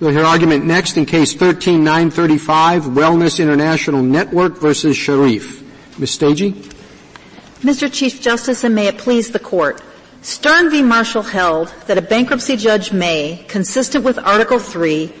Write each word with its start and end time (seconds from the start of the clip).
We'll 0.00 0.10
hear 0.10 0.24
argument 0.24 0.64
next 0.64 0.96
in 0.96 1.06
case 1.06 1.34
13935, 1.34 2.82
Wellness 2.82 3.40
International 3.40 4.02
Network 4.02 4.58
versus 4.58 4.96
Sharif. 4.96 5.62
Ms. 6.00 6.18
Steege? 6.18 6.52
Mr. 7.60 7.92
Chief 7.92 8.20
Justice, 8.20 8.64
and 8.64 8.74
may 8.74 8.88
it 8.88 8.98
please 8.98 9.30
the 9.30 9.38
Court. 9.38 9.80
Stern 10.20 10.68
v. 10.70 10.82
Marshall 10.82 11.22
held 11.22 11.72
that 11.86 11.96
a 11.96 12.02
bankruptcy 12.02 12.56
judge 12.56 12.92
may, 12.92 13.44
consistent 13.46 14.04
with 14.04 14.18
Article 14.18 14.58
3, 14.58 15.12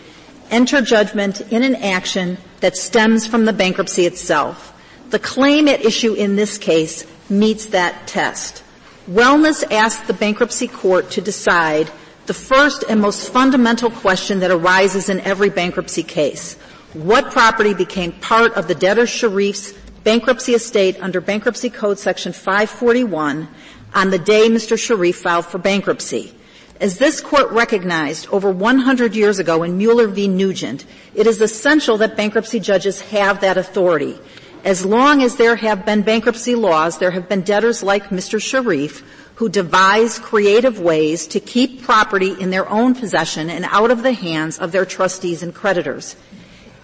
enter 0.50 0.80
judgment 0.80 1.40
in 1.52 1.62
an 1.62 1.76
action 1.76 2.36
that 2.58 2.76
stems 2.76 3.28
from 3.28 3.44
the 3.44 3.52
bankruptcy 3.52 4.06
itself. 4.06 4.72
The 5.10 5.20
claim 5.20 5.68
at 5.68 5.84
issue 5.84 6.14
in 6.14 6.34
this 6.34 6.58
case 6.58 7.06
meets 7.30 7.66
that 7.66 8.08
test. 8.08 8.64
Wellness 9.08 9.62
asked 9.70 10.08
the 10.08 10.14
bankruptcy 10.14 10.66
court 10.66 11.12
to 11.12 11.20
decide 11.20 11.88
the 12.26 12.34
first 12.34 12.84
and 12.88 13.00
most 13.00 13.30
fundamental 13.30 13.90
question 13.90 14.40
that 14.40 14.50
arises 14.50 15.08
in 15.08 15.20
every 15.20 15.50
bankruptcy 15.50 16.02
case. 16.02 16.54
What 16.94 17.30
property 17.30 17.74
became 17.74 18.12
part 18.12 18.54
of 18.54 18.68
the 18.68 18.74
debtor 18.74 19.06
Sharif's 19.06 19.74
bankruptcy 20.04 20.54
estate 20.54 20.96
under 21.02 21.20
Bankruptcy 21.20 21.70
Code 21.70 21.98
Section 21.98 22.32
541 22.32 23.48
on 23.94 24.10
the 24.10 24.18
day 24.18 24.48
Mr. 24.48 24.78
Sharif 24.78 25.16
filed 25.16 25.46
for 25.46 25.58
bankruptcy? 25.58 26.34
As 26.80 26.98
this 26.98 27.20
court 27.20 27.50
recognized 27.50 28.28
over 28.28 28.50
100 28.50 29.14
years 29.14 29.38
ago 29.38 29.62
in 29.62 29.76
Mueller 29.76 30.08
v. 30.08 30.26
Nugent, 30.28 30.84
it 31.14 31.26
is 31.26 31.40
essential 31.40 31.98
that 31.98 32.16
bankruptcy 32.16 32.58
judges 32.58 33.00
have 33.00 33.40
that 33.40 33.56
authority. 33.56 34.18
As 34.64 34.84
long 34.84 35.22
as 35.22 35.36
there 35.36 35.56
have 35.56 35.84
been 35.84 36.02
bankruptcy 36.02 36.54
laws, 36.54 36.98
there 36.98 37.10
have 37.10 37.28
been 37.28 37.42
debtors 37.42 37.82
like 37.82 38.08
Mr. 38.08 38.40
Sharif 38.40 39.02
who 39.36 39.48
devise 39.48 40.18
creative 40.18 40.78
ways 40.78 41.26
to 41.28 41.40
keep 41.40 41.82
property 41.82 42.34
in 42.38 42.50
their 42.50 42.68
own 42.68 42.94
possession 42.94 43.50
and 43.50 43.64
out 43.66 43.90
of 43.90 44.02
the 44.02 44.12
hands 44.12 44.58
of 44.58 44.72
their 44.72 44.84
trustees 44.84 45.42
and 45.42 45.54
creditors. 45.54 46.16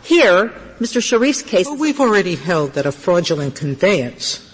Here, 0.03 0.49
Mr. 0.81 1.01
Sharif's 1.01 1.43
case. 1.43 1.67
Well, 1.67 1.77
we've 1.77 2.01
already 2.01 2.35
held 2.35 2.73
that 2.73 2.87
a 2.87 2.93
fraudulent 2.93 3.55
conveyance 3.55 4.47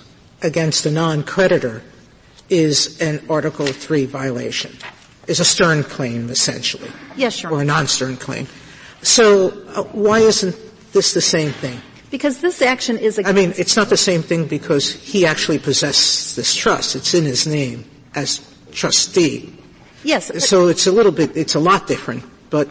against 0.42 0.84
a 0.84 0.90
non-creditor 0.90 1.82
is 2.48 3.00
an 3.00 3.24
Article 3.30 3.66
3 3.66 4.06
violation, 4.06 4.72
is 5.26 5.40
a 5.40 5.44
Stern 5.44 5.82
claim 5.82 6.28
essentially. 6.28 6.90
Yes, 7.16 7.42
Your 7.42 7.52
Or 7.52 7.62
a 7.62 7.64
non-Stern 7.64 8.16
claim. 8.18 8.46
So 9.02 9.48
uh, 9.68 9.82
why 9.84 10.20
isn't 10.20 10.56
this 10.92 11.14
the 11.14 11.20
same 11.20 11.52
thing? 11.52 11.80
Because 12.10 12.40
this 12.40 12.62
action 12.62 12.98
is 12.98 13.20
I 13.24 13.32
mean, 13.32 13.52
it's 13.56 13.76
not 13.76 13.88
the 13.88 13.96
same 13.96 14.22
thing 14.22 14.46
because 14.46 14.92
he 14.92 15.26
actually 15.26 15.58
possesses 15.58 16.36
this 16.36 16.54
trust. 16.54 16.94
It's 16.94 17.14
in 17.14 17.24
his 17.24 17.46
name 17.46 17.84
as 18.14 18.40
trustee. 18.70 19.52
Yes. 20.04 20.30
So 20.48 20.68
it's 20.68 20.86
a 20.86 20.92
little 20.92 21.12
bit, 21.12 21.36
it's 21.36 21.54
a 21.54 21.60
lot 21.60 21.86
different, 21.86 22.24
but. 22.50 22.68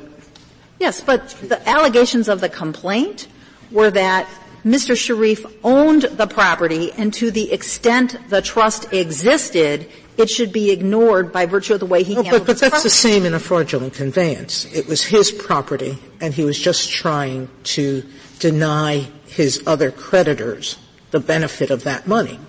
Yes, 0.79 1.01
but 1.01 1.29
the 1.41 1.67
allegations 1.67 2.27
of 2.27 2.41
the 2.41 2.49
complaint 2.49 3.27
were 3.71 3.91
that 3.91 4.27
Mr. 4.65 4.97
Sharif 4.97 5.45
owned 5.63 6.03
the 6.03 6.27
property 6.27 6.91
and 6.93 7.13
to 7.13 7.29
the 7.29 7.51
extent 7.51 8.17
the 8.29 8.41
trust 8.41 8.91
existed, 8.93 9.89
it 10.17 10.29
should 10.29 10.51
be 10.51 10.71
ignored 10.71 11.31
by 11.31 11.45
virtue 11.45 11.75
of 11.75 11.79
the 11.79 11.85
way 11.85 12.03
he 12.03 12.15
no, 12.15 12.23
handled 12.23 12.41
but, 12.41 12.47
but 12.47 12.59
that's 12.59 12.71
property. 12.71 12.83
the 12.83 12.89
same 12.89 13.25
in 13.25 13.33
a 13.33 13.39
fraudulent 13.39 13.93
conveyance. 13.93 14.65
It 14.73 14.87
was 14.87 15.03
his 15.03 15.31
property 15.31 15.97
and 16.19 16.33
he 16.33 16.43
was 16.43 16.59
just 16.59 16.89
trying 16.89 17.49
to 17.63 18.03
deny 18.39 19.07
his 19.35 19.61
other 19.67 19.91
creditors 19.91 20.77
the 21.11 21.19
benefit 21.19 21.69
of 21.69 21.83
that 21.83 22.07
money. 22.07 22.39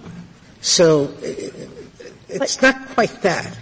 So 0.61 1.13
it's 1.21 2.57
but, 2.57 2.63
not 2.63 2.89
quite 2.91 3.23
that. 3.23 3.57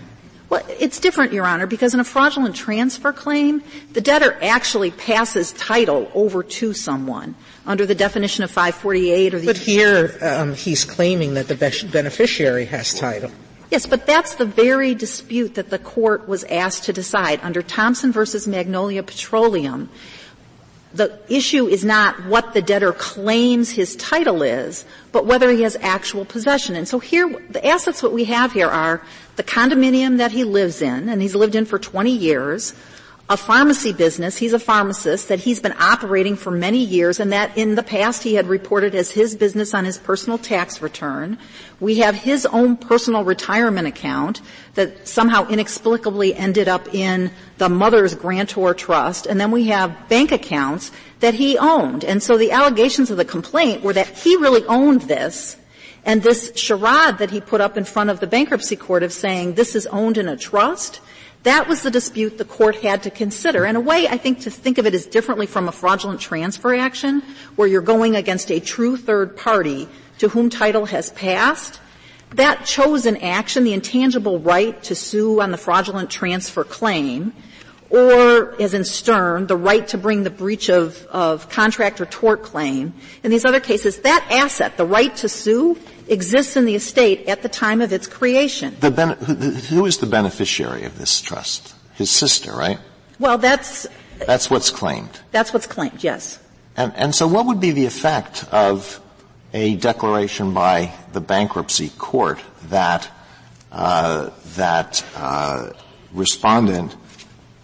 Well, 0.50 0.64
it's 0.69 1.00
different, 1.00 1.33
Your 1.33 1.47
Honor, 1.47 1.66
because 1.66 1.94
in 1.94 2.00
a 2.00 2.05
fraudulent 2.05 2.55
transfer 2.55 3.12
claim, 3.12 3.62
the 3.92 4.00
debtor 4.00 4.39
actually 4.42 4.91
passes 4.91 5.53
title 5.53 6.11
over 6.14 6.42
to 6.42 6.75
someone 6.75 7.34
under 7.66 7.86
the 7.86 7.94
definition 7.94 8.44
of 8.44 8.50
548 8.50 9.34
or 9.34 9.41
the. 9.41 9.47
But 9.47 9.56
here, 9.56 10.19
um, 10.20 10.55
he's 10.55 10.84
claiming 10.84 11.34
that 11.34 11.48
the 11.48 11.88
beneficiary 11.91 12.66
has 12.66 12.94
title. 12.94 13.31
Yes, 13.70 13.87
but 13.87 14.06
that's 14.06 14.37
the 14.37 14.44
very 14.44 14.94
dispute 14.94 15.54
that 15.54 15.70
the 15.70 15.78
court 15.78 16.28
was 16.28 16.44
asked 16.44 16.84
to 16.84 16.93
decide 16.93 17.41
under 17.43 17.62
Thompson 17.62 18.12
versus 18.12 18.47
Magnolia 18.47 19.03
Petroleum 19.03 19.88
the 20.94 21.19
issue 21.28 21.66
is 21.66 21.84
not 21.84 22.25
what 22.27 22.55
the 22.55 22.62
debtor 22.62 22.93
claims 22.93 23.69
his 23.71 23.97
title 23.97 24.43
is, 24.43 24.84
but 25.10 25.27
whether 25.27 25.50
he 25.50 25.62
has 25.62 25.77
actual 25.81 26.25
possession. 26.25 26.77
And 26.77 26.87
so 26.87 27.00
here, 27.00 27.28
the 27.50 27.66
assets 27.66 28.03
what 28.03 28.12
we 28.12 28.25
have 28.25 28.53
here 28.53 28.69
are 28.69 29.03
the 29.34 29.43
condominium 29.43 30.19
that 30.19 30.31
he 30.31 30.44
lives 30.44 30.81
in, 30.81 31.09
and 31.09 31.21
he's 31.21 31.34
lived 31.34 31.56
in 31.56 31.65
for 31.65 31.81
20 31.81 32.12
years, 32.12 32.75
a 33.31 33.39
pharmacy 33.39 33.93
business, 33.93 34.37
he's 34.37 34.53
a 34.53 34.59
pharmacist 34.59 35.29
that 35.29 35.39
he's 35.39 35.59
been 35.59 35.75
operating 35.79 36.37
for 36.37 36.51
many 36.51 36.85
years 36.85 37.19
and 37.19 37.33
that 37.33 37.57
in 37.57 37.75
the 37.75 37.83
past 37.83 38.23
he 38.23 38.35
had 38.35 38.47
reported 38.47 38.95
as 38.95 39.11
his 39.11 39.35
business 39.35 39.73
on 39.73 39.87
his 39.87 39.97
personal 39.97 40.37
tax 40.37 40.83
return. 40.83 41.39
We 41.81 41.97
have 42.01 42.15
his 42.15 42.45
own 42.45 42.77
personal 42.77 43.25
retirement 43.25 43.89
account 43.89 44.43
that 44.75 45.09
somehow 45.09 45.49
inexplicably 45.49 46.35
ended 46.35 46.69
up 46.69 46.93
in 46.93 47.31
the 47.57 47.71
mother's 47.71 48.15
grantor 48.15 48.75
trust, 48.75 49.25
and 49.25 49.41
then 49.41 49.51
we 49.51 49.69
have 49.69 50.09
bank 50.11 50.31
accounts 50.31 50.93
that 51.21 51.33
he 51.33 51.56
owned. 51.56 52.05
And 52.05 52.23
so 52.23 52.37
the 52.37 52.53
allegations 52.53 53.11
of 53.11 53.17
the 53.17 53.25
complaint 53.25 53.83
were 53.83 53.95
that 53.95 54.09
he 54.09 54.37
really 54.37 54.67
owned 54.67 55.03
this, 55.03 55.56
and 56.05 56.23
this 56.23 56.53
charade 56.56 57.17
that 57.17 57.31
he 57.31 57.41
put 57.41 57.62
up 57.62 57.79
in 57.79 57.85
front 57.85 58.11
of 58.11 58.21
the 58.21 58.27
bankruptcy 58.27 58.77
court 58.77 59.03
of 59.03 59.15
saying 59.15 59.55
this 59.55 59.75
is 59.75 59.87
owned 59.87 60.19
in 60.19 60.29
a 60.29 60.37
trust, 60.37 61.01
that 61.44 61.69
was 61.69 61.82
the 61.82 61.91
dispute 61.91 62.38
the 62.38 62.44
court 62.44 62.77
had 62.77 63.05
to 63.05 63.10
consider. 63.10 63.65
In 63.65 63.77
a 63.77 63.81
way, 63.81 64.09
I 64.09 64.16
think 64.16 64.41
to 64.41 64.50
think 64.50 64.78
of 64.78 64.87
it 64.87 64.94
as 64.94 65.06
differently 65.06 65.47
from 65.47 65.69
a 65.69 65.72
fraudulent 65.72 66.21
transfer 66.21 66.75
action, 66.75 67.22
where 67.56 67.69
you're 67.69 67.82
going 67.82 68.16
against 68.16 68.50
a 68.50 68.60
true 68.60 68.97
third 68.97 69.37
party 69.37 69.88
to 70.19 70.28
whom 70.28 70.49
title 70.50 70.87
has 70.87 71.10
passed, 71.10 71.81
that 72.34 72.65
chose 72.65 73.06
in 73.06 73.19
action, 73.19 73.65
the 73.65 73.75
intangible 73.75 74.41
right 74.41 74.82
to 74.84 74.94
sue 74.94 75.41
on 75.41 75.50
the 75.50 75.59
fraudulent 75.59 76.10
transfer 76.10 76.65
claim, 76.65 77.32
or, 77.91 78.61
as 78.61 78.75
in 78.75 78.82
Stern, 78.82 79.47
the 79.47 79.56
right 79.56 79.87
to 79.88 79.99
bring 79.99 80.25
the 80.25 80.31
breach 80.31 80.69
of, 80.69 81.06
of 81.06 81.49
contract 81.49 82.00
or 82.00 82.06
tort 82.06 82.43
claim. 82.43 82.94
In 83.22 83.31
these 83.31 83.44
other 83.44 83.61
cases, 83.61 83.99
that 84.00 84.26
asset, 84.31 84.76
the 84.76 84.87
right 84.87 85.15
to 85.16 85.28
sue, 85.28 85.78
exists 86.09 86.56
in 86.56 86.65
the 86.65 86.75
estate 86.75 87.28
at 87.28 87.42
the 87.42 87.48
time 87.48 87.81
of 87.81 87.92
its 87.92 88.06
creation. 88.06 88.76
Ben- 88.81 89.16
who, 89.16 89.34
who 89.34 89.87
is 89.87 89.98
the 89.98 90.06
beneficiary 90.06 90.84
of 90.84 90.98
this 90.98 91.20
trust? 91.20 91.75
His 91.94 92.10
sister, 92.10 92.53
right? 92.53 92.78
Well, 93.19 93.38
that's 93.38 93.87
that's 94.26 94.50
what's 94.50 94.70
claimed. 94.70 95.20
That's 95.31 95.53
what's 95.53 95.66
claimed. 95.66 96.03
Yes. 96.03 96.38
And, 96.76 96.93
and 96.97 97.14
so, 97.14 97.28
what 97.28 97.47
would 97.47 97.60
be 97.60 97.70
the 97.70 97.87
effect 97.87 98.44
of 98.53 99.00
a 99.53 99.76
declaration 99.76 100.54
by 100.54 100.93
the 101.12 101.20
bankruptcy 101.20 101.91
court 101.91 102.41
that 102.69 103.09
uh, 103.70 104.31
that 104.56 105.04
uh, 105.16 105.70
respondent 106.12 106.97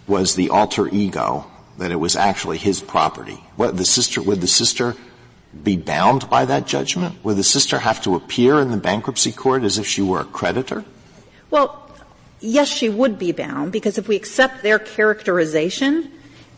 was 0.07 0.35
the 0.35 0.49
alter 0.49 0.87
ego, 0.87 1.45
that 1.77 1.91
it 1.91 1.97
was 1.97 2.15
actually 2.15 2.57
his 2.57 2.81
property? 2.81 3.43
What 3.57 3.75
the 3.75 3.85
sister 3.85 4.21
would 4.21 4.39
the 4.39 4.47
sister 4.47 4.95
be 5.63 5.77
bound 5.77 6.29
by 6.29 6.45
that 6.45 6.65
judgment? 6.65 7.23
Would 7.23 7.37
the 7.37 7.43
sister 7.43 7.79
have 7.79 8.01
to 8.03 8.15
appear 8.15 8.59
in 8.59 8.71
the 8.71 8.77
bankruptcy 8.77 9.31
court 9.31 9.63
as 9.63 9.77
if 9.77 9.85
she 9.85 10.01
were 10.01 10.21
a 10.21 10.25
creditor? 10.25 10.85
Well, 11.49 11.89
yes, 12.39 12.69
she 12.69 12.89
would 12.89 13.19
be 13.19 13.31
bound 13.31 13.71
because 13.71 13.97
if 13.97 14.07
we 14.07 14.15
accept 14.15 14.63
their 14.63 14.79
characterization, 14.79 16.11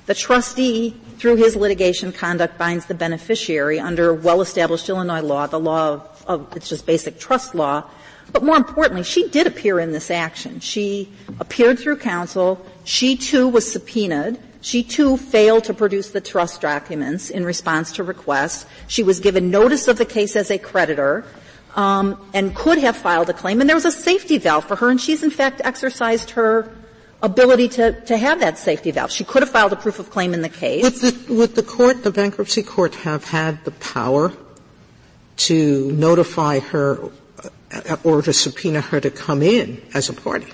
the 0.05 0.13
trustee, 0.13 0.91
through 1.17 1.37
his 1.37 1.55
litigation 1.55 2.11
conduct, 2.11 2.57
binds 2.57 2.85
the 2.85 2.93
beneficiary 2.93 3.79
under 3.79 4.13
well-established 4.13 4.89
Illinois 4.89 5.21
law, 5.21 5.47
the 5.47 5.59
law 5.59 5.93
of, 5.93 6.25
of 6.27 6.57
it's 6.57 6.69
just 6.69 6.85
basic 6.85 7.19
trust 7.19 7.55
law. 7.55 7.83
But 8.31 8.43
more 8.43 8.57
importantly, 8.57 9.03
she 9.03 9.27
did 9.29 9.47
appear 9.47 9.79
in 9.79 9.91
this 9.91 10.09
action. 10.09 10.59
She 10.59 11.11
appeared 11.39 11.79
through 11.79 11.97
counsel. 11.97 12.65
She 12.83 13.15
too 13.15 13.47
was 13.47 13.69
subpoenaed. 13.69 14.39
She 14.63 14.81
too 14.81 15.17
failed 15.17 15.65
to 15.65 15.73
produce 15.73 16.09
the 16.11 16.21
trust 16.21 16.61
documents 16.61 17.29
in 17.29 17.43
response 17.43 17.91
to 17.93 18.03
requests. 18.03 18.65
She 18.87 19.03
was 19.03 19.19
given 19.19 19.51
notice 19.51 19.89
of 19.89 19.97
the 19.97 20.05
case 20.05 20.37
as 20.37 20.49
a 20.49 20.57
creditor. 20.57 21.25
Um, 21.75 22.29
and 22.35 22.55
could 22.55 22.77
have 22.77 22.95
filed 22.95 23.31
a 23.31 23.33
claim, 23.33 23.59
and 23.59 23.67
there 23.67 23.75
was 23.75 23.85
a 23.85 23.91
safety 23.91 24.37
valve 24.37 24.65
for 24.65 24.75
her, 24.75 24.89
and 24.89 25.01
she's 25.01 25.23
in 25.23 25.31
fact 25.31 25.59
exercised 25.63 26.29
her 26.31 26.71
ability 27.23 27.67
to, 27.69 27.99
to 28.01 28.15
have 28.15 28.41
that 28.41 28.59
safety 28.59 28.91
valve. 28.91 29.09
She 29.09 29.23
could 29.23 29.41
have 29.41 29.49
filed 29.49 29.73
a 29.73 29.75
proof 29.75 29.97
of 29.97 30.11
claim 30.11 30.35
in 30.35 30.43
the 30.43 30.49
case. 30.49 30.83
Would 30.83 30.93
the, 30.93 31.33
would 31.33 31.55
the 31.55 31.63
court, 31.63 32.03
the 32.03 32.11
bankruptcy 32.11 32.61
court, 32.61 32.93
have 32.95 33.23
had 33.25 33.65
the 33.65 33.71
power 33.71 34.31
to 35.37 35.91
notify 35.93 36.59
her 36.59 37.09
or 38.03 38.21
to 38.21 38.33
subpoena 38.33 38.81
her 38.81 39.01
to 39.01 39.09
come 39.09 39.41
in 39.41 39.81
as 39.95 40.09
a 40.09 40.13
party? 40.13 40.53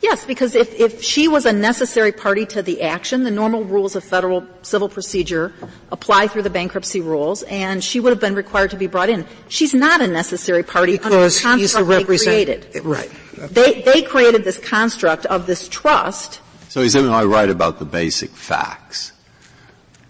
Yes, 0.00 0.24
because 0.24 0.54
if, 0.54 0.72
if 0.78 1.02
she 1.02 1.26
was 1.26 1.44
a 1.44 1.52
necessary 1.52 2.12
party 2.12 2.46
to 2.46 2.62
the 2.62 2.82
action, 2.82 3.24
the 3.24 3.32
normal 3.32 3.64
rules 3.64 3.96
of 3.96 4.04
federal 4.04 4.46
civil 4.62 4.88
procedure 4.88 5.52
apply 5.90 6.28
through 6.28 6.42
the 6.42 6.50
bankruptcy 6.50 7.00
rules, 7.00 7.42
and 7.44 7.82
she 7.82 7.98
would 7.98 8.10
have 8.10 8.20
been 8.20 8.36
required 8.36 8.70
to 8.70 8.76
be 8.76 8.86
brought 8.86 9.08
in. 9.08 9.26
She's 9.48 9.74
not 9.74 10.00
a 10.00 10.06
necessary 10.06 10.62
party 10.62 10.92
because 10.92 11.12
under 11.12 11.28
the 11.28 11.68
construct 11.68 11.88
they 11.88 12.04
created. 12.04 12.84
Right. 12.84 13.10
They, 13.50 13.82
they 13.82 14.02
created 14.02 14.44
this 14.44 14.58
construct 14.58 15.26
of 15.26 15.46
this 15.46 15.68
trust 15.68 16.40
So 16.68 16.82
he 16.82 16.88
said, 16.90 17.04
am 17.04 17.12
I 17.12 17.24
right 17.24 17.48
about 17.48 17.78
the 17.78 17.84
basic 17.86 18.30
facts? 18.30 19.12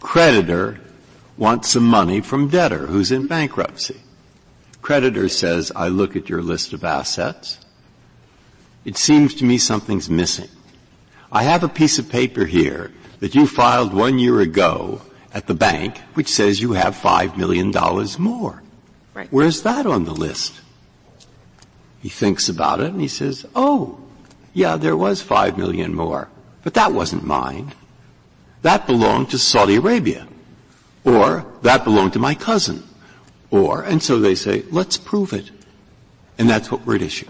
Creditor 0.01 0.81
wants 1.37 1.71
some 1.71 1.85
money 1.85 2.21
from 2.21 2.49
debtor 2.49 2.89
who's 2.89 3.13
in 3.13 3.27
bankruptcy. 3.29 4.01
Creditor 4.83 5.29
says, 5.29 5.71
I 5.77 5.89
look 5.89 6.17
at 6.17 6.29
your 6.29 6.43
list 6.43 6.73
of 6.73 6.83
assets. 6.85 7.61
It 8.89 8.97
seems 8.97 9.35
to 9.35 9.45
me 9.45 9.59
something's 9.59 10.09
missing. 10.09 10.49
I 11.31 11.43
have 11.43 11.63
a 11.63 11.69
piece 11.69 11.99
of 11.99 12.09
paper 12.09 12.47
here 12.47 12.91
that 13.21 13.35
you 13.35 13.47
filed 13.47 13.93
one 13.93 14.19
year 14.19 14.41
ago 14.41 15.03
at 15.35 15.47
the 15.47 15.53
bank 15.53 15.99
which 16.15 16.29
says 16.29 16.63
you 16.63 16.73
have 16.73 16.97
five 16.97 17.37
million 17.37 17.71
dollars 17.71 18.19
more. 18.19 18.63
Right. 19.13 19.29
Where's 19.31 19.61
that 19.65 19.85
on 19.85 20.07
the 20.07 20.15
list? 20.15 20.63
He 22.01 22.09
thinks 22.09 22.49
about 22.49 22.81
it 22.81 22.91
and 22.91 22.99
he 23.03 23.09
says, 23.09 23.45
oh, 23.55 24.01
yeah, 24.55 24.79
there 24.79 24.97
was 24.97 25.21
five 25.21 25.59
million 25.59 25.95
more. 25.95 26.31
But 26.65 26.73
that 26.73 26.95
wasn't 26.95 27.25
mine. 27.25 27.75
That 28.63 28.87
belonged 28.87 29.33
to 29.33 29.39
Saudi 29.39 29.77
Arabia. 29.77 30.27
Or 31.05 31.45
that 31.61 31.85
belonged 31.85 32.15
to 32.15 32.19
my 32.19 32.35
cousin. 32.35 32.89
Or, 33.51 33.83
and 33.83 34.03
so 34.03 34.19
they 34.19 34.35
say, 34.35 34.63
let's 34.71 34.97
prove 34.97 35.35
it. 35.35 35.51
And 36.39 36.49
that's 36.49 36.71
what 36.71 36.87
we're 36.87 36.95
at 36.95 37.03
issue. 37.03 37.29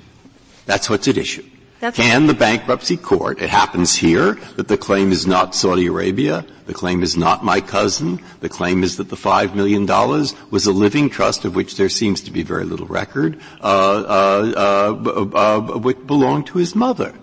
That's 0.68 0.90
what's 0.90 1.08
at 1.08 1.16
issue. 1.16 1.44
That's 1.80 1.96
Can 1.96 2.26
the 2.26 2.34
bankruptcy 2.34 2.98
court, 2.98 3.40
it 3.40 3.48
happens 3.48 3.94
here 3.96 4.34
that 4.56 4.68
the 4.68 4.76
claim 4.76 5.12
is 5.12 5.26
not 5.26 5.54
Saudi 5.54 5.86
Arabia, 5.86 6.44
the 6.66 6.74
claim 6.74 7.02
is 7.02 7.16
not 7.16 7.42
my 7.42 7.62
cousin, 7.62 8.20
the 8.40 8.50
claim 8.50 8.82
is 8.82 8.98
that 8.98 9.08
the 9.08 9.16
five 9.16 9.56
million 9.56 9.86
dollars 9.86 10.34
was 10.50 10.66
a 10.66 10.72
living 10.72 11.08
trust 11.08 11.46
of 11.46 11.54
which 11.54 11.76
there 11.76 11.88
seems 11.88 12.20
to 12.22 12.30
be 12.30 12.42
very 12.42 12.64
little 12.64 12.86
record, 12.86 13.40
uh, 13.62 13.64
uh, 13.64 14.92
uh, 15.06 15.36
uh, 15.36 15.78
which 15.78 16.04
belonged 16.06 16.46
to 16.48 16.58
his 16.58 16.74
mother. 16.74 17.14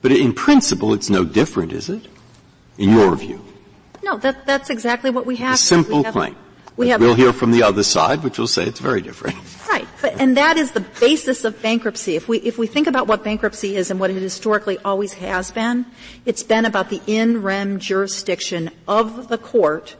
But 0.00 0.12
in 0.12 0.32
principle, 0.32 0.94
it's 0.94 1.10
no 1.10 1.24
different, 1.24 1.72
is 1.72 1.90
it? 1.90 2.08
In 2.78 2.90
your 2.90 3.14
view? 3.16 3.44
No, 4.02 4.16
that, 4.18 4.46
that's 4.46 4.70
exactly 4.70 5.10
what 5.10 5.26
we 5.26 5.36
have. 5.36 5.54
A 5.54 5.58
simple 5.58 5.98
We 5.98 6.04
have- 6.04 6.14
claim. 6.14 6.36
We 6.76 6.88
have 6.90 7.00
We'll 7.00 7.14
hear 7.14 7.32
from 7.32 7.52
the 7.52 7.62
other 7.62 7.82
side, 7.82 8.22
which 8.22 8.38
will 8.38 8.46
say 8.46 8.64
it's 8.64 8.80
very 8.80 9.00
different. 9.00 9.36
But, 10.02 10.20
and 10.20 10.36
that 10.36 10.56
is 10.56 10.72
the 10.72 10.80
basis 10.80 11.44
of 11.44 11.60
bankruptcy. 11.62 12.16
If 12.16 12.28
we, 12.28 12.38
if 12.38 12.58
we 12.58 12.66
think 12.66 12.86
about 12.86 13.06
what 13.06 13.24
bankruptcy 13.24 13.76
is 13.76 13.90
and 13.90 13.98
what 13.98 14.10
it 14.10 14.14
historically 14.14 14.78
always 14.84 15.14
has 15.14 15.50
been, 15.50 15.86
it's 16.24 16.42
been 16.42 16.64
about 16.64 16.90
the 16.90 17.00
in 17.06 17.42
rem 17.42 17.78
jurisdiction 17.78 18.70
of 18.86 19.28
the 19.28 19.38
court 19.38 19.96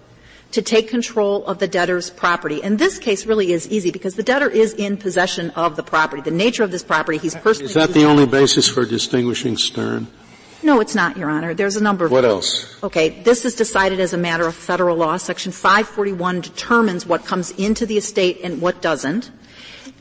to 0.52 0.62
take 0.62 0.88
control 0.88 1.44
of 1.46 1.58
the 1.58 1.66
debtor's 1.66 2.10
property. 2.10 2.62
And 2.62 2.78
this 2.78 2.98
case 2.98 3.26
really 3.26 3.52
is 3.52 3.69
easy 3.69 3.90
because 3.90 4.14
the 4.14 4.22
debtor 4.22 4.48
is 4.48 4.72
in 4.75 4.96
possession 4.96 5.50
of 5.50 5.76
the 5.76 5.82
property. 5.82 6.22
The 6.22 6.31
nature 6.31 6.62
of 6.62 6.70
this 6.70 6.84
property, 6.84 7.19
he's 7.19 7.34
personally. 7.34 7.66
Is 7.66 7.75
that 7.75 7.90
the 7.90 8.04
only 8.04 8.26
basis 8.26 8.69
for 8.69 8.84
distinguishing 8.84 9.56
Stern? 9.56 10.06
No, 10.62 10.81
it's 10.81 10.94
not, 10.94 11.16
Your 11.16 11.28
Honor. 11.28 11.52
There's 11.54 11.76
a 11.76 11.82
number 11.82 12.06
of. 12.06 12.10
What 12.10 12.25
else? 12.25 12.82
Okay, 12.82 13.22
this 13.22 13.44
is 13.44 13.54
decided 13.54 14.00
as 14.00 14.12
a 14.14 14.16
matter 14.16 14.46
of 14.46 14.54
federal 14.54 14.96
law. 14.96 15.16
Section 15.16 15.52
541 15.52 16.40
determines 16.40 17.06
what 17.06 17.25
comes 17.25 17.50
into 17.52 17.84
the 17.87 17.98
estate 17.98 18.40
and 18.43 18.60
what 18.60 18.81
doesn't. 18.81 19.31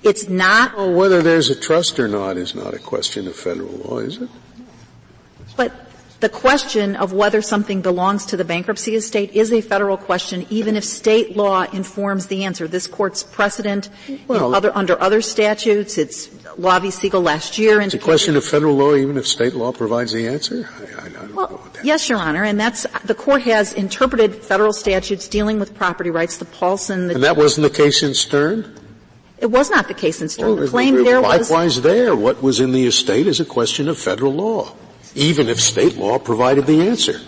It's 0.06 0.30
not, 0.30 0.78
Well, 0.78 0.94
whether 0.94 1.22
there's 1.22 1.50
a 1.50 1.56
trust 1.56 2.00
or 2.00 2.08
not 2.08 2.38
is 2.38 2.54
not 2.54 2.74
a 2.74 2.80
question 2.80 3.28
of 3.28 3.36
federal 3.36 3.72
law, 3.72 3.98
is 4.00 4.22
it? 4.22 4.30
but 5.58 5.72
the 6.20 6.30
question 6.30 6.96
of 6.96 7.12
whether 7.14 7.42
something 7.42 7.82
belongs 7.82 8.26
to 8.26 8.38
the 8.38 8.44
bankruptcy 8.46 8.96
estate 8.96 9.32
is 9.34 9.52
a 9.52 9.62
federal 9.62 9.98
question, 9.98 10.46
even 10.50 10.76
if 10.76 10.84
state 10.84 11.36
law 11.36 11.64
informs 11.72 12.28
the 12.28 12.44
answer. 12.44 12.68
This 12.68 12.88
court's 12.88 13.24
precedent 13.24 13.90
Well- 14.28 14.54
other, 14.54 14.72
under 14.76 15.00
other 15.02 15.22
statutes, 15.22 15.98
it's 15.98 16.30
Law 16.58 16.80
v. 16.80 16.90
Siegel 16.92 17.22
last 17.22 17.58
year. 17.58 17.82
It's 17.82 17.94
a 17.94 17.98
question 17.98 18.38
of 18.38 18.46
federal 18.46 18.76
law 18.76 18.96
even 18.96 19.18
if 19.18 19.28
state 19.28 19.56
law 19.56 19.72
provides 19.74 20.14
the 20.14 20.28
answer? 20.28 20.70
I, 20.78 21.06
I, 21.06 21.10
don't 21.10 21.36
Well, 21.36 21.50
know 21.50 21.56
what 21.58 21.74
that 21.74 21.86
yes, 21.86 22.08
Your 22.10 22.20
Honor, 22.20 22.44
and 22.44 22.60
that's, 22.60 22.86
the 23.04 23.16
court 23.16 23.42
has 23.42 23.74
interpreted 23.74 24.36
federal 24.36 24.72
statutes 24.72 25.28
dealing 25.28 25.60
with 25.60 25.76
property 25.76 26.10
rights, 26.12 26.38
the 26.38 26.46
Paulson, 26.46 27.08
the 27.08 27.16
And 27.16 27.24
that 27.24 27.38
wasn't 27.38 27.72
the 27.72 27.76
case 27.76 28.04
in 28.04 28.14
Stern? 28.14 28.74
It 29.40 29.52
was 29.52 29.70
not 29.70 29.88
the 29.88 29.94
case 29.94 30.22
in 30.22 30.30
Stern. 30.30 30.48
Well, 30.48 30.56
The 30.58 30.68
claim 30.68 31.04
there 31.04 31.22
was, 31.22 31.52
Likewise 31.52 31.82
there, 31.82 32.16
what 32.16 32.42
was 32.42 32.60
in 32.60 32.72
the 32.72 32.88
estate 32.88 33.28
is 33.28 33.40
a 33.40 33.46
question 33.46 33.88
of 33.90 33.98
federal 33.98 34.34
law, 34.34 34.74
even 35.14 35.50
if 35.50 35.60
state 35.60 35.98
law 35.98 36.18
provided 36.20 36.66
the 36.66 36.88
answer. 36.88 37.20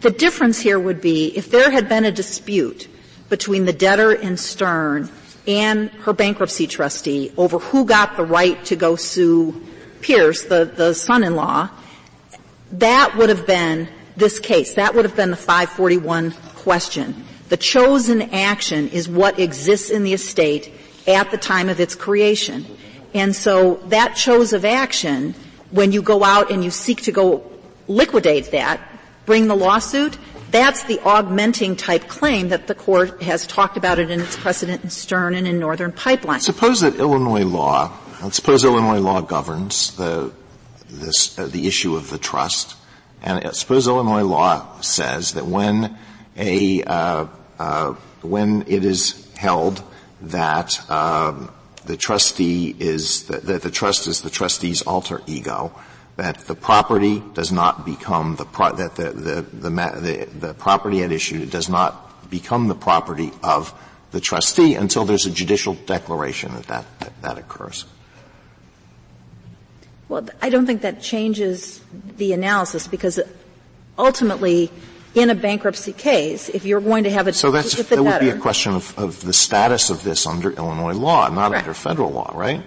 the 0.00 0.10
difference 0.10 0.58
here 0.60 0.78
would 0.78 1.00
be 1.00 1.36
if 1.36 1.50
there 1.50 1.70
had 1.70 1.88
been 1.88 2.04
a 2.04 2.12
dispute 2.12 2.88
between 3.28 3.64
the 3.64 3.72
debtor 3.72 4.12
and 4.12 4.38
Stern 4.38 5.08
and 5.46 5.90
her 6.02 6.12
bankruptcy 6.12 6.66
trustee 6.66 7.32
over 7.36 7.58
who 7.58 7.84
got 7.84 8.16
the 8.16 8.24
right 8.24 8.62
to 8.66 8.76
go 8.76 8.96
sue 8.96 9.60
Pierce, 10.00 10.44
the, 10.44 10.64
the 10.64 10.94
son-in-law, 10.94 11.68
that 12.72 13.16
would 13.16 13.28
have 13.28 13.46
been 13.46 13.88
this 14.16 14.38
case. 14.38 14.74
That 14.74 14.94
would 14.94 15.04
have 15.04 15.16
been 15.16 15.30
the 15.30 15.36
541 15.36 16.32
question. 16.56 17.24
The 17.48 17.56
chose 17.56 18.08
in 18.08 18.22
action 18.22 18.88
is 18.88 19.08
what 19.08 19.38
exists 19.38 19.90
in 19.90 20.04
the 20.04 20.12
estate 20.12 20.72
at 21.08 21.30
the 21.30 21.38
time 21.38 21.68
of 21.68 21.80
its 21.80 21.94
creation. 21.94 22.66
And 23.14 23.34
so 23.34 23.76
that 23.86 24.14
chose 24.14 24.52
of 24.52 24.64
action, 24.64 25.34
when 25.70 25.92
you 25.92 26.02
go 26.02 26.22
out 26.22 26.50
and 26.50 26.62
you 26.62 26.70
seek 26.70 27.02
to 27.02 27.12
go 27.12 27.42
liquidate 27.88 28.50
that, 28.52 28.80
bring 29.24 29.48
the 29.48 29.56
lawsuit, 29.56 30.18
that's 30.50 30.84
the 30.84 31.00
augmenting 31.00 31.76
type 31.76 32.08
claim 32.08 32.48
that 32.48 32.66
the 32.66 32.74
court 32.74 33.22
has 33.22 33.46
talked 33.46 33.76
about 33.76 33.98
it 33.98 34.10
in 34.10 34.20
its 34.20 34.36
precedent 34.36 34.84
in 34.84 34.90
Stern 34.90 35.34
and 35.34 35.46
in 35.46 35.58
Northern 35.58 35.92
Pipeline. 35.92 36.40
Suppose 36.40 36.80
that 36.80 36.96
Illinois 36.96 37.44
law, 37.44 37.92
suppose 38.30 38.64
Illinois 38.64 39.00
law 39.00 39.20
governs 39.20 39.94
the, 39.96 40.32
this, 40.88 41.38
uh, 41.38 41.46
the 41.46 41.66
issue 41.66 41.96
of 41.96 42.08
the 42.10 42.18
trust, 42.18 42.76
and 43.22 43.54
suppose 43.54 43.86
Illinois 43.86 44.22
law 44.22 44.80
says 44.80 45.32
that 45.32 45.44
when 45.44 45.98
a, 46.36 46.82
uh, 46.84 47.26
uh, 47.58 47.92
when 48.22 48.64
it 48.68 48.84
is 48.84 49.30
held 49.36 49.82
that 50.22 50.90
um, 50.90 51.50
the 51.84 51.96
trustee 51.96 52.74
is 52.78 53.26
that, 53.28 53.42
that 53.44 53.62
the 53.62 53.70
trust 53.70 54.06
is 54.06 54.22
the 54.22 54.30
trustee's 54.30 54.82
alter 54.82 55.22
ego, 55.26 55.72
that 56.16 56.38
the 56.40 56.54
property 56.54 57.22
does 57.34 57.52
not 57.52 57.84
become 57.86 58.36
the 58.36 58.44
pro- 58.44 58.74
that 58.74 58.96
the 58.96 59.10
the 59.10 59.42
the, 59.42 59.70
the 59.70 60.28
the 60.38 60.54
property 60.54 61.02
at 61.02 61.12
issue 61.12 61.46
does 61.46 61.68
not 61.68 62.30
become 62.30 62.68
the 62.68 62.74
property 62.74 63.30
of 63.42 63.72
the 64.10 64.20
trustee 64.20 64.74
until 64.74 65.04
there's 65.04 65.26
a 65.26 65.30
judicial 65.30 65.74
declaration 65.74 66.52
that 66.54 66.66
that, 66.66 67.00
that, 67.00 67.22
that 67.22 67.38
occurs. 67.38 67.84
Well, 70.08 70.26
I 70.40 70.48
don't 70.48 70.66
think 70.66 70.82
that 70.82 71.02
changes 71.02 71.82
the 72.16 72.32
analysis 72.32 72.88
because 72.88 73.20
ultimately, 73.98 74.70
in 75.18 75.30
a 75.30 75.34
bankruptcy 75.34 75.92
case, 75.92 76.48
if 76.48 76.64
you're 76.64 76.80
going 76.80 77.04
to 77.04 77.10
have 77.10 77.26
a 77.26 77.32
So 77.32 77.50
that's 77.50 77.74
that 77.74 78.02
would 78.02 78.20
be 78.20 78.30
a 78.30 78.38
question 78.38 78.74
of, 78.74 78.98
of 78.98 79.20
the 79.22 79.32
status 79.32 79.90
of 79.90 80.02
this 80.02 80.26
under 80.26 80.52
Illinois 80.52 80.94
law, 80.94 81.28
not 81.28 81.50
Correct. 81.50 81.64
under 81.64 81.74
federal 81.74 82.10
law, 82.10 82.32
right? 82.34 82.62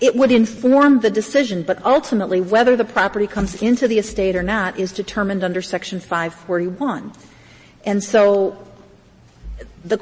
it 0.00 0.14
would 0.14 0.30
inform 0.30 1.00
the 1.00 1.10
decision, 1.10 1.62
but 1.62 1.84
ultimately 1.84 2.40
whether 2.40 2.76
the 2.76 2.84
property 2.84 3.26
comes 3.26 3.62
into 3.62 3.88
the 3.88 3.98
estate 3.98 4.36
or 4.36 4.42
not 4.42 4.78
is 4.78 4.92
determined 4.92 5.42
under 5.42 5.62
Section 5.62 6.00
541. 6.00 7.12
And 7.84 8.02
so 8.04 8.62
the, 9.84 9.96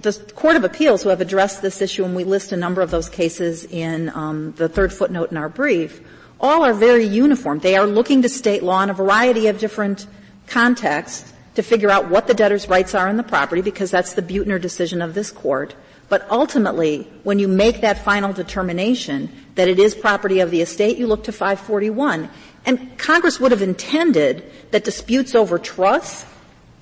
the 0.00 0.12
Court 0.34 0.56
of 0.56 0.64
Appeals 0.64 1.02
who 1.02 1.08
have 1.08 1.22
addressed 1.22 1.62
this 1.62 1.80
issue, 1.80 2.04
and 2.04 2.14
we 2.14 2.24
list 2.24 2.52
a 2.52 2.56
number 2.56 2.82
of 2.82 2.90
those 2.90 3.08
cases 3.08 3.64
in 3.64 4.10
um, 4.10 4.52
the 4.52 4.68
third 4.68 4.92
footnote 4.92 5.30
in 5.30 5.36
our 5.38 5.48
brief, 5.48 6.02
all 6.40 6.62
are 6.62 6.74
very 6.74 7.04
uniform. 7.04 7.58
They 7.60 7.76
are 7.76 7.86
looking 7.86 8.22
to 8.22 8.28
state 8.28 8.62
law 8.62 8.82
in 8.82 8.90
a 8.90 8.94
variety 8.94 9.46
of 9.46 9.58
different 9.58 10.06
contexts 10.46 11.32
to 11.58 11.62
figure 11.64 11.90
out 11.90 12.08
what 12.08 12.28
the 12.28 12.34
debtor's 12.34 12.68
rights 12.68 12.94
are 12.94 13.08
in 13.08 13.16
the 13.16 13.22
property, 13.24 13.60
because 13.60 13.90
that's 13.90 14.12
the 14.12 14.22
Butner 14.22 14.60
decision 14.60 15.02
of 15.02 15.14
this 15.14 15.32
court. 15.32 15.74
But 16.08 16.24
ultimately, 16.30 17.10
when 17.24 17.40
you 17.40 17.48
make 17.48 17.80
that 17.80 18.04
final 18.04 18.32
determination 18.32 19.28
that 19.56 19.66
it 19.66 19.80
is 19.80 19.92
property 19.92 20.38
of 20.38 20.52
the 20.52 20.60
estate, 20.60 20.98
you 20.98 21.08
look 21.08 21.24
to 21.24 21.32
541. 21.32 22.30
And 22.64 22.96
Congress 22.96 23.40
would 23.40 23.50
have 23.50 23.60
intended 23.60 24.48
that 24.70 24.84
disputes 24.84 25.34
over 25.34 25.58
trusts 25.58 26.24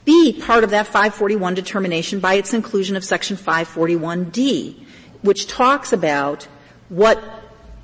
be 0.05 0.39
part 0.43 0.63
of 0.63 0.69
that 0.69 0.87
541 0.87 1.55
determination 1.55 2.21
by 2.21 2.35
its 2.35 2.53
inclusion 2.53 2.97
of 2.97 3.03
section 3.03 3.39
541D, 3.39 4.85
which 5.23 5.47
talks 5.47 5.95
about 5.95 6.47
what 6.91 7.36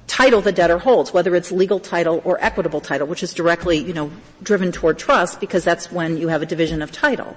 title 0.07 0.41
the 0.41 0.53
debtor 0.53 0.79
holds, 0.79 1.13
whether 1.13 1.35
it's 1.35 1.51
legal 1.53 1.81
title 1.81 2.21
or 2.25 2.39
equitable 2.41 2.81
title, 2.81 3.07
which 3.07 3.23
is 3.23 3.33
directly, 3.33 3.79
you 3.79 3.93
know, 3.93 4.11
driven 4.43 4.73
toward 4.73 4.99
trust 4.99 5.41
because 5.41 5.65
that's 5.65 5.91
when 5.91 6.17
you 6.17 6.29
have 6.29 6.43
a 6.43 6.47
division 6.47 6.83
of 6.83 6.93
title. 6.93 7.37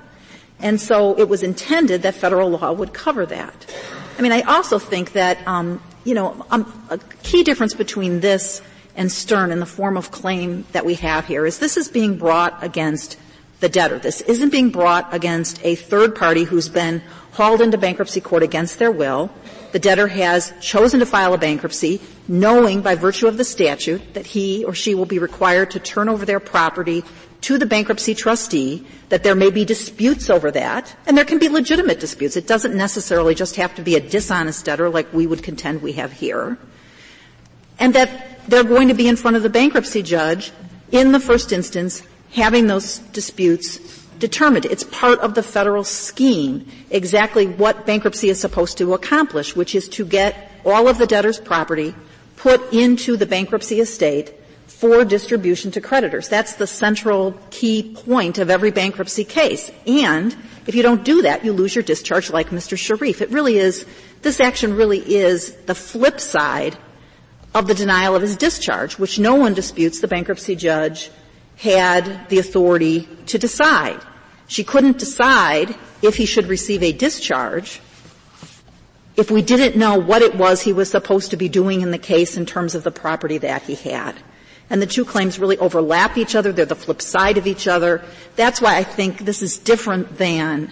And 0.60 0.80
so 0.80 1.18
it 1.18 1.28
was 1.28 1.44
intended 1.44 2.02
that 2.04 2.16
federal 2.16 2.50
law 2.50 2.72
would 2.72 2.94
cover 2.94 3.26
that. 3.26 3.66
I 4.18 4.22
mean, 4.22 4.32
I 4.32 4.42
also 4.42 4.80
think 4.80 5.14
that, 5.14 5.46
um, 5.48 5.82
you 6.06 6.14
know, 6.14 6.46
um, 6.50 6.88
a 6.90 6.98
key 7.24 7.44
difference 7.44 7.74
between 7.74 8.22
this 8.22 8.62
and 8.96 9.12
Stern 9.12 9.52
in 9.52 9.60
the 9.60 9.66
form 9.66 9.98
of 9.98 10.12
claim 10.12 10.66
that 10.72 10.86
we 10.86 10.96
have 10.96 11.28
here 11.28 11.46
is 11.46 11.60
this 11.60 11.76
is 11.76 11.90
being 11.90 12.18
brought 12.18 12.64
against 12.64 13.18
the 13.60 13.70
debtor. 13.70 14.00
This 14.00 14.22
isn't 14.22 14.50
being 14.50 14.70
brought 14.70 15.14
against 15.14 15.64
a 15.66 15.76
third 15.76 16.16
party 16.16 16.44
who's 16.44 16.70
been 16.70 17.02
hauled 17.34 17.62
into 17.62 17.78
bankruptcy 17.78 18.22
court 18.22 18.44
against 18.44 18.80
their 18.80 18.92
will. 18.92 19.30
The 19.72 19.80
debtor 19.80 20.08
has 20.08 20.54
chosen 20.62 21.02
to 21.02 21.06
file 21.06 21.34
a 21.34 21.38
bankruptcy, 21.38 22.00
knowing 22.28 22.82
by 22.82 22.96
virtue 22.96 23.28
of 23.28 23.38
the 23.38 23.44
statute 23.44 24.14
that 24.14 24.26
he 24.26 24.64
or 24.64 24.74
she 24.74 24.96
will 24.96 25.06
be 25.06 25.20
required 25.20 25.72
to 25.72 25.80
turn 25.80 26.10
over 26.10 26.26
their 26.26 26.40
property 26.40 27.04
to 27.42 27.58
the 27.58 27.66
bankruptcy 27.66 28.16
trustee, 28.16 28.86
that 29.10 29.22
there 29.22 29.36
may 29.36 29.52
be 29.52 29.64
disputes 29.66 30.30
over 30.30 30.50
that, 30.50 30.96
and 31.06 31.16
there 31.16 31.26
can 31.26 31.38
be 31.38 31.48
legitimate 31.48 32.00
disputes. 32.00 32.36
It 32.36 32.48
doesn't 32.48 32.76
necessarily 32.76 33.36
just 33.36 33.58
have 33.58 33.76
to 33.76 33.84
be 33.84 33.96
a 33.96 34.00
dishonest 34.00 34.66
debtor 34.66 34.90
like 34.90 35.14
we 35.14 35.28
would 35.28 35.44
contend 35.44 35.82
we 35.82 35.94
have 35.94 36.12
here. 36.12 36.58
And 37.78 37.94
that 37.94 38.40
they're 38.48 38.64
going 38.64 38.88
to 38.88 38.96
be 38.96 39.08
in 39.08 39.16
front 39.16 39.38
of 39.38 39.44
the 39.44 39.50
bankruptcy 39.50 40.02
judge 40.02 40.52
in 40.92 41.12
the 41.12 41.20
first 41.20 41.52
instance 41.52 42.02
having 42.32 42.68
those 42.68 43.00
disputes 43.14 43.78
determined. 44.18 44.66
It's 44.66 44.84
part 44.84 45.20
of 45.20 45.36
the 45.36 45.44
federal 45.44 45.84
scheme, 45.84 46.68
exactly 46.90 47.46
what 47.46 47.86
bankruptcy 47.86 48.30
is 48.30 48.40
supposed 48.40 48.78
to 48.80 48.94
accomplish, 48.94 49.56
which 49.56 49.76
is 49.76 49.88
to 49.90 50.06
get 50.06 50.52
all 50.66 50.88
of 50.88 50.98
the 50.98 51.06
debtor's 51.06 51.40
property 51.40 51.94
put 52.46 52.74
into 52.74 53.18
the 53.18 53.26
bankruptcy 53.26 53.80
estate 53.80 54.32
for 54.68 55.04
distribution 55.04 55.72
to 55.72 55.82
creditors. 55.82 56.30
That's 56.30 56.54
the 56.54 56.68
central 56.68 57.32
key 57.50 57.96
point 58.06 58.38
of 58.38 58.52
every 58.52 58.70
bankruptcy 58.70 59.24
case. 59.24 59.72
And 59.88 60.38
if 60.68 60.76
you 60.76 60.84
don't 60.84 61.04
do 61.04 61.24
that, 61.24 61.44
you 61.44 61.54
lose 61.54 61.74
your 61.74 61.84
discharge 61.84 62.30
like 62.30 62.52
Mr. 62.52 62.78
Sharif. 62.78 63.24
It 63.24 63.32
really 63.32 63.58
is, 63.58 63.84
this 64.22 64.40
action 64.40 64.76
really 64.76 65.00
is 65.00 65.56
the 65.66 65.74
flip 65.74 66.20
side 66.20 66.78
of 67.56 67.66
the 67.66 67.74
denial 67.74 68.16
of 68.16 68.22
his 68.22 68.38
discharge, 68.38 69.00
which 69.00 69.18
no 69.18 69.34
one 69.34 69.56
disputes 69.56 70.00
the 70.00 70.08
bankruptcy 70.08 70.56
judge 70.56 71.10
had 71.58 72.30
the 72.30 72.38
authority 72.38 73.10
to 73.26 73.40
decide. 73.40 74.00
She 74.48 74.64
couldn't 74.64 75.00
decide 75.00 75.74
if 76.04 76.16
he 76.16 76.28
should 76.28 76.46
receive 76.46 76.84
a 76.84 76.92
discharge 76.92 77.82
if 79.18 79.32
we 79.32 79.42
didn't 79.42 79.78
know 79.78 79.98
what 79.98 80.22
it 80.22 80.36
was 80.36 80.62
he 80.62 80.74
was 80.74 80.90
supposed 80.90 81.32
to 81.32 81.38
be 81.38 81.50
doing 81.50 81.82
in 81.82 81.92
the 81.92 81.98
case 81.98 82.38
in 82.38 82.46
terms 82.46 82.76
of 82.76 82.84
the 82.84 82.92
property 82.92 83.38
that 83.40 83.64
he 83.64 83.76
had. 83.76 84.16
And 84.70 84.82
the 84.82 84.88
two 84.88 85.06
claims 85.06 85.38
really 85.38 85.58
overlap 85.60 86.18
each 86.18 86.36
other. 86.36 86.52
They're 86.52 86.66
the 86.66 86.76
flip 86.76 87.02
side 87.02 87.38
of 87.38 87.46
each 87.46 87.68
other. 87.68 88.04
That's 88.36 88.60
why 88.60 88.78
I 88.78 88.84
think 88.84 89.20
this 89.20 89.42
is 89.42 89.58
different 89.58 90.18
than 90.18 90.72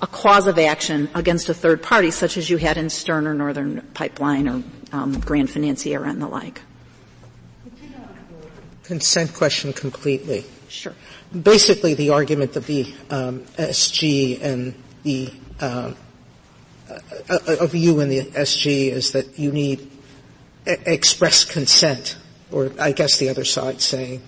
a 0.00 0.06
cause 0.06 0.46
of 0.46 0.58
action 0.58 1.08
against 1.14 1.48
a 1.48 1.54
third 1.54 1.82
party, 1.82 2.10
such 2.10 2.36
as 2.36 2.48
you 2.48 2.56
had 2.56 2.76
in 2.76 2.88
Stern 2.88 3.26
or 3.26 3.34
Northern 3.34 3.80
Pipeline 3.94 4.48
or 4.48 4.62
um, 4.92 5.16
Granfinanciera 5.16 6.08
and 6.08 6.22
the 6.22 6.28
like. 6.28 6.60
Consent 8.84 9.32
question 9.32 9.72
completely. 9.72 10.44
Sure. 10.68 10.94
Basically, 11.40 11.94
the 11.94 12.10
argument 12.10 12.56
of 12.56 12.66
the 12.66 12.92
um, 13.10 13.40
SG 13.56 14.42
and 14.42 14.74
the 15.02 15.32
uh, 15.60 15.92
of 17.28 17.74
you 17.74 18.00
and 18.00 18.10
the 18.10 18.22
SG 18.22 18.88
is 18.90 19.12
that 19.12 19.38
you 19.38 19.52
need 19.52 19.90
express 20.66 21.44
consent, 21.44 22.16
or 22.50 22.72
I 22.78 22.92
guess 22.92 23.18
the 23.18 23.28
other 23.28 23.44
side 23.44 23.80
saying 23.80 24.22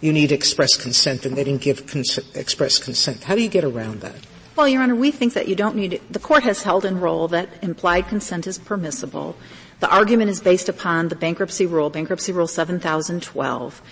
you 0.00 0.12
need 0.12 0.32
express 0.32 0.76
consent, 0.76 1.24
and 1.24 1.36
they 1.36 1.44
didn't 1.44 1.62
give 1.62 1.86
cons- 1.86 2.18
express 2.34 2.78
consent. 2.78 3.24
How 3.24 3.34
do 3.34 3.42
you 3.42 3.48
get 3.48 3.64
around 3.64 4.00
that? 4.00 4.16
Well, 4.56 4.68
Your 4.68 4.82
Honor, 4.82 4.94
we 4.94 5.10
think 5.10 5.32
that 5.32 5.48
you 5.48 5.56
don't 5.56 5.74
need 5.74 5.94
it. 5.94 6.12
The 6.12 6.20
court 6.20 6.44
has 6.44 6.62
held 6.62 6.84
in 6.84 7.00
Roell 7.00 7.26
that 7.28 7.48
implied 7.62 8.06
consent 8.06 8.46
is 8.46 8.58
permissible. 8.58 9.36
The 9.80 9.90
argument 9.90 10.30
is 10.30 10.40
based 10.40 10.68
upon 10.68 11.08
the 11.08 11.16
bankruptcy 11.16 11.66
rule, 11.66 11.90
bankruptcy 11.90 12.32
rule 12.32 12.46
7012. 12.46 13.82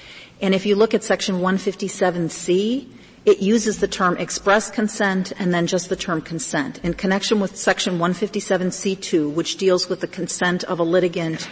And 0.40 0.54
if 0.54 0.64
you 0.64 0.76
look 0.76 0.94
at 0.94 1.02
section 1.02 1.40
157C, 1.40 2.86
it 3.24 3.38
uses 3.38 3.78
the 3.78 3.88
term 3.88 4.16
express 4.16 4.70
consent 4.70 5.32
and 5.38 5.54
then 5.54 5.66
just 5.66 5.88
the 5.88 5.96
term 5.96 6.20
consent. 6.20 6.80
In 6.82 6.94
connection 6.94 7.38
with 7.38 7.56
section 7.56 7.98
157C2, 7.98 9.32
which 9.32 9.56
deals 9.56 9.88
with 9.88 10.00
the 10.00 10.08
consent 10.08 10.64
of 10.64 10.80
a 10.80 10.82
litigant 10.82 11.48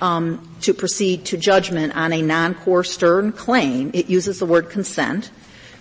um, 0.00 0.56
to 0.60 0.74
proceed 0.74 1.24
to 1.26 1.36
judgment 1.36 1.96
on 1.96 2.12
a 2.12 2.20
non-core 2.20 2.84
Stern 2.84 3.32
claim, 3.32 3.90
it 3.94 4.08
uses 4.08 4.38
the 4.38 4.46
word 4.46 4.68
consent. 4.68 5.30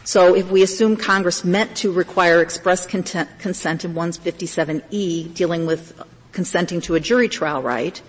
So 0.05 0.33
if 0.33 0.49
we 0.49 0.63
assume 0.63 0.95
Congress 0.95 1.43
meant 1.43 1.75
to 1.77 1.91
require 1.91 2.41
express 2.41 2.85
consent, 2.85 3.29
consent 3.39 3.83
in 3.83 3.93
157E 3.93 5.33
dealing 5.33 5.65
with 5.65 6.01
consenting 6.31 6.79
to 6.81 6.95
a 6.95 6.99
jury 7.01 7.27
trial 7.27 7.61
right, 7.61 8.01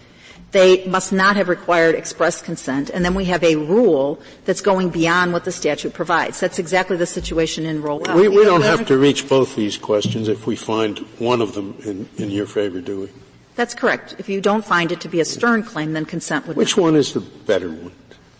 they 0.50 0.84
must 0.86 1.12
not 1.12 1.36
have 1.36 1.48
required 1.48 1.94
express 1.94 2.40
consent, 2.40 2.90
and 2.90 3.04
then 3.04 3.14
we 3.14 3.26
have 3.26 3.44
a 3.44 3.56
rule 3.56 4.20
that's 4.46 4.60
going 4.62 4.88
beyond 4.88 5.32
what 5.32 5.44
the 5.44 5.52
statute 5.52 5.92
provides. 5.92 6.40
That's 6.40 6.58
exactly 6.58 6.96
the 6.96 7.06
situation 7.06 7.66
in 7.66 7.82
Roell. 7.82 8.00
We, 8.14 8.28
we 8.28 8.44
don't 8.44 8.62
have 8.62 8.86
to 8.86 8.96
reach 8.96 9.28
both 9.28 9.56
these 9.56 9.76
questions 9.76 10.28
if 10.28 10.46
we 10.46 10.56
find 10.56 10.98
one 11.18 11.42
of 11.42 11.54
them 11.54 11.76
in, 11.84 12.08
in 12.16 12.30
your 12.30 12.46
favor, 12.46 12.80
do 12.80 13.02
we? 13.02 13.08
That's 13.56 13.74
correct. 13.74 14.14
If 14.18 14.28
you 14.28 14.40
don't 14.40 14.64
find 14.64 14.92
it 14.92 15.00
to 15.02 15.08
be 15.08 15.20
a 15.20 15.24
Stern 15.24 15.64
claim, 15.64 15.92
then 15.92 16.04
consent 16.04 16.46
would. 16.46 16.56
Which 16.56 16.76
one 16.76 16.94
is 16.94 17.12
the 17.12 17.20
better 17.20 17.68
one? 17.68 17.92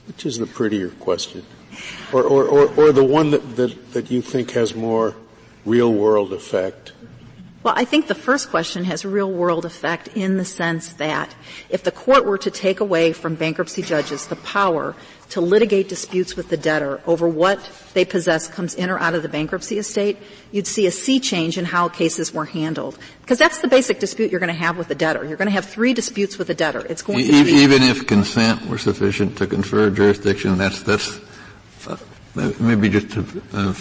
Which 0.07 0.25
is 0.25 0.39
the 0.39 0.47
prettier 0.47 0.91
question? 0.91 1.45
Or, 2.13 2.23
or, 2.23 2.45
or, 2.45 2.75
or 2.77 2.93
the 2.93 3.05
one 3.05 3.33
that, 3.33 3.57
that, 3.57 3.93
that 3.93 4.11
you 4.11 4.23
think 4.23 4.53
has 4.53 4.75
more 4.75 5.15
real 5.67 5.93
world 5.93 6.33
effect? 6.33 6.93
Well, 7.65 7.75
I 7.77 7.85
think 7.85 8.07
the 8.07 8.15
first 8.15 8.51
question 8.51 8.85
has 8.85 9.05
real 9.05 9.31
world 9.31 9.65
effect 9.65 10.09
in 10.15 10.37
the 10.37 10.45
sense 10.45 10.93
that 10.95 11.35
if 11.69 11.83
the 11.83 11.91
court 11.91 12.25
were 12.25 12.39
to 12.39 12.53
take 12.53 12.79
away 12.79 13.13
from 13.13 13.35
bankruptcy 13.35 13.83
judges 13.83 14.29
the 14.29 14.37
power 14.37 14.95
to 15.31 15.41
litigate 15.41 15.89
disputes 15.89 16.37
with 16.37 16.51
the 16.51 16.57
debtor 16.57 17.01
over 17.05 17.29
what 17.29 17.59
they 17.95 18.05
possess 18.05 18.47
comes 18.47 18.77
in 18.77 18.91
or 18.91 18.99
out 18.99 19.15
of 19.15 19.25
the 19.25 19.29
bankruptcy 19.29 19.77
estate, 19.77 20.19
you'd 20.53 20.69
see 20.69 20.87
a 20.87 20.91
sea 20.93 21.19
change 21.19 21.59
in 21.59 21.65
how 21.65 21.89
cases 21.89 22.33
were 22.33 22.45
handled. 22.45 22.97
Because 23.23 23.39
that's 23.39 23.59
the 23.59 23.69
basic 23.69 23.99
dispute 23.99 24.31
you're 24.31 24.41
going 24.41 24.55
to 24.55 24.59
have 24.59 24.79
with 24.79 24.87
the 24.87 24.95
debtor. 24.95 25.25
You're 25.25 25.37
going 25.37 25.47
to 25.49 25.53
have 25.53 25.67
three 25.67 25.93
disputes 25.93 26.39
with 26.39 26.47
the 26.47 26.55
debtor. 26.55 26.87
It's 26.89 27.03
going 27.03 27.19
to 27.19 27.45
be 27.45 27.51
even 27.51 27.83
if 27.83 28.07
consent 28.07 28.67
were 28.67 28.79
sufficient 28.79 29.37
to 29.39 29.49
confer 29.49 29.91
jurisdiction, 29.91 30.57
that's 30.59 30.83
that's 30.85 31.21
uh, 31.89 31.97
maybe 32.61 32.89
just 32.89 33.11
to 33.11 33.43
uh, 33.53 33.75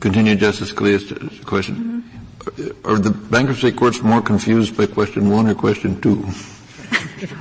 continue 0.00 0.36
Justice 0.36 0.70
Scalia's 0.70 1.44
question. 1.46 1.76
Mm-hmm 1.76 2.19
are 2.84 2.98
the 2.98 3.10
bankruptcy 3.10 3.72
courts 3.72 4.02
more 4.02 4.22
confused 4.22 4.76
by 4.76 4.86
question 4.86 5.30
one 5.30 5.46
or 5.48 5.54
question 5.54 6.00
two? 6.00 6.24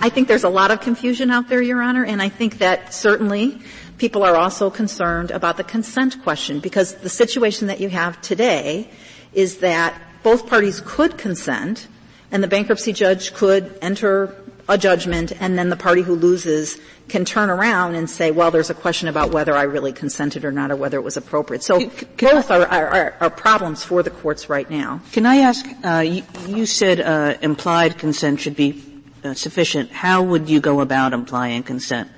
I 0.01 0.09
think 0.09 0.27
there's 0.27 0.43
a 0.43 0.49
lot 0.49 0.71
of 0.71 0.81
confusion 0.81 1.31
out 1.31 1.47
there, 1.47 1.61
Your 1.61 1.81
Honor, 1.81 2.03
and 2.03 2.21
I 2.21 2.27
think 2.29 2.57
that 2.57 2.93
certainly 2.93 3.61
people 3.97 4.23
are 4.23 4.35
also 4.35 4.69
concerned 4.69 5.31
about 5.31 5.57
the 5.57 5.63
consent 5.63 6.21
question 6.23 6.59
because 6.59 6.95
the 6.95 7.09
situation 7.09 7.67
that 7.67 7.79
you 7.79 7.89
have 7.89 8.21
today 8.21 8.89
is 9.33 9.57
that 9.59 9.99
both 10.21 10.47
parties 10.47 10.81
could 10.85 11.17
consent 11.17 11.87
and 12.31 12.43
the 12.43 12.47
bankruptcy 12.47 12.91
judge 12.93 13.33
could 13.33 13.77
enter 13.81 14.35
a 14.69 14.77
judgment 14.77 15.33
and 15.41 15.57
then 15.57 15.69
the 15.69 15.75
party 15.75 16.03
who 16.03 16.15
loses 16.15 16.79
can 17.09 17.25
turn 17.25 17.49
around 17.49 17.95
and 17.95 18.07
say, 18.07 18.29
well, 18.29 18.51
there's 18.51 18.69
a 18.69 18.73
question 18.75 19.07
about 19.07 19.31
whether 19.31 19.55
I 19.55 19.63
really 19.63 19.91
consented 19.91 20.45
or 20.45 20.51
not 20.51 20.69
or 20.69 20.75
whether 20.75 20.97
it 20.97 21.01
was 21.01 21.17
appropriate. 21.17 21.63
So 21.63 21.79
can, 21.79 21.89
can 22.15 22.35
both 22.35 22.51
are, 22.51 22.67
are, 22.67 23.15
are, 23.19 23.29
problems 23.31 23.83
for 23.83 24.03
the 24.03 24.11
courts 24.11 24.47
right 24.47 24.69
now. 24.69 25.01
Can 25.11 25.25
I 25.25 25.38
ask, 25.38 25.65
uh, 25.83 25.99
you, 25.99 26.23
you, 26.47 26.67
said 26.67 27.01
uh, 27.01 27.35
implied 27.41 27.97
consent 27.97 28.41
should 28.41 28.55
be 28.55 28.83
uh, 29.23 29.33
sufficient. 29.33 29.91
How 29.91 30.21
would 30.21 30.47
you 30.47 30.61
go 30.61 30.81
about 30.81 31.13
implying 31.13 31.63
consent? 31.63 32.09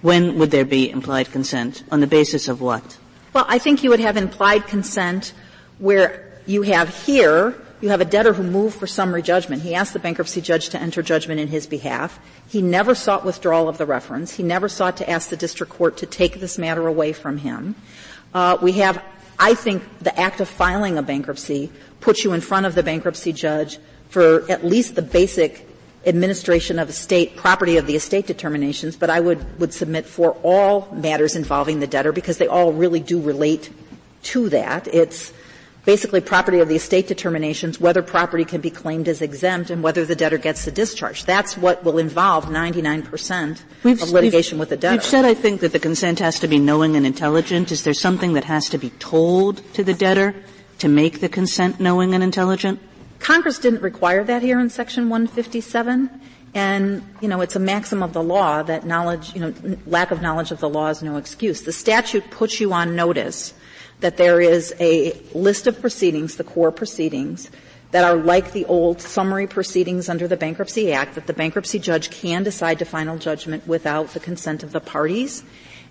When 0.00 0.38
would 0.38 0.50
there 0.50 0.64
be 0.64 0.90
implied 0.90 1.30
consent? 1.30 1.84
On 1.90 2.00
the 2.00 2.06
basis 2.06 2.48
of 2.48 2.62
what? 2.62 2.96
Well, 3.34 3.44
I 3.46 3.58
think 3.58 3.84
you 3.84 3.90
would 3.90 4.00
have 4.00 4.16
implied 4.16 4.66
consent 4.66 5.34
where 5.78 6.40
you 6.46 6.62
have 6.62 6.88
here 7.04 7.54
you 7.80 7.90
have 7.90 8.00
a 8.00 8.04
debtor 8.04 8.32
who 8.32 8.42
moved 8.42 8.78
for 8.78 8.86
summary 8.86 9.22
judgment. 9.22 9.62
He 9.62 9.74
asked 9.74 9.92
the 9.92 9.98
bankruptcy 9.98 10.40
judge 10.40 10.70
to 10.70 10.80
enter 10.80 11.02
judgment 11.02 11.40
in 11.40 11.48
his 11.48 11.66
behalf. 11.66 12.18
He 12.48 12.62
never 12.62 12.94
sought 12.94 13.24
withdrawal 13.24 13.68
of 13.68 13.78
the 13.78 13.86
reference. 13.86 14.34
He 14.34 14.42
never 14.42 14.68
sought 14.68 14.96
to 14.98 15.08
ask 15.08 15.28
the 15.28 15.36
district 15.36 15.72
court 15.72 15.96
to 15.98 16.06
take 16.06 16.40
this 16.40 16.58
matter 16.58 16.86
away 16.86 17.12
from 17.12 17.38
him. 17.38 17.76
Uh, 18.34 18.58
we 18.60 18.72
have, 18.72 19.02
I 19.38 19.54
think, 19.54 19.84
the 20.00 20.18
act 20.18 20.40
of 20.40 20.48
filing 20.48 20.98
a 20.98 21.02
bankruptcy 21.02 21.70
puts 22.00 22.24
you 22.24 22.32
in 22.32 22.40
front 22.40 22.66
of 22.66 22.74
the 22.74 22.82
bankruptcy 22.82 23.32
judge 23.32 23.78
for 24.08 24.50
at 24.50 24.64
least 24.64 24.94
the 24.94 25.02
basic 25.02 25.66
administration 26.06 26.78
of 26.78 26.88
estate, 26.88 27.36
property 27.36 27.76
of 27.76 27.86
the 27.86 27.96
estate 27.96 28.26
determinations, 28.26 28.96
but 28.96 29.10
I 29.10 29.20
would, 29.20 29.60
would 29.60 29.74
submit 29.74 30.06
for 30.06 30.32
all 30.42 30.88
matters 30.92 31.36
involving 31.36 31.80
the 31.80 31.86
debtor 31.86 32.12
because 32.12 32.38
they 32.38 32.46
all 32.46 32.72
really 32.72 33.00
do 33.00 33.20
relate 33.20 33.70
to 34.22 34.48
that. 34.48 34.88
It's 34.88 35.32
basically 35.88 36.20
property 36.20 36.58
of 36.58 36.68
the 36.68 36.76
estate 36.76 37.08
determinations, 37.08 37.80
whether 37.80 38.02
property 38.02 38.44
can 38.44 38.60
be 38.60 38.68
claimed 38.68 39.08
as 39.08 39.22
exempt 39.22 39.70
and 39.70 39.82
whether 39.82 40.04
the 40.04 40.14
debtor 40.14 40.36
gets 40.36 40.66
the 40.66 40.70
discharge. 40.70 41.24
That's 41.24 41.56
what 41.56 41.82
will 41.82 41.96
involve 41.96 42.44
99% 42.44 43.62
we've, 43.84 44.02
of 44.02 44.10
litigation 44.10 44.58
with 44.58 44.68
the 44.68 44.76
debtor. 44.76 44.96
You've 44.96 45.02
said, 45.02 45.24
I 45.24 45.32
think, 45.32 45.62
that 45.62 45.72
the 45.72 45.78
consent 45.78 46.18
has 46.18 46.38
to 46.40 46.46
be 46.46 46.58
knowing 46.58 46.94
and 46.94 47.06
intelligent. 47.06 47.72
Is 47.72 47.84
there 47.84 47.94
something 47.94 48.34
that 48.34 48.44
has 48.44 48.68
to 48.68 48.76
be 48.76 48.90
told 48.98 49.62
to 49.72 49.82
the 49.82 49.94
debtor 49.94 50.34
to 50.80 50.88
make 50.88 51.20
the 51.20 51.28
consent 51.30 51.80
knowing 51.80 52.12
and 52.12 52.22
intelligent? 52.22 52.80
Congress 53.18 53.58
didn't 53.58 53.80
require 53.80 54.22
that 54.24 54.42
here 54.42 54.60
in 54.60 54.68
Section 54.68 55.08
157. 55.08 56.10
And, 56.52 57.02
you 57.22 57.28
know, 57.28 57.40
it's 57.40 57.56
a 57.56 57.60
maxim 57.60 58.02
of 58.02 58.12
the 58.12 58.22
law 58.22 58.62
that 58.62 58.84
knowledge, 58.84 59.34
you 59.34 59.40
know, 59.40 59.54
lack 59.86 60.10
of 60.10 60.20
knowledge 60.20 60.50
of 60.50 60.60
the 60.60 60.68
law 60.68 60.88
is 60.88 61.02
no 61.02 61.16
excuse. 61.16 61.62
The 61.62 61.72
statute 61.72 62.30
puts 62.30 62.60
you 62.60 62.74
on 62.74 62.94
notice 62.94 63.54
that 64.00 64.16
there 64.16 64.40
is 64.40 64.74
a 64.80 65.12
list 65.34 65.66
of 65.66 65.80
proceedings, 65.80 66.36
the 66.36 66.44
core 66.44 66.70
proceedings, 66.70 67.50
that 67.90 68.04
are 68.04 68.16
like 68.16 68.52
the 68.52 68.64
old 68.66 69.00
summary 69.00 69.46
proceedings 69.46 70.08
under 70.08 70.28
the 70.28 70.36
Bankruptcy 70.36 70.92
Act, 70.92 71.14
that 71.14 71.26
the 71.26 71.32
bankruptcy 71.32 71.78
judge 71.78 72.10
can 72.10 72.42
decide 72.42 72.78
to 72.80 72.84
final 72.84 73.16
judgment 73.16 73.66
without 73.66 74.08
the 74.08 74.20
consent 74.20 74.62
of 74.62 74.72
the 74.72 74.80
parties. 74.80 75.42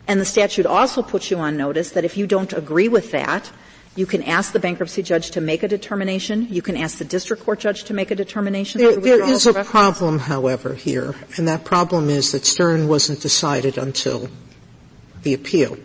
And 0.07 0.21
the 0.21 0.25
statute 0.25 0.65
also 0.65 1.01
puts 1.01 1.31
you 1.31 1.37
on 1.37 1.57
notice 1.57 1.91
that 1.91 2.05
if 2.05 2.15
you 2.15 2.27
don't 2.27 2.53
agree 2.53 2.87
with 2.87 3.11
that, 3.11 3.51
you 3.95 4.05
can 4.05 4.21
ask 4.23 4.53
the 4.53 4.59
bankruptcy 4.59 5.01
judge 5.01 5.31
to 5.31 5.41
make 5.41 5.63
a 5.63 5.67
determination. 5.67 6.47
You 6.51 6.61
can 6.61 6.77
ask 6.77 6.99
the 6.99 7.05
district 7.05 7.43
court 7.43 7.59
judge 7.59 7.85
to 7.85 7.93
make 7.93 8.11
a 8.11 8.15
determination. 8.15 8.79
There, 8.79 8.95
there 8.95 9.27
is 9.27 9.47
a 9.47 9.63
problem, 9.63 10.19
however, 10.19 10.75
here, 10.75 11.15
and 11.37 11.47
that 11.47 11.65
problem 11.65 12.09
is 12.09 12.31
that 12.31 12.45
Stern 12.45 12.87
wasn't 12.87 13.21
decided 13.21 13.77
until 13.77 14.29
the 15.23 15.33
appeal. 15.33 15.77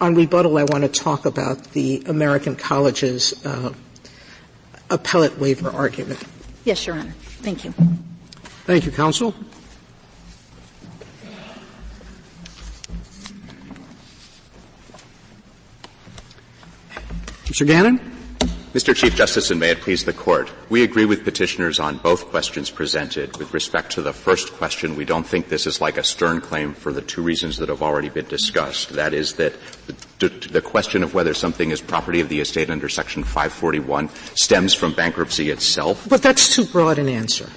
On 0.00 0.14
rebuttal, 0.14 0.58
I 0.58 0.64
want 0.64 0.84
to 0.84 0.88
talk 0.88 1.26
about 1.26 1.72
the 1.72 2.02
American 2.06 2.54
colleges 2.54 3.34
uh, 3.44 3.72
appellate 4.90 5.38
waiver 5.38 5.70
argument. 5.70 6.22
Yes, 6.64 6.86
Your 6.86 6.96
Honor. 6.96 7.14
Thank 7.42 7.64
you. 7.64 7.72
Thank 8.64 8.86
you, 8.86 8.92
counsel. 8.92 9.34
Mr. 17.46 17.66
Gannon? 17.66 18.11
Mr. 18.72 18.96
Chief 18.96 19.14
Justice, 19.14 19.50
and 19.50 19.60
may 19.60 19.68
it 19.68 19.82
please 19.82 20.06
the 20.06 20.14
Court, 20.14 20.50
we 20.70 20.82
agree 20.82 21.04
with 21.04 21.24
petitioners 21.24 21.78
on 21.78 21.98
both 21.98 22.30
questions 22.30 22.70
presented. 22.70 23.36
With 23.36 23.52
respect 23.52 23.92
to 23.92 24.02
the 24.02 24.14
first 24.14 24.50
question, 24.54 24.96
we 24.96 25.04
don't 25.04 25.26
think 25.26 25.50
this 25.50 25.66
is 25.66 25.82
like 25.82 25.98
a 25.98 26.02
Stern 26.02 26.40
claim 26.40 26.72
for 26.72 26.90
the 26.90 27.02
two 27.02 27.20
reasons 27.20 27.58
that 27.58 27.68
have 27.68 27.82
already 27.82 28.08
been 28.08 28.24
discussed. 28.24 28.88
That 28.94 29.12
is 29.12 29.34
that 29.34 29.52
the, 30.20 30.30
the 30.30 30.62
question 30.62 31.02
of 31.02 31.12
whether 31.12 31.34
something 31.34 31.70
is 31.70 31.82
property 31.82 32.20
of 32.20 32.30
the 32.30 32.40
estate 32.40 32.70
under 32.70 32.88
Section 32.88 33.24
541 33.24 34.08
stems 34.36 34.72
from 34.72 34.94
bankruptcy 34.94 35.50
itself. 35.50 36.08
But 36.08 36.22
that's 36.22 36.54
too 36.54 36.64
broad 36.64 36.98
an 36.98 37.10
answer, 37.10 37.50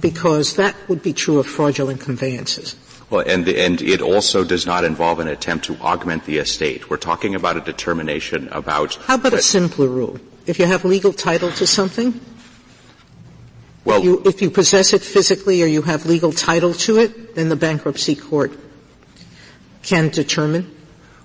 because 0.00 0.56
that 0.56 0.74
would 0.88 1.02
be 1.02 1.12
true 1.12 1.38
of 1.38 1.46
fraudulent 1.46 2.00
conveyances. 2.00 2.74
Well, 3.10 3.22
and, 3.26 3.46
and 3.48 3.82
it 3.82 4.00
also 4.00 4.44
does 4.44 4.64
not 4.64 4.84
involve 4.84 5.20
an 5.20 5.28
attempt 5.28 5.66
to 5.66 5.76
augment 5.76 6.24
the 6.24 6.38
estate. 6.38 6.88
We're 6.88 6.96
talking 6.96 7.34
about 7.34 7.58
a 7.58 7.60
determination 7.60 8.48
about. 8.48 8.94
How 8.94 9.16
about 9.16 9.34
a 9.34 9.42
simpler 9.42 9.88
rule? 9.88 10.18
If 10.48 10.58
you 10.58 10.66
have 10.66 10.84
legal 10.84 11.12
title 11.12 11.52
to 11.52 11.66
something, 11.66 12.20
well, 13.84 13.98
if 13.98 14.04
you, 14.04 14.22
if 14.24 14.42
you 14.42 14.50
possess 14.50 14.92
it 14.92 15.02
physically 15.02 15.62
or 15.62 15.66
you 15.66 15.82
have 15.82 16.06
legal 16.06 16.32
title 16.32 16.74
to 16.74 16.98
it, 16.98 17.36
then 17.36 17.48
the 17.48 17.56
bankruptcy 17.56 18.16
court 18.16 18.52
can 19.82 20.08
determine 20.08 20.74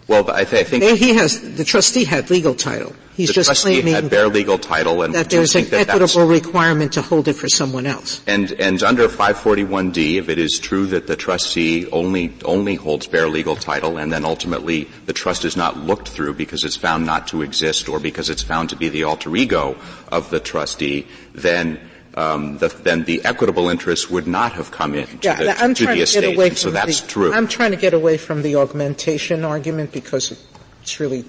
well, 0.07 0.29
I, 0.29 0.43
th- 0.43 0.65
I, 0.65 0.69
think 0.69 0.99
he 0.99 1.13
has 1.15 1.55
the 1.55 1.63
trustee 1.63 2.03
had 2.03 2.29
legal 2.29 2.55
title. 2.55 2.93
He's 3.15 3.27
the 3.27 3.33
just 3.33 3.47
trustee 3.47 3.81
claiming 3.81 3.93
had 3.93 4.09
bare 4.09 4.27
legal 4.27 4.57
title, 4.57 5.03
and 5.03 5.13
that 5.13 5.29
there's 5.29 5.55
an 5.55 5.65
that 5.65 5.89
equitable 5.89 6.27
requirement 6.27 6.93
to 6.93 7.01
hold 7.01 7.27
it 7.27 7.33
for 7.33 7.47
someone 7.47 7.85
else. 7.85 8.23
And 8.25 8.51
and 8.53 8.81
under 8.81 9.07
541d, 9.07 10.17
if 10.17 10.29
it 10.29 10.39
is 10.39 10.59
true 10.59 10.87
that 10.87 11.05
the 11.07 11.15
trustee 11.15 11.87
only 11.91 12.33
only 12.43 12.75
holds 12.75 13.05
bare 13.07 13.29
legal 13.29 13.55
title, 13.55 13.97
and 13.97 14.11
then 14.11 14.25
ultimately 14.25 14.87
the 15.05 15.13
trust 15.13 15.45
is 15.45 15.55
not 15.55 15.77
looked 15.77 16.07
through 16.07 16.33
because 16.33 16.63
it's 16.63 16.75
found 16.75 17.05
not 17.05 17.27
to 17.27 17.43
exist 17.43 17.87
or 17.87 17.99
because 17.99 18.29
it's 18.29 18.43
found 18.43 18.69
to 18.69 18.75
be 18.75 18.89
the 18.89 19.03
alter 19.03 19.35
ego 19.35 19.77
of 20.11 20.29
the 20.31 20.39
trustee, 20.39 21.07
then 21.33 21.79
um, 22.15 22.57
the, 22.57 22.67
then 22.67 23.03
the 23.03 23.23
equitable 23.25 23.69
interest 23.69 24.11
would 24.11 24.27
not 24.27 24.53
have 24.53 24.71
come 24.71 24.93
in 24.93 25.07
to 25.07 25.17
yeah, 25.23 25.35
the, 25.35 25.57
I'm 25.57 25.73
to 25.73 25.83
trying 25.85 25.99
the 25.99 26.05
to 26.05 26.21
get 26.21 26.35
away 26.35 26.49
from 26.49 26.57
so 26.57 26.71
that's 26.71 27.01
the, 27.01 27.07
true. 27.07 27.33
I'm 27.33 27.47
trying 27.47 27.71
to 27.71 27.77
get 27.77 27.93
away 27.93 28.17
from 28.17 28.41
the 28.41 28.55
augmentation 28.55 29.43
argument 29.43 29.91
because 29.91 30.31
it's 30.81 30.99
really 30.99 31.25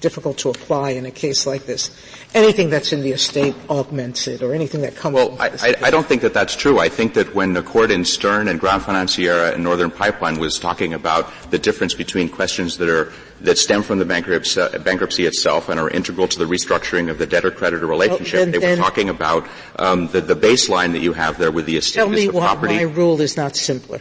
difficult 0.00 0.38
to 0.38 0.50
apply 0.50 0.90
in 0.90 1.06
a 1.06 1.10
case 1.10 1.46
like 1.46 1.66
this. 1.66 1.90
Anything 2.34 2.70
that's 2.70 2.92
in 2.92 3.02
the 3.02 3.12
estate 3.12 3.54
augments 3.68 4.26
it, 4.26 4.42
or 4.42 4.54
anything 4.54 4.80
that 4.82 4.96
comes. 4.96 5.14
Well, 5.14 5.36
I, 5.40 5.50
I, 5.60 5.74
I, 5.84 5.90
don't 5.90 6.06
think 6.06 6.22
that 6.22 6.34
that's 6.34 6.56
true. 6.56 6.78
I 6.78 6.88
think 6.88 7.14
that 7.14 7.34
when 7.34 7.52
the 7.52 7.62
court 7.62 7.90
in 7.90 8.04
Stern 8.04 8.48
and 8.48 8.60
Granfinanciera 8.60 9.54
and 9.54 9.62
Northern 9.62 9.90
Pipeline 9.90 10.38
was 10.38 10.58
talking 10.58 10.94
about 10.94 11.30
the 11.50 11.58
difference 11.58 11.94
between 11.94 12.28
questions 12.28 12.78
that 12.78 12.88
are 12.88 13.12
that 13.40 13.56
stem 13.56 13.82
from 13.82 13.98
the 13.98 14.04
bankruptcy, 14.04 14.60
bankruptcy 14.84 15.24
itself 15.24 15.68
and 15.68 15.80
are 15.80 15.88
integral 15.88 16.28
to 16.28 16.38
the 16.38 16.44
restructuring 16.44 17.10
of 17.10 17.16
the 17.16 17.26
debtor-creditor 17.26 17.86
relationship, 17.86 18.34
well, 18.34 18.50
then, 18.50 18.60
they 18.60 18.70
were 18.70 18.76
talking 18.76 19.08
about 19.08 19.48
um, 19.78 20.08
the, 20.08 20.20
the, 20.20 20.36
baseline 20.36 20.92
that 20.92 21.00
you 21.00 21.14
have 21.14 21.38
there 21.38 21.50
with 21.50 21.64
the 21.64 21.78
estate. 21.78 22.00
Tell 22.00 22.10
me 22.10 22.28
why 22.28 22.54
my 22.56 22.82
rule 22.82 23.18
is 23.22 23.38
not 23.38 23.56
simpler. 23.56 24.00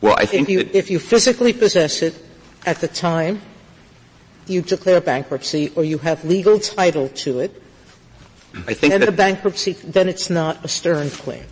Well, 0.00 0.16
I 0.16 0.24
think 0.24 0.48
if 0.48 0.50
you, 0.50 0.70
if 0.72 0.90
you 0.90 0.98
physically 0.98 1.52
possess 1.52 2.00
it 2.00 2.14
at 2.64 2.80
the 2.80 2.88
time 2.88 3.42
you 4.46 4.62
declare 4.62 5.00
bankruptcy 5.00 5.72
or 5.76 5.84
you 5.84 5.98
have 5.98 6.24
legal 6.24 6.58
title 6.58 7.08
to 7.08 7.40
it, 7.40 7.62
I 8.66 8.74
think 8.74 8.92
then 8.92 9.00
the 9.02 9.12
bankruptcy, 9.12 9.72
then 9.72 10.08
it's 10.08 10.28
not 10.30 10.64
a 10.64 10.68
Stern 10.68 11.10
claim. 11.10 11.44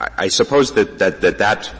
I, 0.00 0.08
I 0.18 0.28
suppose 0.28 0.72
that, 0.74 0.98
that, 0.98 1.20
that, 1.22 1.38
that 1.38 1.72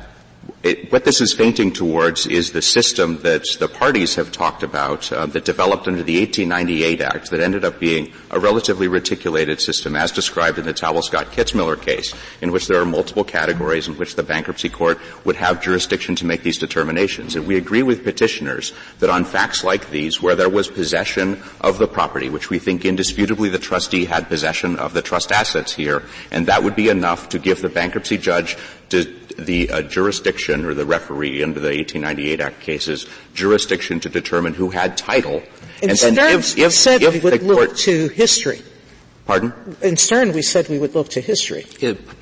it, 0.63 0.93
what 0.93 1.05
this 1.05 1.23
is 1.23 1.33
fainting 1.33 1.73
towards 1.73 2.27
is 2.27 2.53
the 2.53 2.61
system 2.61 3.19
that 3.23 3.45
the 3.59 3.69
parties 3.69 4.15
have 4.17 4.31
talked 4.31 4.63
about 4.63 5.11
uh, 5.11 5.25
that 5.27 5.47
developed 5.47 5.89
under 5.89 6.03
the 6.03 6.19
1898 6.21 7.01
Act 7.01 7.31
that 7.31 7.41
ended 7.41 7.65
up 7.65 7.81
being 7.81 8.13
a 8.31 8.39
relatively 8.39 8.87
reticulated 8.87 9.61
system 9.61 9.97
as 9.97 10.13
described 10.13 10.59
in 10.59 10.67
the 10.67 10.75
Taubel-Scott-Kitzmiller 10.75 11.81
case 11.81 12.15
in 12.43 12.53
which 12.53 12.67
there 12.67 12.81
are 12.81 12.85
multiple 12.85 13.25
categories 13.25 13.89
in 13.89 13.97
which 13.97 14.17
the 14.17 14.23
bankruptcy 14.23 14.69
court 14.69 14.99
would 15.25 15.37
have 15.37 15.63
jurisdiction 15.63 16.15
to 16.17 16.27
make 16.27 16.43
these 16.43 16.59
determinations. 16.59 17.37
And 17.37 17.47
we 17.47 17.57
agree 17.57 17.83
with 17.83 18.05
petitioners 18.05 18.75
that 18.99 19.09
on 19.09 19.25
facts 19.25 19.65
like 19.65 19.89
these 19.89 20.21
where 20.21 20.37
there 20.37 20.51
was 20.51 20.69
possession 20.69 21.43
of 21.63 21.79
the 21.79 21.89
property, 21.89 22.29
which 22.29 22.51
we 22.51 22.59
think 22.59 22.85
indisputably 22.85 23.49
the 23.49 23.59
trustee 23.59 24.05
had 24.05 24.29
possession 24.29 24.77
of 24.77 24.93
the 24.93 25.03
trust 25.03 25.33
assets 25.33 25.73
here, 25.73 26.03
and 26.31 26.47
that 26.47 26.63
would 26.63 26.77
be 26.77 26.91
enough 26.91 27.31
to 27.31 27.39
give 27.39 27.63
the 27.63 27.69
bankruptcy 27.71 28.19
judge 28.19 28.59
to 28.91 29.20
the 29.39 29.71
uh, 29.71 29.83
jurisdiction 29.83 30.65
or 30.65 30.75
the 30.75 30.85
referee 30.85 31.43
under 31.43 31.61
the 31.61 31.69
1898 31.69 32.41
Act 32.41 32.61
cases 32.61 33.07
jurisdiction 33.35 34.01
to 34.01 34.09
determine 34.09 34.55
who 34.55 34.71
had 34.71 34.97
title. 34.97 35.43
In 35.83 35.91
and 35.91 35.99
Stern, 35.99 36.15
then 36.15 36.39
if, 36.39 36.59
if, 36.59 36.73
said 36.73 37.03
if 37.03 37.15
we 37.15 37.21
would 37.21 37.43
look 37.43 37.69
court, 37.69 37.77
to 37.79 38.09
history. 38.09 38.63
Pardon? 39.27 39.53
In 39.81 39.97
Stern, 39.97 40.33
we 40.33 40.43
said 40.43 40.69
we 40.69 40.79
would 40.79 40.95
look 40.95 41.09
to 41.11 41.21
history. 41.21 41.65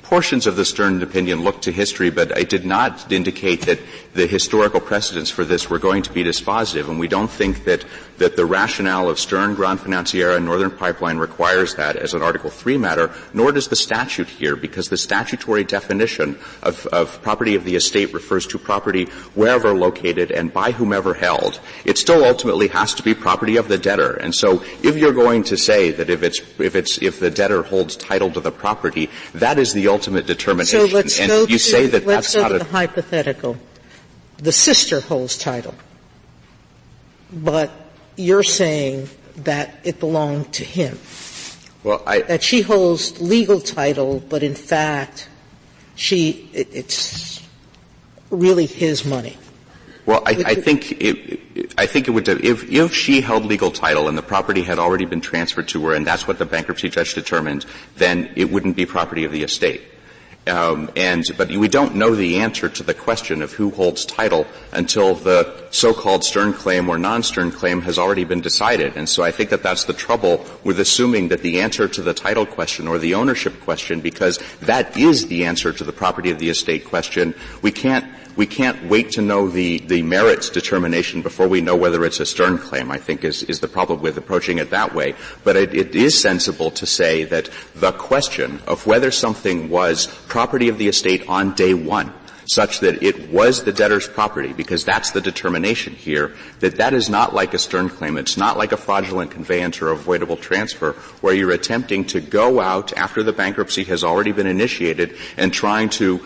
Portions 0.03 0.45
of 0.45 0.55
the 0.55 0.65
Stern 0.65 1.01
opinion 1.01 1.43
look 1.43 1.61
to 1.63 1.71
history, 1.71 2.11
but 2.11 2.29
it 2.37 2.49
did 2.49 2.65
not 2.65 3.11
indicate 3.11 3.61
that 3.63 3.79
the 4.13 4.27
historical 4.27 4.79
precedents 4.79 5.31
for 5.31 5.43
this 5.43 5.69
were 5.69 5.79
going 5.79 6.03
to 6.03 6.13
be 6.13 6.23
dispositive, 6.23 6.87
and 6.87 6.99
we 6.99 7.07
don't 7.07 7.29
think 7.29 7.63
that, 7.65 7.83
that 8.19 8.35
the 8.35 8.45
rationale 8.45 9.09
of 9.09 9.19
Stern, 9.19 9.55
Granfinanciera, 9.55 10.37
and 10.37 10.45
Northern 10.45 10.71
Pipeline 10.71 11.17
requires 11.17 11.75
that 11.75 11.95
as 11.95 12.13
an 12.13 12.21
Article 12.21 12.49
3 12.49 12.77
matter, 12.77 13.11
nor 13.33 13.51
does 13.51 13.67
the 13.67 13.75
statute 13.75 14.27
here, 14.27 14.55
because 14.55 14.89
the 14.89 14.97
statutory 14.97 15.63
definition 15.63 16.37
of, 16.61 16.85
of 16.87 17.21
property 17.21 17.55
of 17.55 17.63
the 17.63 17.75
estate 17.75 18.13
refers 18.13 18.45
to 18.47 18.59
property 18.59 19.05
wherever 19.35 19.73
located 19.73 20.31
and 20.31 20.53
by 20.53 20.71
whomever 20.71 21.13
held. 21.13 21.59
It 21.85 21.97
still 21.97 22.23
ultimately 22.23 22.67
has 22.67 22.93
to 22.95 23.03
be 23.03 23.13
property 23.13 23.57
of 23.57 23.67
the 23.67 23.77
debtor, 23.77 24.13
and 24.13 24.35
so 24.35 24.61
if 24.83 24.97
you're 24.97 25.13
going 25.13 25.43
to 25.45 25.57
say 25.57 25.91
that 25.91 26.09
if 26.09 26.23
it's, 26.23 26.39
if 26.59 26.75
it's, 26.75 27.01
if 27.01 27.19
the 27.19 27.31
debtor 27.31 27.63
holds 27.63 27.95
title 27.95 28.31
to 28.31 28.39
the 28.39 28.51
property, 28.51 29.09
that 29.33 29.57
is 29.57 29.73
the 29.73 29.87
ultimate 29.87 30.27
determination. 30.27 30.87
So 30.87 30.93
let's 30.93 31.19
and 31.19 31.29
go 31.29 31.41
you 31.41 31.47
to, 31.47 31.59
say 31.59 31.87
that 31.87 32.05
let's 32.05 32.33
that's 32.33 32.35
go 32.35 32.41
not 32.41 32.49
to 32.49 32.55
a 32.55 32.59
the 32.59 32.65
hypothetical. 32.65 33.57
The 34.37 34.51
sister 34.51 35.01
holds 35.01 35.37
title, 35.37 35.75
but 37.31 37.71
you're 38.19 38.43
saying 38.43 39.09
that 39.37 39.79
it 39.83 39.99
belonged 39.99 40.53
to 40.53 40.65
him. 40.65 40.99
Well, 41.83 42.03
I, 42.05 42.21
that 42.23 42.43
she 42.43 42.61
holds 42.61 43.19
legal 43.21 43.61
title, 43.61 44.19
but 44.19 44.43
in 44.43 44.53
fact, 44.53 45.29
she 45.95 46.49
it, 46.53 46.67
it's 46.73 47.41
really 48.29 48.65
his 48.65 49.05
money. 49.05 49.37
Well, 50.05 50.21
I, 50.25 50.31
I 50.45 50.55
think 50.55 51.01
it, 51.01 51.71
I 51.77 51.85
think 51.85 52.07
it 52.07 52.11
would 52.11 52.27
if 52.27 52.69
if 52.69 52.93
she 52.93 53.21
held 53.21 53.45
legal 53.45 53.71
title 53.71 54.09
and 54.09 54.17
the 54.17 54.23
property 54.23 54.63
had 54.63 54.79
already 54.79 55.05
been 55.05 55.21
transferred 55.21 55.69
to 55.69 55.85
her, 55.85 55.93
and 55.93 56.05
that's 56.05 56.27
what 56.27 56.37
the 56.37 56.45
bankruptcy 56.45 56.89
judge 56.89 57.13
determined, 57.13 57.65
then 57.95 58.29
it 58.35 58.51
wouldn't 58.51 58.75
be 58.75 58.85
property 58.85 59.23
of 59.23 59.31
the 59.31 59.43
estate. 59.43 59.81
Um, 60.49 60.89
and 60.95 61.23
but 61.37 61.49
we 61.49 61.67
don't 61.67 61.95
know 61.95 62.15
the 62.15 62.39
answer 62.39 62.69
to 62.69 62.83
the 62.83 62.93
question 62.93 63.41
of 63.41 63.53
who 63.53 63.69
holds 63.69 64.05
title 64.05 64.47
until 64.71 65.15
the 65.15 65.67
so-called 65.71 66.23
Stern 66.23 66.53
claim 66.53 66.89
or 66.89 66.97
non-Stern 66.97 67.51
claim 67.51 67.81
has 67.83 67.99
already 67.99 68.23
been 68.23 68.41
decided. 68.41 68.97
And 68.97 69.07
so 69.07 69.23
I 69.23 69.31
think 69.31 69.51
that 69.51 69.63
that's 69.63 69.83
the 69.83 69.93
trouble 69.93 70.45
with 70.63 70.79
assuming 70.79 71.27
that 71.29 71.41
the 71.41 71.61
answer 71.61 71.87
to 71.87 72.01
the 72.01 72.13
title 72.13 72.45
question 72.45 72.87
or 72.87 72.97
the 72.97 73.13
ownership 73.13 73.59
question, 73.61 74.01
because 74.01 74.39
that 74.61 74.97
is 74.97 75.27
the 75.27 75.45
answer 75.45 75.71
to 75.71 75.83
the 75.83 75.93
property 75.93 76.31
of 76.31 76.39
the 76.39 76.49
estate 76.49 76.85
question, 76.85 77.35
we 77.61 77.71
can't 77.71 78.05
we 78.39 78.47
can't 78.47 78.81
wait 78.85 79.11
to 79.11 79.21
know 79.21 79.49
the, 79.49 79.79
the 79.79 80.01
merits 80.01 80.49
determination 80.49 81.21
before 81.21 81.49
we 81.49 81.59
know 81.59 81.75
whether 81.75 82.05
it's 82.05 82.21
a 82.21 82.25
Stern 82.25 82.57
claim, 82.57 82.89
I 82.89 82.97
think 82.97 83.25
is, 83.25 83.43
is 83.43 83.59
the 83.59 83.67
problem 83.67 84.01
with 84.01 84.15
approaching 84.15 84.59
it 84.59 84.69
that 84.69 84.95
way. 84.95 85.13
But 85.43 85.57
it, 85.57 85.75
it 85.75 85.93
is 85.93 86.17
sensible 86.17 86.71
to 86.71 86.85
say 86.85 87.25
that 87.25 87.49
the 87.75 87.91
question 87.91 88.61
of 88.65 88.87
whether 88.87 89.11
something 89.11 89.67
was 89.67 90.07
property 90.29 90.69
of 90.69 90.77
the 90.77 90.87
estate 90.87 91.27
on 91.27 91.53
day 91.53 91.73
one 91.73 92.13
such 92.49 92.79
that 92.79 93.03
it 93.03 93.29
was 93.29 93.63
the 93.63 93.71
debtor's 93.71 94.07
property, 94.07 94.53
because 94.53 94.83
that's 94.83 95.11
the 95.11 95.21
determination 95.21 95.93
here, 95.93 96.35
that 96.59 96.77
that 96.77 96.93
is 96.93 97.09
not 97.09 97.33
like 97.33 97.53
a 97.53 97.59
Stern 97.59 97.89
claim. 97.89 98.17
It's 98.17 98.37
not 98.37 98.57
like 98.57 98.71
a 98.71 98.77
fraudulent 98.77 99.31
conveyance 99.31 99.81
or 99.81 99.89
avoidable 99.89 100.35
transfer 100.35 100.93
where 101.21 101.33
you're 101.33 101.51
attempting 101.51 102.05
to 102.05 102.19
go 102.19 102.59
out 102.59 102.91
after 102.97 103.21
the 103.21 103.33
bankruptcy 103.33 103.83
has 103.83 104.03
already 104.03 104.31
been 104.31 104.47
initiated 104.47 105.15
and 105.37 105.53
trying 105.53 105.89
to 105.89 106.19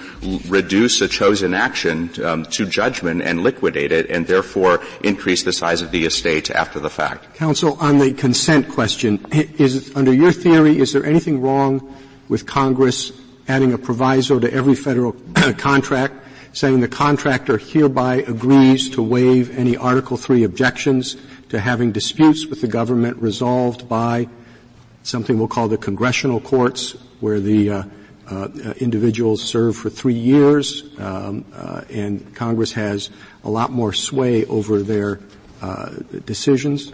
reduce 0.48 1.02
a 1.02 1.08
chose 1.08 1.44
in 1.44 1.54
action 1.54 2.10
um, 2.24 2.46
to 2.46 2.66
judgment 2.66 3.22
and 3.22 3.44
liquidate 3.44 3.92
it 3.92 4.10
and 4.10 4.26
therefore 4.26 4.82
increase 5.04 5.44
the 5.44 5.54
size 5.54 5.82
of 5.82 5.92
the 5.92 6.06
estate 6.06 6.50
after 6.52 6.80
the 6.80 6.90
fact. 6.90 7.36
Counsel, 7.36 7.78
on 7.82 7.98
the 7.98 8.14
consent 8.14 8.70
question, 8.70 9.26
is, 9.32 9.92
under 9.96 10.14
your 10.14 10.32
theory, 10.32 10.80
is 10.80 10.94
there 10.94 11.06
anything 11.06 11.42
wrong 11.42 11.94
with 12.30 12.46
Congress 12.46 13.12
adding 13.48 13.74
a 13.74 13.78
proviso 13.78 14.40
to 14.40 14.52
every 14.54 14.76
federal 14.76 15.12
contract 15.58 16.16
saying 16.54 16.80
the 16.80 16.88
contractor 16.88 17.58
hereby 17.58 18.18
agrees 18.28 18.90
to 18.92 19.02
waive 19.02 19.58
any 19.58 19.76
Article 19.76 20.18
3 20.18 20.44
objections 20.44 21.18
to 21.50 21.60
having 21.60 21.92
disputes 21.92 22.46
with 22.46 22.62
the 22.62 22.68
government 22.68 23.18
resolved 23.18 23.90
by 23.90 24.28
something 25.02 25.38
we'll 25.38 25.48
call 25.48 25.68
the 25.68 25.78
congressional 25.78 26.40
courts, 26.40 26.96
where 27.20 27.40
the 27.40 27.70
uh, 27.70 27.84
uh, 28.30 28.48
individuals 28.78 29.42
serve 29.42 29.76
for 29.76 29.90
three 29.90 30.14
years, 30.14 30.98
um, 31.00 31.44
uh, 31.54 31.82
and 31.90 32.34
Congress 32.36 32.72
has 32.72 33.10
a 33.44 33.50
lot 33.50 33.72
more 33.72 33.92
sway 33.92 34.46
over 34.46 34.82
their 34.82 35.20
uh, 35.62 35.90
decisions. 36.26 36.94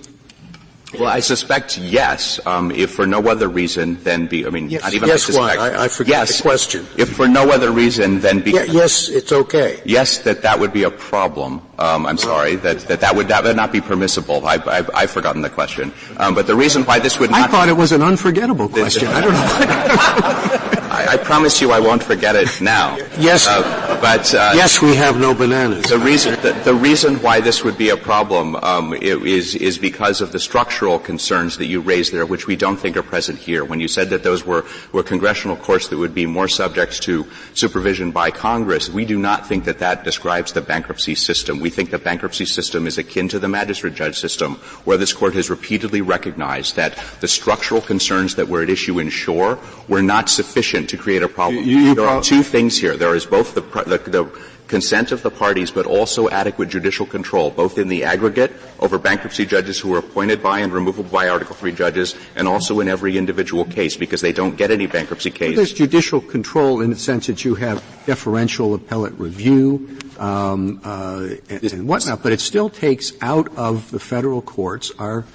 Well, 0.94 1.08
I 1.08 1.20
suspect 1.20 1.78
yes. 1.78 2.40
Um, 2.48 2.72
if 2.72 2.92
for 2.92 3.06
no 3.06 3.28
other 3.28 3.48
reason 3.48 4.02
than 4.04 4.26
be, 4.26 4.46
I 4.46 4.50
mean, 4.50 4.70
yes, 4.70 4.82
not 4.82 4.94
even 4.94 5.10
yes, 5.10 5.36
I 5.36 5.40
why? 5.40 5.56
I, 5.56 5.84
I 5.86 5.88
forget 5.88 6.28
yes, 6.28 6.38
the 6.38 6.42
question. 6.42 6.88
If 6.98 7.16
for 7.16 7.28
no 7.28 7.52
other 7.52 7.72
reason 7.72 8.22
than 8.22 8.42
because 8.42 8.68
yeah, 8.68 8.82
yes, 8.82 9.10
it's 9.10 9.32
okay. 9.32 9.82
Yes, 9.86 10.20
that 10.20 10.42
that 10.42 10.60
would 10.60 10.74
be 10.74 10.84
a 10.84 10.92
problem. 10.92 11.62
Um, 11.78 12.06
I'm 12.08 12.18
sorry 12.18 12.56
that, 12.58 12.80
that 12.88 13.02
that 13.02 13.16
would 13.16 13.28
that 13.28 13.44
would 13.44 13.56
not 13.56 13.72
be 13.72 13.82
permissible. 13.82 14.46
I, 14.48 14.56
I, 14.56 14.86
I've 14.96 15.12
forgotten 15.12 15.44
the 15.44 15.50
question. 15.50 15.94
Um, 16.18 16.34
but 16.34 16.48
the 16.48 16.56
reason 16.56 16.84
why 16.84 16.98
this 17.00 17.20
would 17.20 17.30
not 17.30 17.50
I 17.50 17.52
thought 17.52 17.70
it 17.70 17.78
was 17.78 17.92
an 17.92 18.02
unforgettable 18.02 18.68
question. 18.68 19.08
I 19.10 19.22
don't 19.22 19.34
know. 19.34 20.76
I, 21.00 21.14
I, 21.14 21.18
promise 21.18 21.62
you 21.62 21.72
I 21.72 21.80
won't 21.80 22.04
forget 22.04 22.36
it 22.36 22.62
now. 22.62 22.98
Yes, 23.20 23.48
uh, 23.48 24.00
but 24.02 24.34
uh, 24.34 24.54
yes, 24.56 24.82
we 24.82 24.96
have 24.96 25.20
no 25.20 25.34
bananas. 25.34 25.90
The 25.90 26.00
reason 26.00 26.40
the, 26.42 26.54
the 26.64 26.74
reason 26.74 27.16
why 27.18 27.42
this 27.42 27.66
would 27.66 27.78
be 27.78 27.90
a 27.90 27.98
problem 27.98 28.56
um, 28.56 28.94
is 28.94 29.56
is 29.56 29.78
because 29.78 30.22
of 30.22 30.32
the 30.32 30.40
structural 30.40 31.00
concerns 31.00 31.58
that 31.58 31.66
you 31.66 31.82
raised 31.82 32.14
there, 32.14 32.26
which 32.26 32.48
we 32.48 32.56
don't 32.56 32.78
think 32.78 32.96
are 32.96 33.04
present 33.04 33.38
here. 33.40 33.66
When 33.66 33.82
you 33.82 33.90
said 33.90 34.10
that 34.12 34.24
those 34.24 34.46
were 34.46 34.66
were 34.94 35.04
congressional 35.04 35.58
courts 35.58 35.90
that 35.90 35.98
would 35.98 36.16
be 36.16 36.26
more 36.26 36.48
subject 36.48 37.02
to 37.04 37.26
supervision 37.56 38.12
by 38.12 38.32
Congress, 38.32 38.90
we 38.90 39.04
do 39.04 39.20
not 39.20 39.46
think 39.46 39.66
that 39.66 39.80
that 39.80 40.06
describes 40.06 40.54
the 40.54 40.62
bankruptcy 40.62 41.16
system. 41.16 41.60
We 41.60 41.70
think 41.70 41.92
the 41.92 42.00
bankruptcy 42.00 42.46
system 42.46 42.88
is 42.88 42.98
akin 42.98 43.28
to 43.30 43.40
the 43.40 43.50
magistrate 43.50 43.96
judge 43.96 44.18
system, 44.18 44.56
where 44.86 44.98
this 44.98 45.12
court 45.12 45.34
has 45.34 45.50
repeatedly 45.50 46.00
recognized 46.00 46.78
that 46.78 46.98
the 47.20 47.28
structural 47.28 47.82
concerns 47.82 48.36
that 48.36 48.48
were 48.48 48.64
at 48.64 48.70
issue 48.70 49.00
in 49.00 49.10
Schor 49.10 49.60
were 49.90 50.02
not 50.02 50.30
sufficient 50.30 50.50
sufficient 50.50 50.89
to 50.90 50.98
create 50.98 51.24
a 51.24 51.30
problem. 51.30 51.64
You, 51.64 51.78
you 51.78 51.96
there 51.96 52.08
are 52.08 52.22
two 52.22 52.44
things 52.44 52.78
here. 52.78 52.98
There 52.98 53.16
is 53.16 53.26
both 53.26 53.56
the, 53.56 53.62
the, 53.62 53.98
the 54.10 54.42
consent 54.70 55.12
of 55.12 55.24
the 55.24 55.32
parties, 55.32 55.72
but 55.72 55.86
also 55.86 56.30
adequate 56.30 56.70
judicial 56.70 57.06
control, 57.06 57.50
both 57.50 57.78
in 57.78 57.90
the 57.90 58.04
aggregate 58.04 58.54
over 58.80 58.98
bankruptcy 58.98 59.46
judges 59.46 59.80
who 59.80 59.94
are 59.94 59.98
appointed 59.98 60.42
by 60.42 60.60
and 60.60 60.72
removable 60.72 61.10
by 61.10 61.28
Article 61.28 61.56
3 61.56 61.74
judges, 61.74 62.16
and 62.36 62.48
also 62.48 62.80
in 62.80 62.88
every 62.88 63.18
individual 63.18 63.66
case, 63.66 63.98
because 63.98 64.22
they 64.22 64.32
don't 64.32 64.56
get 64.56 64.72
any 64.72 64.88
bankruptcy 64.88 65.32
case. 65.32 65.50
Well, 65.50 65.58
there's 65.58 65.74
judicial 65.74 66.22
control 66.22 66.82
in 66.82 66.92
the 66.92 66.96
sense 66.96 67.28
that 67.28 67.44
you 67.44 67.56
have 67.56 67.84
deferential 68.06 68.76
appellate 68.76 69.14
review 69.14 69.98
um, 70.20 70.80
uh, 70.84 71.30
and, 71.50 71.64
and 71.74 71.88
whatnot, 71.88 72.22
but 72.22 72.32
it 72.32 72.40
still 72.40 72.70
takes 72.70 73.12
out 73.22 73.56
of 73.58 73.90
the 73.92 74.00
federal 74.00 74.42
courts 74.42 74.92
our 75.00 75.26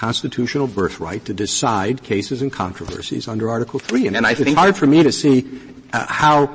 constitutional 0.00 0.66
birthright 0.66 1.26
to 1.26 1.34
decide 1.34 2.02
cases 2.02 2.40
and 2.40 2.50
controversies 2.50 3.28
under 3.28 3.50
Article 3.50 3.78
3. 3.78 4.06
And, 4.06 4.16
and 4.16 4.26
I 4.26 4.30
it's 4.30 4.54
hard 4.54 4.74
for 4.74 4.86
me 4.86 5.02
to 5.02 5.12
see 5.12 5.46
uh, 5.92 6.06
how 6.06 6.48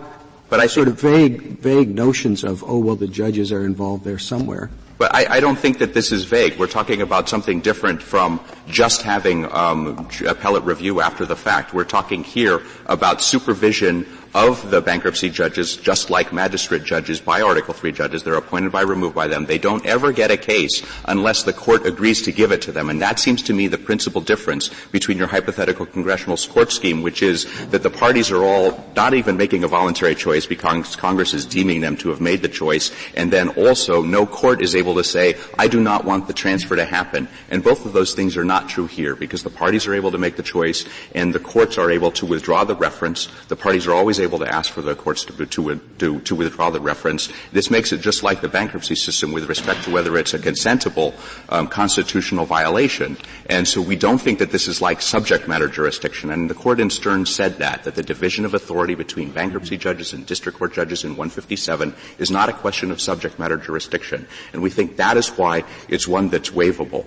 but 0.49 0.59
I 0.59 0.67
sort 0.67 0.87
of 0.87 0.99
vague, 0.99 1.59
vague 1.59 1.93
notions 1.93 2.43
of, 2.43 2.63
oh, 2.63 2.79
well, 2.79 2.95
the 2.95 3.07
judges 3.07 3.51
are 3.51 3.65
involved 3.65 4.03
there 4.03 4.19
somewhere. 4.19 4.69
But 4.97 5.13
I, 5.13 5.37
I, 5.37 5.39
don't 5.41 5.57
think 5.57 5.79
that 5.79 5.93
this 5.93 6.11
is 6.11 6.23
vague. 6.23 6.57
We're 6.57 6.67
talking 6.67 7.01
about 7.01 7.27
something 7.27 7.59
different 7.59 8.01
from 8.01 8.39
just 8.67 9.01
having 9.01 9.51
um, 9.51 10.07
appellate 10.25 10.63
review 10.63 11.01
after 11.01 11.25
the 11.25 11.35
fact. 11.35 11.73
We're 11.73 11.83
talking 11.83 12.23
here 12.23 12.61
about 12.85 13.21
supervision 13.21 14.05
of 14.35 14.69
the 14.69 14.81
bankruptcy 14.81 15.29
judges, 15.29 15.77
just 15.77 16.09
like 16.09 16.33
magistrate 16.33 16.83
judges 16.83 17.21
by 17.21 17.41
Article 17.41 17.73
3 17.73 17.93
judges. 17.93 18.21
They're 18.21 18.35
appointed 18.35 18.73
by, 18.73 18.81
removed 18.81 19.15
by 19.15 19.27
them. 19.27 19.45
They 19.45 19.57
don't 19.57 19.85
ever 19.85 20.11
get 20.11 20.29
a 20.29 20.35
case 20.35 20.85
unless 21.05 21.43
the 21.43 21.53
court 21.53 21.85
agrees 21.85 22.21
to 22.23 22.33
give 22.33 22.51
it 22.51 22.61
to 22.63 22.73
them. 22.73 22.89
And 22.89 23.01
that 23.01 23.17
seems 23.17 23.41
to 23.43 23.53
me 23.53 23.67
the 23.67 23.77
principal 23.77 24.19
difference 24.19 24.69
between 24.91 25.17
your 25.17 25.27
hypothetical 25.27 25.85
congressional 25.85 26.35
court 26.35 26.73
scheme, 26.73 27.01
which 27.01 27.23
is 27.23 27.45
that 27.69 27.81
the 27.81 27.89
parties 27.89 28.29
are 28.29 28.43
all 28.43 28.83
not 28.93 29.13
even 29.13 29.37
making 29.37 29.63
a 29.63 29.69
voluntary 29.69 30.15
choice 30.15 30.45
because 30.45 30.97
Congress 30.97 31.33
is 31.33 31.45
deeming 31.45 31.79
them 31.79 31.95
to 31.95 32.09
have 32.09 32.19
made 32.19 32.41
the 32.41 32.49
choice, 32.49 32.91
and 33.15 33.31
then 33.31 33.47
also 33.49 34.03
no 34.03 34.25
court 34.25 34.61
is 34.61 34.75
able 34.75 34.95
to 34.95 35.03
say, 35.05 35.35
I 35.57 35.69
do 35.69 35.79
not 35.79 36.03
want 36.03 36.27
the 36.27 36.33
transfer 36.33 36.75
to 36.75 36.83
happen. 36.83 37.29
And 37.49 37.63
both 37.63 37.85
of 37.85 37.93
those 37.93 38.13
things 38.13 38.35
are 38.35 38.43
not 38.43 38.67
true 38.67 38.87
here 38.87 39.15
because 39.15 39.43
the 39.43 39.49
parties 39.49 39.87
are 39.87 39.93
able 39.93 40.11
to 40.11 40.17
make 40.17 40.35
the 40.35 40.43
choice 40.43 40.83
and 41.13 41.33
the 41.33 41.39
courts 41.39 41.77
are 41.77 41.89
able 41.89 42.11
to 42.11 42.25
withdraw 42.25 42.65
the 42.65 42.75
reference. 42.75 43.29
The 43.47 43.55
parties 43.55 43.87
are 43.87 43.93
always 43.93 44.19
able 44.25 44.39
to 44.39 44.53
ask 44.53 44.73
for 44.73 44.81
the 44.81 44.95
courts 44.95 45.23
to, 45.25 45.45
to, 45.45 45.79
to, 45.99 46.19
to 46.19 46.35
withdraw 46.35 46.69
the 46.69 46.81
reference. 46.81 47.29
This 47.53 47.71
makes 47.71 47.93
it 47.93 48.01
just 48.01 48.23
like 48.23 48.41
the 48.41 48.49
bankruptcy 48.49 48.95
system 48.95 49.31
with 49.31 49.47
respect 49.47 49.83
to 49.83 49.91
whether 49.91 50.17
it's 50.17 50.33
a 50.33 50.39
consentable 50.39 51.13
um, 51.47 51.67
constitutional 51.67 52.45
violation. 52.45 53.17
And 53.49 53.67
so 53.67 53.81
we 53.81 53.95
don't 53.95 54.19
think 54.19 54.39
that 54.39 54.51
this 54.51 54.67
is 54.67 54.81
like 54.81 55.01
subject 55.01 55.47
matter 55.47 55.69
jurisdiction. 55.69 56.31
And 56.31 56.49
the 56.49 56.55
court 56.55 56.79
in 56.79 56.89
Stern 56.89 57.25
said 57.25 57.59
that, 57.59 57.83
that 57.85 57.95
the 57.95 58.03
division 58.03 58.43
of 58.43 58.53
authority 58.53 58.95
between 58.95 59.31
bankruptcy 59.31 59.77
judges 59.77 60.11
and 60.13 60.25
district 60.25 60.57
court 60.57 60.73
judges 60.73 61.03
in 61.03 61.11
157 61.11 61.93
is 62.17 62.31
not 62.31 62.49
a 62.49 62.53
question 62.53 62.91
of 62.91 62.99
subject 62.99 63.39
matter 63.39 63.57
jurisdiction. 63.57 64.27
And 64.51 64.61
we 64.61 64.69
think 64.69 64.97
that 64.97 65.15
is 65.15 65.29
why 65.29 65.63
it's 65.87 66.07
one 66.07 66.29
that's 66.29 66.49
waivable. 66.49 67.05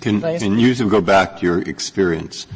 Can, 0.00 0.20
can 0.20 0.58
you 0.58 0.74
go 0.88 1.00
back 1.00 1.38
to 1.38 1.46
your 1.46 1.60
experience 1.60 2.46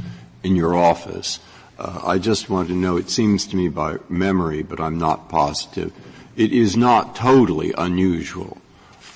in 0.44 0.54
your 0.54 0.76
office? 0.76 1.40
Uh, 1.78 2.00
I 2.04 2.18
just 2.18 2.50
want 2.50 2.68
to 2.68 2.74
know, 2.74 2.96
it 2.96 3.10
seems 3.10 3.46
to 3.48 3.56
me 3.56 3.68
by 3.68 3.98
memory, 4.08 4.62
but 4.62 4.80
I'm 4.80 4.98
not 4.98 5.28
positive, 5.28 5.92
it 6.36 6.52
is 6.52 6.76
not 6.76 7.16
totally 7.16 7.74
unusual, 7.76 8.58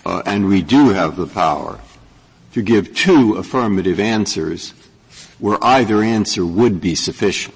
uh, 0.05 0.23
and 0.27 0.49
we 0.49 0.63
do 0.63 0.91
have 0.91 1.17
the 1.17 1.27
power 1.27 1.81
to 2.53 2.63
give 2.63 2.95
two 2.95 3.35
affirmative 3.35 4.01
answers 4.01 4.73
where 5.39 5.63
either 5.63 6.03
answer 6.03 6.45
would 6.45 6.81
be 6.81 6.95
sufficient. 6.95 7.55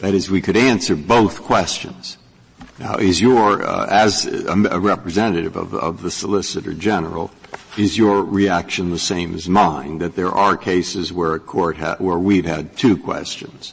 That 0.00 0.12
is, 0.12 0.30
we 0.30 0.42
could 0.42 0.56
answer 0.56 0.94
both 0.94 1.42
questions. 1.42 2.18
Now, 2.78 2.96
is 2.96 3.22
your, 3.22 3.62
uh, 3.62 3.86
as 3.86 4.26
a 4.26 4.78
representative 4.78 5.56
of, 5.56 5.74
of 5.74 6.02
the 6.02 6.10
Solicitor 6.10 6.74
General, 6.74 7.30
is 7.78 7.96
your 7.96 8.22
reaction 8.22 8.90
the 8.90 8.98
same 8.98 9.34
as 9.34 9.48
mine, 9.48 9.98
that 9.98 10.14
there 10.14 10.30
are 10.30 10.56
cases 10.56 11.12
where 11.12 11.34
a 11.34 11.40
court 11.40 11.78
ha- 11.78 11.96
where 11.98 12.18
we've 12.18 12.44
had 12.44 12.76
two 12.76 12.98
questions? 12.98 13.72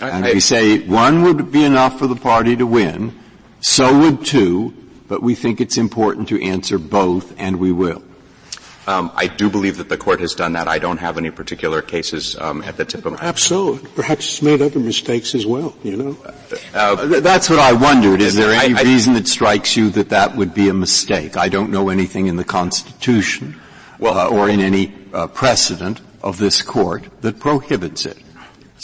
And 0.00 0.26
I, 0.26 0.34
we 0.34 0.40
say 0.40 0.78
one 0.80 1.22
would 1.22 1.50
be 1.50 1.64
enough 1.64 1.98
for 1.98 2.06
the 2.06 2.16
party 2.16 2.56
to 2.56 2.66
win, 2.66 3.18
so 3.60 3.98
would 4.00 4.24
two, 4.24 4.74
but 5.08 5.22
we 5.22 5.34
think 5.34 5.60
it's 5.60 5.78
important 5.78 6.28
to 6.28 6.42
answer 6.42 6.78
both, 6.78 7.34
and 7.38 7.56
we 7.58 7.72
will. 7.72 8.02
Um, 8.86 9.10
I 9.16 9.26
do 9.26 9.50
believe 9.50 9.78
that 9.78 9.88
the 9.88 9.96
court 9.96 10.20
has 10.20 10.34
done 10.34 10.52
that. 10.52 10.68
I 10.68 10.78
don't 10.78 10.98
have 10.98 11.18
any 11.18 11.32
particular 11.32 11.82
cases 11.82 12.36
um, 12.36 12.62
at 12.62 12.76
the 12.76 12.84
tip 12.84 13.04
of 13.04 13.12
my. 13.12 13.18
Perhaps 13.18 13.42
so. 13.42 13.78
Perhaps 13.78 14.26
it's 14.26 14.42
made 14.42 14.62
other 14.62 14.78
mistakes 14.78 15.34
as 15.34 15.44
well. 15.44 15.74
You 15.82 15.96
know. 15.96 16.18
Uh, 16.72 17.20
that's 17.20 17.50
what 17.50 17.58
I 17.58 17.72
wondered. 17.72 18.20
Is 18.20 18.36
there 18.36 18.52
any 18.52 18.74
I, 18.74 18.80
I, 18.80 18.82
reason 18.84 19.14
that 19.14 19.26
strikes 19.26 19.76
you 19.76 19.90
that 19.90 20.10
that 20.10 20.36
would 20.36 20.54
be 20.54 20.68
a 20.68 20.74
mistake? 20.74 21.36
I 21.36 21.48
don't 21.48 21.72
know 21.72 21.88
anything 21.88 22.28
in 22.28 22.36
the 22.36 22.44
Constitution 22.44 23.60
well, 23.98 24.16
uh, 24.16 24.28
or 24.28 24.48
in 24.48 24.60
any 24.60 24.92
uh, 25.12 25.26
precedent 25.26 26.00
of 26.22 26.38
this 26.38 26.62
court 26.62 27.04
that 27.22 27.40
prohibits 27.40 28.06
it. 28.06 28.18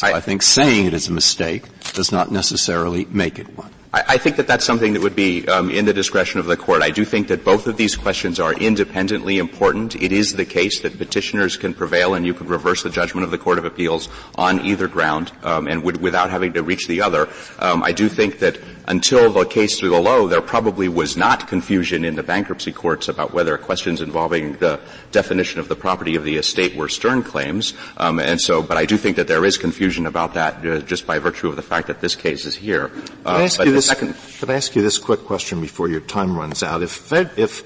So 0.03 0.09
I, 0.09 0.17
I 0.17 0.21
think 0.21 0.43
saying 0.43 0.87
it 0.87 0.95
is 0.95 1.09
a 1.09 1.13
mistake 1.13 1.65
does 1.93 2.11
not 2.11 2.33
necessarily 2.33 3.05
make 3.07 3.39
it 3.39 3.57
one. 3.57 3.71
I, 3.95 4.17
think 4.17 4.37
that 4.37 4.47
that's 4.47 4.65
something 4.65 4.95
that 4.95 5.03
would 5.03 5.15
be 5.15 5.47
um, 5.49 5.71
in 5.71 5.85
the 5.85 5.93
discretion 5.93 6.41
of 6.41 6.47
the 6.47 6.57
court. 6.57 6.81
I 6.81 6.89
do 6.89 7.05
think 7.05 7.29
that 7.29 7.45
both 7.45 7.67
of 7.67 7.77
these 7.77 7.95
questions 7.95 8.41
are 8.41 8.55
independently 8.55 9.37
important. 9.37 9.95
It 9.97 10.13
is 10.13 10.33
the 10.33 10.47
case 10.47 10.81
that 10.81 10.97
petitioners 10.97 11.59
can 11.59 11.75
prevail 11.75 12.15
and 12.15 12.25
you 12.25 12.33
could 12.33 12.49
reverse 12.49 12.83
the 12.83 12.89
judgment 12.89 13.25
of 13.25 13.31
the 13.31 13.37
Court 13.37 13.59
of 13.59 13.67
Appeals 13.67 14.09
on 14.37 14.65
either 14.65 14.89
ground 14.89 15.31
um, 15.43 15.69
and 15.69 15.83
would, 15.83 16.01
without 16.01 16.31
having 16.31 16.55
to 16.55 16.63
reach 16.63 16.87
the 16.87 17.03
other. 17.03 17.29
Um, 17.59 17.83
I 17.83 17.93
do 17.93 18.09
think 18.09 18.39
that 18.39 18.59
until 18.87 19.33
the 19.33 19.45
case 19.45 19.81
below, 19.81 20.27
there 20.27 20.41
probably 20.41 20.89
was 20.89 21.17
not 21.17 21.47
confusion 21.47 22.05
in 22.05 22.17
the 22.17 22.23
bankruptcy 22.23 22.73
courts 22.73 23.09
about 23.09 23.33
whether 23.33 23.57
questions 23.59 24.01
involving 24.01 24.55
the 24.55 24.81
definition 25.13 25.61
of 25.61 25.69
the 25.69 25.77
property 25.77 26.17
of 26.17 26.25
the 26.25 26.37
estate 26.37 26.75
were 26.75 26.89
Stern 26.89 27.23
claims. 27.23 27.75
Um, 27.97 28.19
and 28.19 28.41
so, 28.41 28.63
but 28.63 28.77
I 28.77 28.87
do 28.87 28.97
think 28.97 29.17
that 29.17 29.29
there 29.29 29.45
is 29.45 29.59
confusion 29.59 30.07
about 30.07 30.35
that 30.35 30.67
uh, 30.67 30.81
just 30.81 31.07
by 31.07 31.19
virtue 31.19 31.49
of 31.49 31.57
the 31.57 31.63
fact 31.63 31.87
that 31.87 32.01
this 32.01 32.17
case 32.17 32.45
is 32.45 32.57
here. 32.57 32.91
Uh, 33.25 33.31
I 33.31 33.43
ask 33.43 33.65
you 33.65 33.73
this, 33.73 33.87
second, 33.87 34.15
could 34.39 34.51
I 34.51 34.55
ask 34.55 34.75
you 34.75 34.83
this 34.83 34.99
quick 34.99 35.21
question 35.21 35.61
before 35.61 35.89
your 35.89 36.01
time 36.01 36.37
runs 36.37 36.63
out? 36.63 36.83
If, 36.83 36.91
Fed, 36.91 37.31
if 37.37 37.61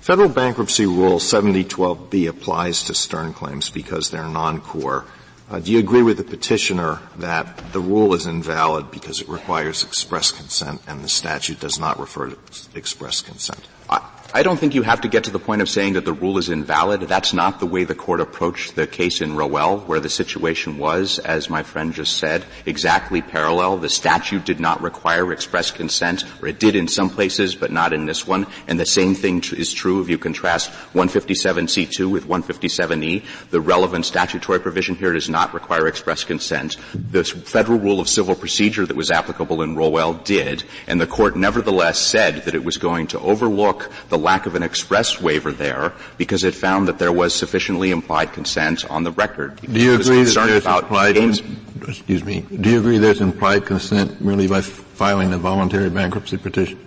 Federal 0.00 0.28
Bankruptcy 0.28 0.86
Rule 0.86 1.18
7012B 1.18 2.28
applies 2.28 2.84
to 2.84 2.94
Stern 2.94 3.32
claims 3.32 3.70
because 3.70 4.10
they're 4.10 4.28
non-core, 4.28 5.04
uh, 5.50 5.60
do 5.60 5.72
you 5.72 5.78
agree 5.78 6.02
with 6.02 6.18
the 6.18 6.24
petitioner 6.24 7.00
that 7.16 7.72
the 7.72 7.80
rule 7.80 8.12
is 8.14 8.26
invalid 8.26 8.90
because 8.90 9.20
it 9.20 9.28
requires 9.28 9.82
express 9.82 10.30
consent 10.30 10.82
and 10.86 11.02
the 11.02 11.08
statute 11.08 11.58
does 11.60 11.78
not 11.78 11.98
refer 11.98 12.30
to 12.30 12.38
express 12.74 13.22
consent? 13.22 13.66
I, 13.88 14.06
I 14.34 14.42
don't 14.42 14.58
think 14.58 14.74
you 14.74 14.82
have 14.82 15.00
to 15.00 15.08
get 15.08 15.24
to 15.24 15.30
the 15.30 15.38
point 15.38 15.62
of 15.62 15.70
saying 15.70 15.94
that 15.94 16.04
the 16.04 16.12
rule 16.12 16.36
is 16.36 16.50
invalid. 16.50 17.00
That's 17.00 17.32
not 17.32 17.60
the 17.60 17.66
way 17.66 17.84
the 17.84 17.94
court 17.94 18.20
approached 18.20 18.76
the 18.76 18.86
case 18.86 19.22
in 19.22 19.36
Roell, 19.36 19.78
where 19.78 20.00
the 20.00 20.10
situation 20.10 20.76
was, 20.76 21.18
as 21.18 21.48
my 21.48 21.62
friend 21.62 21.94
just 21.94 22.18
said, 22.18 22.44
exactly 22.66 23.22
parallel. 23.22 23.78
The 23.78 23.88
statute 23.88 24.44
did 24.44 24.60
not 24.60 24.82
require 24.82 25.32
express 25.32 25.70
consent, 25.70 26.24
or 26.42 26.48
it 26.48 26.60
did 26.60 26.76
in 26.76 26.88
some 26.88 27.08
places, 27.08 27.54
but 27.54 27.72
not 27.72 27.94
in 27.94 28.04
this 28.04 28.26
one. 28.26 28.46
And 28.66 28.78
the 28.78 28.84
same 28.84 29.14
thing 29.14 29.42
is 29.56 29.72
true 29.72 30.02
if 30.02 30.10
you 30.10 30.18
contrast 30.18 30.70
157C2 30.92 32.10
with 32.10 32.28
157E. 32.28 33.24
The 33.48 33.62
relevant 33.62 34.04
statutory 34.04 34.60
provision 34.60 34.94
here 34.94 35.14
does 35.14 35.30
not 35.30 35.54
require 35.54 35.86
express 35.86 36.22
consent. 36.22 36.76
The 36.92 37.24
federal 37.24 37.78
rule 37.78 37.98
of 37.98 38.10
civil 38.10 38.34
procedure 38.34 38.84
that 38.84 38.96
was 38.96 39.10
applicable 39.10 39.62
in 39.62 39.74
Roell 39.74 40.12
did, 40.12 40.64
and 40.86 41.00
the 41.00 41.06
court 41.06 41.34
nevertheless 41.34 41.98
said 41.98 42.44
that 42.44 42.54
it 42.54 42.62
was 42.62 42.76
going 42.76 43.06
to 43.08 43.20
overlook 43.20 43.90
the 44.10 44.17
the 44.18 44.24
lack 44.24 44.46
of 44.46 44.54
an 44.54 44.62
express 44.62 45.20
waiver 45.20 45.52
there 45.52 45.92
because 46.16 46.44
it 46.44 46.54
found 46.54 46.88
that 46.88 46.98
there 46.98 47.12
was 47.12 47.34
sufficiently 47.34 47.90
implied 47.90 48.32
consent 48.32 48.84
on 48.90 49.04
the 49.04 49.12
record. 49.12 49.60
Do 49.60 49.80
you 49.80 49.94
agree 49.94 50.24
that 50.24 50.34
there's 50.34 50.66
implied, 50.66 51.14
games. 51.14 51.42
excuse 51.86 52.24
me, 52.24 52.40
do 52.40 52.70
you 52.70 52.78
agree 52.80 52.98
there's 52.98 53.20
implied 53.20 53.64
consent 53.64 54.20
merely 54.20 54.48
by 54.48 54.60
filing 54.60 55.32
a 55.32 55.38
voluntary 55.38 55.90
bankruptcy 55.90 56.36
petition? 56.36 56.78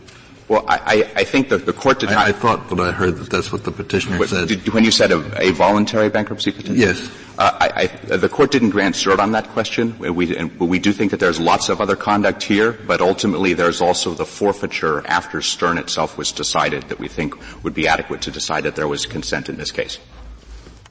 Well, 0.51 0.65
I, 0.67 1.09
I 1.15 1.23
think 1.23 1.47
that 1.47 1.65
the 1.65 1.71
court 1.71 2.01
did 2.01 2.09
I, 2.09 2.13
not. 2.13 2.27
I 2.27 2.33
thought 2.33 2.67
that 2.67 2.79
I 2.81 2.91
heard 2.91 3.15
that 3.15 3.29
that's 3.29 3.53
what 3.53 3.63
the 3.63 3.71
petitioner 3.71 4.19
what, 4.19 4.27
said. 4.27 4.49
Did, 4.49 4.67
when 4.73 4.83
you 4.83 4.91
said 4.91 5.13
a, 5.13 5.41
a, 5.41 5.51
voluntary 5.51 6.09
bankruptcy 6.09 6.51
petition? 6.51 6.75
Yes. 6.75 7.09
Uh, 7.37 7.57
I, 7.57 7.89
I, 8.11 8.17
the 8.17 8.27
court 8.27 8.51
didn't 8.51 8.71
grant 8.71 8.95
cert 8.95 9.19
on 9.19 9.31
that 9.31 9.47
question. 9.51 9.97
We, 9.97 10.35
and 10.35 10.59
we 10.59 10.77
do 10.77 10.91
think 10.91 11.11
that 11.11 11.21
there's 11.21 11.39
lots 11.39 11.69
of 11.69 11.79
other 11.79 11.95
conduct 11.95 12.43
here, 12.43 12.73
but 12.73 12.99
ultimately 12.99 13.53
there's 13.53 13.79
also 13.79 14.13
the 14.13 14.25
forfeiture 14.25 15.07
after 15.07 15.41
Stern 15.41 15.77
itself 15.77 16.17
was 16.17 16.33
decided 16.33 16.83
that 16.89 16.99
we 16.99 17.07
think 17.07 17.33
would 17.63 17.73
be 17.73 17.87
adequate 17.87 18.21
to 18.23 18.31
decide 18.31 18.65
that 18.65 18.75
there 18.75 18.89
was 18.89 19.05
consent 19.05 19.47
in 19.47 19.55
this 19.55 19.71
case. 19.71 19.99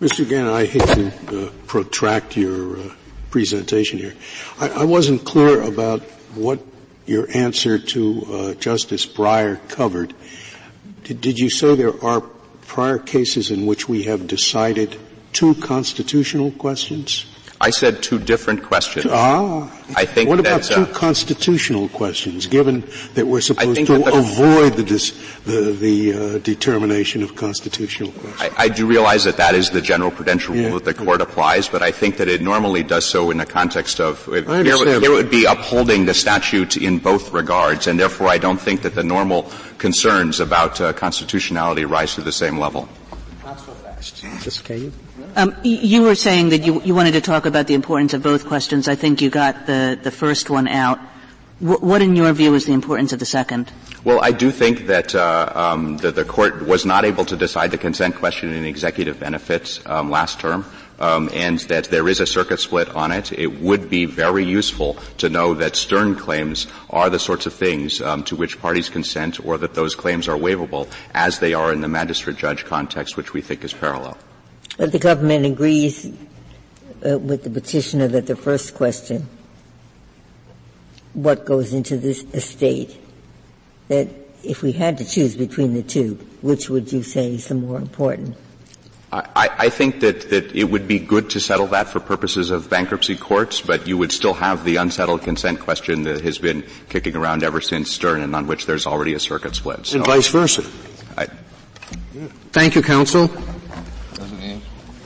Mr. 0.00 0.26
Gannon, 0.26 0.54
I 0.54 0.64
hate 0.64 0.88
to 0.88 1.48
uh, 1.48 1.50
protract 1.66 2.34
your 2.34 2.78
uh, 2.78 2.94
presentation 3.28 3.98
here. 3.98 4.14
I, 4.58 4.70
I 4.70 4.84
wasn't 4.84 5.26
clear 5.26 5.60
about 5.60 6.00
what 6.34 6.60
your 7.10 7.26
answer 7.34 7.76
to 7.76 8.24
uh, 8.24 8.54
Justice 8.54 9.04
Breyer 9.04 9.58
covered. 9.68 10.14
Did, 11.02 11.20
did 11.20 11.38
you 11.38 11.50
say 11.50 11.74
there 11.74 12.02
are 12.04 12.20
prior 12.66 12.98
cases 12.98 13.50
in 13.50 13.66
which 13.66 13.88
we 13.88 14.04
have 14.04 14.28
decided 14.28 14.96
two 15.32 15.56
constitutional 15.56 16.52
questions? 16.52 17.26
I 17.62 17.68
said 17.68 18.02
two 18.02 18.18
different 18.18 18.62
questions. 18.62 19.06
Ah. 19.10 19.70
I 19.94 20.06
think 20.06 20.30
What 20.30 20.40
about 20.40 20.62
that, 20.62 20.74
two 20.74 20.82
uh, 20.82 20.94
constitutional 20.94 21.90
questions, 21.90 22.46
given 22.46 22.84
that 23.14 23.26
we're 23.26 23.42
supposed 23.42 23.86
to 23.86 23.98
the, 23.98 24.14
avoid 24.14 24.74
the, 24.74 24.82
dis, 24.82 25.10
the, 25.44 25.72
the 25.72 26.14
uh, 26.14 26.38
determination 26.38 27.22
of 27.22 27.36
constitutional 27.36 28.12
questions? 28.12 28.54
I, 28.56 28.64
I, 28.64 28.68
do 28.68 28.86
realize 28.86 29.24
that 29.24 29.36
that 29.36 29.54
is 29.54 29.70
the 29.70 29.82
general 29.82 30.10
prudential 30.10 30.54
rule 30.54 30.62
yeah. 30.62 30.70
that 30.70 30.84
the 30.84 30.94
court 30.94 31.20
applies, 31.20 31.68
but 31.68 31.82
I 31.82 31.90
think 31.90 32.16
that 32.16 32.28
it 32.28 32.40
normally 32.40 32.82
does 32.82 33.04
so 33.04 33.30
in 33.30 33.36
the 33.36 33.46
context 33.46 34.00
of, 34.00 34.24
here, 34.24 34.54
here 35.00 35.10
would 35.10 35.30
be 35.30 35.44
upholding 35.44 36.06
the 36.06 36.14
statute 36.14 36.78
in 36.78 36.98
both 36.98 37.30
regards, 37.32 37.86
and 37.86 38.00
therefore 38.00 38.28
I 38.28 38.38
don't 38.38 38.60
think 38.60 38.80
that 38.82 38.94
the 38.94 39.04
normal 39.04 39.50
concerns 39.76 40.40
about 40.40 40.80
uh, 40.80 40.94
constitutionality 40.94 41.84
rise 41.84 42.14
to 42.14 42.22
the 42.22 42.32
same 42.32 42.58
level. 42.58 42.88
Not 43.44 43.60
so 43.60 43.72
fast. 43.72 44.24
Just 44.40 44.64
can 44.64 44.92
um, 45.36 45.56
you 45.62 46.02
were 46.02 46.14
saying 46.14 46.50
that 46.50 46.62
you, 46.62 46.82
you 46.82 46.94
wanted 46.94 47.12
to 47.12 47.20
talk 47.20 47.46
about 47.46 47.66
the 47.66 47.74
importance 47.74 48.14
of 48.14 48.22
both 48.22 48.46
questions. 48.46 48.88
I 48.88 48.94
think 48.94 49.20
you 49.20 49.30
got 49.30 49.66
the, 49.66 49.98
the 50.00 50.10
first 50.10 50.50
one 50.50 50.68
out. 50.68 50.98
What, 51.60 52.00
in 52.00 52.16
your 52.16 52.32
view, 52.32 52.54
is 52.54 52.64
the 52.64 52.72
importance 52.72 53.12
of 53.12 53.18
the 53.18 53.26
second? 53.26 53.70
Well, 54.02 54.20
I 54.22 54.32
do 54.32 54.50
think 54.50 54.86
that, 54.86 55.14
uh, 55.14 55.52
um, 55.54 55.98
the, 55.98 56.10
the, 56.10 56.24
court 56.24 56.66
was 56.66 56.86
not 56.86 57.04
able 57.04 57.26
to 57.26 57.36
decide 57.36 57.70
the 57.70 57.76
consent 57.76 58.16
question 58.16 58.50
in 58.54 58.64
executive 58.64 59.20
benefits 59.20 59.84
um, 59.84 60.10
last 60.10 60.40
term. 60.40 60.64
Um, 60.98 61.30
and 61.32 61.58
that 61.60 61.86
there 61.86 62.06
is 62.10 62.20
a 62.20 62.26
circuit 62.26 62.60
split 62.60 62.90
on 62.90 63.10
it. 63.10 63.32
It 63.32 63.60
would 63.62 63.88
be 63.88 64.04
very 64.04 64.44
useful 64.44 64.98
to 65.16 65.30
know 65.30 65.54
that 65.54 65.74
Stern 65.74 66.14
claims 66.14 66.66
are 66.90 67.08
the 67.08 67.18
sorts 67.18 67.46
of 67.46 67.54
things 67.54 68.02
um, 68.02 68.22
to 68.24 68.36
which 68.36 68.60
parties 68.60 68.90
consent, 68.90 69.42
or 69.42 69.56
that 69.56 69.72
those 69.72 69.94
claims 69.94 70.28
are 70.28 70.36
waivable, 70.36 70.90
as 71.14 71.38
they 71.38 71.54
are 71.54 71.72
in 71.72 71.80
the 71.80 71.88
magistrate 71.88 72.36
judge 72.36 72.66
context, 72.66 73.16
which 73.16 73.32
we 73.32 73.40
think 73.40 73.64
is 73.64 73.72
parallel. 73.72 74.18
But 74.76 74.92
the 74.92 74.98
government 74.98 75.46
agrees 75.46 76.06
uh, 77.04 77.18
with 77.18 77.44
the 77.44 77.50
petitioner 77.50 78.08
that 78.08 78.26
the 78.26 78.36
first 78.36 78.74
question, 78.74 79.28
what 81.14 81.44
goes 81.44 81.72
into 81.72 81.96
this 81.96 82.24
estate, 82.34 82.96
that 83.88 84.08
if 84.42 84.62
we 84.62 84.72
had 84.72 84.98
to 84.98 85.04
choose 85.04 85.36
between 85.36 85.74
the 85.74 85.82
two, 85.82 86.14
which 86.40 86.70
would 86.70 86.92
you 86.92 87.02
say 87.02 87.34
is 87.34 87.48
the 87.48 87.54
more 87.54 87.78
important? 87.78 88.36
I, 89.12 89.50
I, 89.58 89.70
think 89.70 90.00
that, 90.00 90.30
that 90.30 90.54
it 90.54 90.70
would 90.70 90.86
be 90.86 91.00
good 91.00 91.30
to 91.30 91.40
settle 91.40 91.66
that 91.68 91.88
for 91.88 91.98
purposes 91.98 92.50
of 92.50 92.70
bankruptcy 92.70 93.16
courts, 93.16 93.60
but 93.60 93.88
you 93.88 93.98
would 93.98 94.12
still 94.12 94.34
have 94.34 94.64
the 94.64 94.76
unsettled 94.76 95.22
consent 95.22 95.58
question 95.58 96.04
that 96.04 96.20
has 96.20 96.38
been 96.38 96.64
kicking 96.88 97.16
around 97.16 97.42
ever 97.42 97.60
since 97.60 97.90
Stern 97.90 98.22
and 98.22 98.36
on 98.36 98.46
which 98.46 98.66
there's 98.66 98.86
already 98.86 99.14
a 99.14 99.18
circuit 99.18 99.56
split. 99.56 99.84
So 99.86 99.96
and 99.96 100.06
vice 100.06 100.28
versa. 100.28 100.62
I, 101.18 101.26
Thank 102.52 102.76
you, 102.76 102.82
counsel 102.82 103.28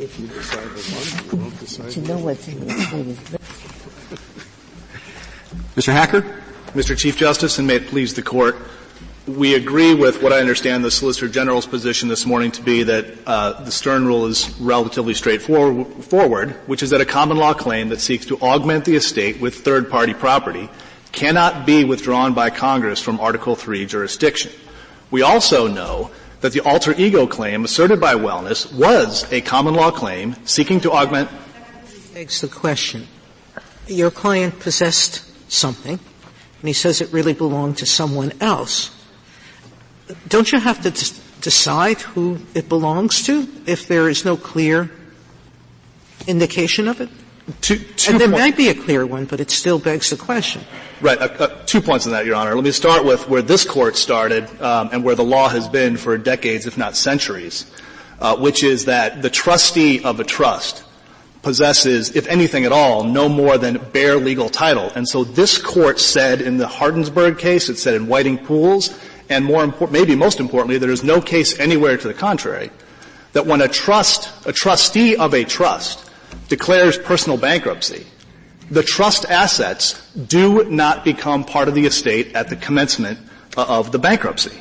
if 0.05 0.21
you 0.21 0.27
decide 0.27 0.67
one, 0.67 1.33
you 1.33 1.45
won't 1.45 1.59
decide 1.61 1.91
to 1.91 2.01
know 2.03 2.19
what's 2.19 2.47
in 2.47 2.61
the 2.61 2.67
Mr. 5.77 5.93
Hacker? 5.93 6.43
Mr. 6.75 6.97
Chief 6.97 7.17
Justice, 7.17 7.59
and 7.59 7.67
may 7.67 7.77
it 7.77 7.87
please 7.87 8.15
the 8.15 8.23
Court, 8.23 8.57
we 9.27 9.55
agree 9.55 9.95
with 9.95 10.23
what 10.23 10.33
I 10.33 10.41
understand 10.41 10.85
the 10.85 10.91
Solicitor 10.91 11.29
General's 11.29 11.67
position 11.67 12.09
this 12.09 12.27
morning 12.27 12.51
to 12.53 12.63
be 12.63 12.83
that 12.83 13.07
uh, 13.27 13.63
the 13.63 13.71
Stern 13.71 14.07
Rule 14.07 14.27
is 14.27 14.55
relatively 14.61 15.15
straightforward, 15.15 16.51
which 16.67 16.83
is 16.83 16.91
that 16.91 17.01
a 17.01 17.07
common 17.07 17.39
law 17.39 17.55
claim 17.55 17.89
that 17.89 18.01
seeks 18.01 18.27
to 18.27 18.39
augment 18.41 18.85
the 18.85 18.97
estate 18.97 19.41
with 19.41 19.55
third-party 19.65 20.15
property 20.15 20.69
cannot 21.13 21.65
be 21.65 21.85
withdrawn 21.85 22.35
by 22.35 22.51
Congress 22.51 23.01
from 23.01 23.19
Article 23.21 23.57
III 23.57 23.87
jurisdiction. 23.87 24.53
We 25.11 25.23
also 25.23 25.69
know 25.69 26.11
that 26.41 26.53
the 26.53 26.61
alter 26.61 26.95
ego 26.97 27.27
claim 27.27 27.65
asserted 27.65 28.01
by 28.01 28.15
Wellness 28.15 28.73
was 28.73 29.31
a 29.33 29.41
common 29.41 29.75
law 29.75 29.91
claim 29.91 30.35
seeking 30.45 30.81
to 30.81 30.93
augment. 30.93 31.31
Begs 32.13 32.41
the 32.41 32.49
question. 32.49 33.07
Your 33.87 34.11
client 34.11 34.61
possessed 34.61 35.23
something, 35.51 35.99
and 35.99 36.69
he 36.69 36.73
says 36.73 37.01
it 37.01 37.13
really 37.13 37.35
belonged 37.35 37.79
to 37.79 37.87
someone 37.87 38.33
else. 38.41 38.91
Don't 40.29 40.51
you 40.53 40.61
have 40.61 40.83
to 40.83 40.91
d- 40.91 41.21
decide 41.41 42.01
who 42.01 42.39
it 42.55 42.69
belongs 42.69 43.23
to 43.25 43.49
if 43.67 43.89
there 43.89 44.09
is 44.09 44.25
no 44.25 44.37
clear 44.37 44.91
indication 46.27 46.89
of 46.89 47.01
it? 47.01 47.09
Two, 47.61 47.77
two 47.77 48.13
and 48.13 48.21
there 48.21 48.29
might 48.29 48.57
be 48.57 48.69
a 48.69 48.75
clear 48.75 49.05
one, 49.05 49.27
but 49.27 49.39
it 49.39 49.51
still 49.51 49.79
begs 49.79 50.11
the 50.11 50.17
question. 50.17 50.63
Right. 51.03 51.19
Uh, 51.19 51.25
uh, 51.39 51.63
two 51.67 51.83
points 51.83 52.07
on 52.07 52.13
that, 52.13 52.25
Your 52.25 52.37
Honor. 52.37 52.55
Let 52.55 52.65
me 52.65 52.73
start 52.73 53.05
with 53.05 53.29
where 53.29 53.43
this 53.43 53.65
court 53.65 53.97
started 53.97 54.49
um, 54.63 54.89
and 54.93 55.05
where 55.05 55.15
the 55.15 55.25
law 55.25 55.49
has 55.51 55.69
been 55.69 55.99
for 55.99 56.17
decades, 56.17 56.67
if 56.67 56.79
not 56.79 56.97
centuries, 56.97 57.71
uh, 58.19 58.37
which 58.37 58.63
is 58.63 58.87
that 58.87 59.21
the 59.21 59.29
trustee 59.29 60.03
of 60.03 60.21
a 60.21 60.25
trust 60.25 60.85
possesses, 61.43 62.17
if 62.17 62.27
anything 62.29 62.65
at 62.65 62.73
all, 62.73 63.05
no 63.05 63.29
more 63.29 63.59
than 63.59 63.77
bare 63.93 64.17
legal 64.17 64.49
title. 64.49 64.91
And 64.95 65.07
so 65.07 65.25
this 65.25 65.59
court 65.59 66.01
said 66.01 66.41
in 66.41 66.57
the 66.57 66.67
Hardinsburg 66.67 67.39
case, 67.39 67.69
it 67.69 67.77
said 67.77 67.95
in 67.95 68.07
Whiting 68.07 68.39
Pools, 68.39 68.99
and 69.29 69.45
more 69.45 69.63
important, 69.63 69.93
maybe 69.93 70.17
most 70.17 70.41
importantly, 70.41 70.79
there 70.79 70.91
is 70.91 71.05
no 71.05 71.21
case 71.21 71.59
anywhere 71.61 71.99
to 71.99 72.09
the 72.09 72.15
contrary, 72.15 72.71
that 73.35 73.45
when 73.45 73.61
a 73.61 73.69
trust, 73.69 74.31
a 74.47 74.53
trustee 74.53 75.17
of 75.17 75.35
a 75.35 75.45
trust 75.45 76.04
declares 76.49 76.99
personal 76.99 77.39
bankruptcy, 77.39 78.07
the 78.71 78.83
trust 78.83 79.25
assets 79.27 80.11
do 80.15 80.65
not 80.65 81.05
become 81.05 81.45
part 81.45 81.69
of 81.69 81.75
the 81.75 81.87
estate 81.87 82.35
at 82.35 82.49
the 82.49 82.57
commencement 82.57 83.19
of 83.57 83.93
the 83.93 83.99
bankruptcy. 83.99 84.59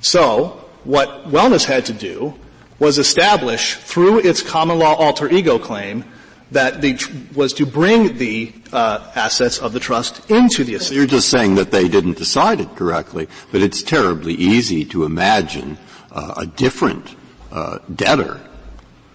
So, 0.00 0.64
what 0.84 1.28
Wellness 1.28 1.64
had 1.64 1.86
to 1.86 1.92
do 1.92 2.34
was 2.78 2.98
establish 2.98 3.74
through 3.74 4.20
its 4.20 4.42
common 4.42 4.78
law 4.78 4.94
alter 4.94 5.28
ego 5.30 5.58
claim 5.58 6.04
that 6.50 6.80
the, 6.80 6.98
was 7.34 7.52
to 7.54 7.66
bring 7.66 8.18
the 8.18 8.52
uh, 8.72 9.10
assets 9.14 9.58
of 9.58 9.72
the 9.72 9.80
trust 9.80 10.30
into 10.30 10.64
the 10.64 10.74
estate. 10.74 10.94
You're 10.94 11.06
just 11.06 11.30
saying 11.30 11.54
that 11.56 11.70
they 11.70 11.88
didn't 11.88 12.18
decide 12.18 12.60
it 12.60 12.76
correctly, 12.76 13.28
but 13.50 13.62
it's 13.62 13.82
terribly 13.82 14.34
easy 14.34 14.84
to 14.86 15.04
imagine 15.04 15.78
uh, 16.12 16.34
a 16.36 16.46
different 16.46 17.14
uh, 17.50 17.78
debtor 17.94 18.40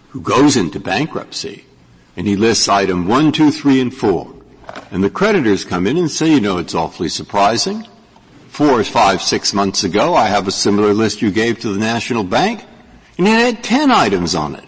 who 0.10 0.22
goes 0.22 0.58
into 0.58 0.80
bankruptcy 0.80 1.66
and 2.16 2.28
he 2.28 2.36
lists 2.36 2.68
item 2.68 3.08
one, 3.08 3.32
two, 3.32 3.52
three, 3.52 3.80
and 3.82 3.94
four. 3.94 4.34
And 4.92 5.04
the 5.04 5.10
creditors 5.10 5.66
come 5.66 5.88
in 5.88 5.98
and 5.98 6.10
say, 6.10 6.34
you 6.34 6.42
know, 6.42 6.58
it's 6.58 6.76
awfully 6.76 7.10
surprising. 7.10 7.88
Four, 8.50 8.84
five, 8.84 9.22
six 9.22 9.54
months 9.54 9.84
ago, 9.84 10.14
I 10.16 10.28
have 10.28 10.48
a 10.48 10.52
similar 10.52 10.94
list 10.94 11.22
you 11.22 11.32
gave 11.32 11.60
to 11.60 11.74
the 11.74 11.80
National 11.80 12.24
Bank, 12.24 12.64
and 13.18 13.28
it 13.28 13.32
had 13.32 13.64
ten 13.64 13.92
items 13.92 14.36
on 14.36 14.56
it. 14.56 14.66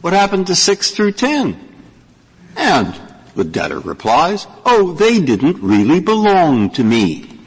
What 0.00 0.12
happened 0.12 0.48
to 0.48 0.54
six 0.54 0.90
through 0.90 1.12
ten? 1.12 1.58
And 2.56 3.00
the 3.34 3.44
debtor 3.44 3.80
replies, 3.80 4.46
oh, 4.66 4.92
they 4.92 5.20
didn't 5.20 5.62
really 5.62 6.00
belong 6.00 6.70
to 6.70 6.84
me. 6.84 7.38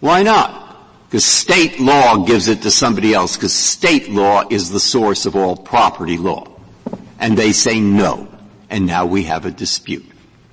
Why 0.00 0.22
not? 0.22 0.62
Because 1.08 1.24
state 1.24 1.78
law 1.78 2.24
gives 2.24 2.48
it 2.48 2.62
to 2.62 2.70
somebody 2.70 3.12
else, 3.12 3.36
because 3.36 3.52
state 3.52 4.08
law 4.08 4.44
is 4.48 4.70
the 4.70 4.80
source 4.80 5.26
of 5.26 5.36
all 5.36 5.56
property 5.56 6.16
law. 6.16 6.48
And 7.18 7.36
they 7.36 7.52
say 7.52 7.80
no. 7.80 8.28
And 8.68 8.86
now 8.86 9.06
we 9.06 9.24
have 9.24 9.46
a 9.46 9.50
dispute. 9.50 10.06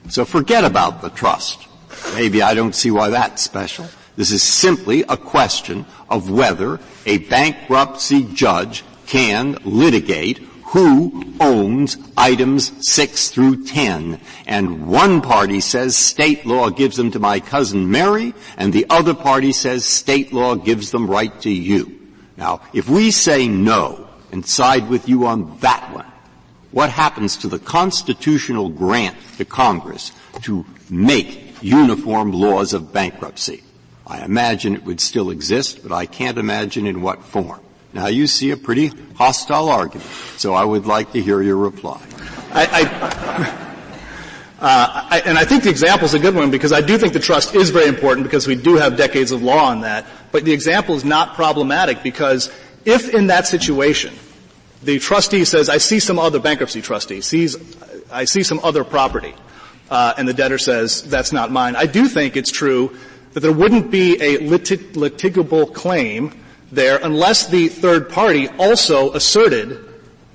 So 0.09 0.25
forget 0.25 0.63
about 0.63 1.01
the 1.01 1.09
trust. 1.09 1.67
Maybe 2.13 2.41
I 2.41 2.53
don't 2.53 2.75
see 2.75 2.91
why 2.91 3.09
that's 3.09 3.41
special. 3.41 3.87
This 4.15 4.31
is 4.31 4.43
simply 4.43 5.01
a 5.03 5.17
question 5.17 5.85
of 6.09 6.29
whether 6.29 6.79
a 7.05 7.17
bankruptcy 7.19 8.23
judge 8.33 8.83
can 9.07 9.57
litigate 9.63 10.39
who 10.73 11.23
owns 11.39 11.97
items 12.17 12.71
6 12.91 13.29
through 13.29 13.63
10. 13.65 14.19
And 14.47 14.87
one 14.87 15.21
party 15.21 15.59
says 15.59 15.95
state 15.95 16.45
law 16.47 16.69
gives 16.69 16.97
them 16.97 17.11
to 17.11 17.19
my 17.19 17.39
cousin 17.39 17.91
Mary, 17.91 18.33
and 18.57 18.73
the 18.73 18.87
other 18.89 19.13
party 19.13 19.51
says 19.51 19.85
state 19.85 20.33
law 20.33 20.55
gives 20.55 20.89
them 20.89 21.07
right 21.07 21.39
to 21.41 21.51
you. 21.51 21.99
Now, 22.37 22.61
if 22.73 22.89
we 22.89 23.11
say 23.11 23.47
no 23.47 24.09
and 24.31 24.43
side 24.43 24.89
with 24.89 25.07
you 25.07 25.27
on 25.27 25.59
that 25.59 25.93
one, 25.93 26.11
what 26.73 26.89
happens 26.89 27.37
to 27.37 27.47
the 27.47 27.59
constitutional 27.59 28.67
grant 28.67 29.15
to 29.37 29.45
Congress 29.45 30.11
to 30.41 30.65
make 30.89 31.61
uniform 31.61 32.33
laws 32.33 32.73
of 32.73 32.91
bankruptcy? 32.91 33.63
I 34.05 34.25
imagine 34.25 34.73
it 34.75 34.83
would 34.83 34.99
still 34.99 35.29
exist, 35.29 35.83
but 35.83 35.91
I 35.91 36.07
can't 36.07 36.37
imagine 36.37 36.87
in 36.87 37.01
what 37.01 37.23
form. 37.23 37.61
Now 37.93 38.07
you 38.07 38.25
see 38.25 38.49
a 38.49 38.57
pretty 38.57 38.87
hostile 39.15 39.69
argument, 39.69 40.09
so 40.37 40.55
I 40.55 40.65
would 40.65 40.87
like 40.87 41.13
to 41.13 41.21
hear 41.21 41.41
your 41.43 41.57
reply. 41.57 42.01
I, 42.51 42.65
I, 42.65 43.63
uh, 44.59 45.07
I, 45.11 45.21
and 45.25 45.37
I 45.37 45.45
think 45.45 45.63
the 45.63 45.69
example 45.69 46.05
is 46.05 46.15
a 46.15 46.19
good 46.19 46.33
one 46.33 46.49
because 46.49 46.73
I 46.73 46.81
do 46.81 46.97
think 46.97 47.13
the 47.13 47.19
trust 47.19 47.53
is 47.53 47.69
very 47.69 47.87
important 47.87 48.25
because 48.25 48.47
we 48.47 48.55
do 48.55 48.75
have 48.77 48.97
decades 48.97 49.31
of 49.31 49.43
law 49.43 49.65
on 49.65 49.81
that. 49.81 50.07
But 50.31 50.43
the 50.43 50.53
example 50.53 50.95
is 50.95 51.05
not 51.05 51.35
problematic 51.35 52.01
because 52.01 52.51
if 52.83 53.13
in 53.13 53.27
that 53.27 53.45
situation 53.45 54.13
the 54.83 54.99
trustee 54.99 55.45
says, 55.45 55.69
"I 55.69 55.77
see 55.77 55.99
some 55.99 56.19
other 56.19 56.39
bankruptcy 56.39 56.81
trustee 56.81 57.21
sees, 57.21 57.57
I 58.11 58.25
see 58.25 58.43
some 58.43 58.59
other 58.63 58.83
property," 58.83 59.33
uh, 59.89 60.13
and 60.17 60.27
the 60.27 60.33
debtor 60.33 60.57
says, 60.57 61.01
"That's 61.03 61.31
not 61.31 61.51
mine," 61.51 61.75
I 61.75 61.85
do 61.85 62.07
think 62.07 62.37
it's 62.37 62.51
true 62.51 62.95
that 63.33 63.39
there 63.39 63.51
wouldn't 63.51 63.91
be 63.91 64.13
a 64.21 64.37
litig- 64.39 64.93
litigable 64.93 65.73
claim 65.73 66.31
there 66.71 66.99
unless 67.01 67.47
the 67.47 67.67
third 67.67 68.09
party 68.09 68.47
also 68.59 69.13
asserted 69.13 69.77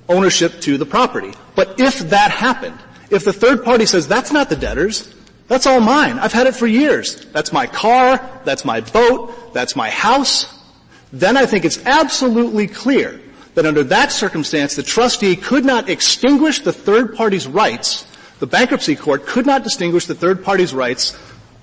ownership 0.07 0.59
to 0.61 0.77
the 0.77 0.85
property. 0.85 1.33
But 1.55 1.79
if 1.79 1.99
that 2.09 2.31
happened, 2.31 2.77
if 3.09 3.23
the 3.23 3.33
third 3.33 3.63
party 3.63 3.85
says, 3.85 4.07
that's 4.07 4.31
not 4.31 4.49
the 4.49 4.55
debtor's, 4.55 5.13
that's 5.47 5.65
all 5.65 5.79
mine. 5.79 6.19
I've 6.19 6.33
had 6.33 6.47
it 6.47 6.55
for 6.55 6.67
years. 6.67 7.25
That's 7.31 7.51
my 7.51 7.67
car, 7.67 8.19
that's 8.45 8.65
my 8.65 8.81
boat, 8.81 9.53
that's 9.53 9.75
my 9.75 9.89
house, 9.89 10.45
then 11.11 11.37
I 11.37 11.45
think 11.45 11.65
it's 11.65 11.83
absolutely 11.85 12.67
clear 12.67 13.19
that 13.55 13.65
under 13.65 13.83
that 13.83 14.11
circumstance 14.11 14.75
the 14.75 14.83
trustee 14.83 15.35
could 15.35 15.65
not 15.65 15.89
extinguish 15.89 16.59
the 16.59 16.73
third 16.73 17.15
party's 17.15 17.47
rights, 17.47 18.05
the 18.39 18.47
bankruptcy 18.47 18.95
court 18.95 19.25
could 19.25 19.45
not 19.45 19.63
distinguish 19.63 20.05
the 20.05 20.15
third 20.15 20.43
party's 20.43 20.73
rights 20.73 21.17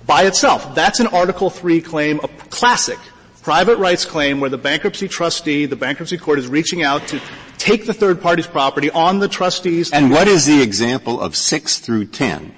by 0.05 0.23
itself. 0.23 0.75
That's 0.75 0.99
an 0.99 1.07
Article 1.07 1.49
3 1.49 1.81
claim, 1.81 2.19
a 2.23 2.27
classic 2.27 2.99
private 3.41 3.77
rights 3.77 4.05
claim 4.05 4.39
where 4.39 4.49
the 4.49 4.57
bankruptcy 4.57 5.07
trustee, 5.07 5.65
the 5.65 5.75
bankruptcy 5.75 6.17
court 6.17 6.37
is 6.37 6.47
reaching 6.47 6.83
out 6.83 7.07
to 7.07 7.21
take 7.57 7.85
the 7.85 7.93
third 7.93 8.21
party's 8.21 8.47
property 8.47 8.89
on 8.91 9.19
the 9.19 9.27
trustees. 9.27 9.91
And 9.91 10.11
what 10.11 10.27
is 10.27 10.45
the 10.45 10.61
example 10.61 11.21
of 11.21 11.35
6 11.35 11.79
through 11.79 12.05
10 12.05 12.53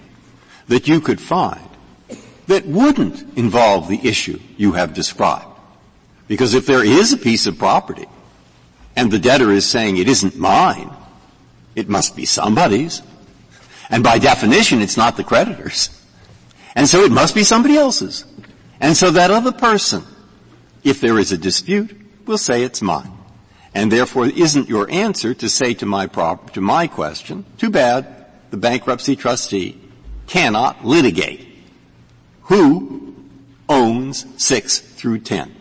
that 0.68 0.88
you 0.88 1.00
could 1.00 1.22
find 1.22 1.62
that 2.48 2.65
wouldn't 2.65 3.38
involve 3.38 3.88
the 3.88 4.00
issue 4.08 4.39
you 4.58 4.74
have 4.74 4.94
described? 4.94 5.46
Because 6.28 6.54
if 6.54 6.65
there 6.65 6.84
is 6.84 7.13
a 7.13 7.18
piece 7.18 7.48
of 7.48 7.58
property 7.58 8.08
and 8.95 9.12
the 9.12 9.19
debtor 9.19 9.52
is 9.52 9.65
saying 9.65 9.97
it 9.97 10.08
isn't 10.08 10.36
mine, 10.36 10.91
it 11.75 11.89
must 11.89 12.15
be 12.15 12.25
somebody's. 12.25 13.02
And 13.91 14.04
by 14.04 14.19
definition, 14.19 14.82
it's 14.82 14.97
not 14.97 15.17
the 15.17 15.23
creditor's. 15.23 15.89
And 16.75 16.88
so 16.88 17.04
it 17.04 17.12
must 17.12 17.34
be 17.34 17.43
somebody 17.43 17.75
else's. 17.75 18.23
And 18.80 18.95
so 18.95 19.10
that 19.12 19.32
other 19.32 19.52
person 19.52 20.04
if 20.84 21.02
there 21.02 21.19
is 21.19 21.32
a 21.32 21.38
dispute, 21.38 21.95
we'll 22.25 22.38
say 22.38 22.63
it's 22.63 22.82
mine. 22.82 23.12
And 23.73 23.91
therefore 23.91 24.28
isn't 24.28 24.69
your 24.69 24.89
answer 24.89 25.34
to 25.36 25.49
say 25.49 25.73
to 25.75 25.86
my 25.86 26.08
prop, 26.08 26.54
to 26.54 26.62
my 26.62 26.88
question, 26.88 27.45
too 27.58 27.69
bad, 27.69 28.25
the 28.49 28.58
bankruptcy 28.58 29.15
trustee 29.15 29.80
cannot 30.28 30.86
litigate 30.86 31.47
who 32.43 33.15
owns 33.67 34.25
6 34.43 34.80
through 34.80 35.19
10. 35.19 35.56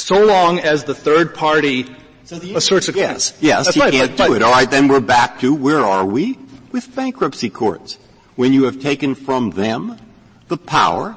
So 0.00 0.24
long 0.24 0.58
as 0.60 0.84
the 0.84 0.94
third 0.94 1.34
party 1.34 1.86
so 2.24 2.38
the, 2.38 2.54
asserts 2.54 2.88
a 2.88 2.92
claim. 2.92 3.04
Yes, 3.04 3.36
yes, 3.40 3.64
That's 3.64 3.74
he 3.74 3.80
right, 3.80 3.92
can't 3.92 4.16
but, 4.16 4.26
do 4.26 4.34
it. 4.34 4.42
All 4.42 4.52
right, 4.52 4.70
then 4.70 4.86
we're 4.88 5.00
back 5.00 5.40
to 5.40 5.54
where 5.54 5.80
are 5.80 6.04
we? 6.04 6.38
With 6.72 6.94
bankruptcy 6.94 7.48
courts. 7.48 7.98
When 8.36 8.52
you 8.52 8.64
have 8.64 8.80
taken 8.80 9.14
from 9.14 9.50
them 9.50 9.96
the 10.48 10.56
power 10.56 11.16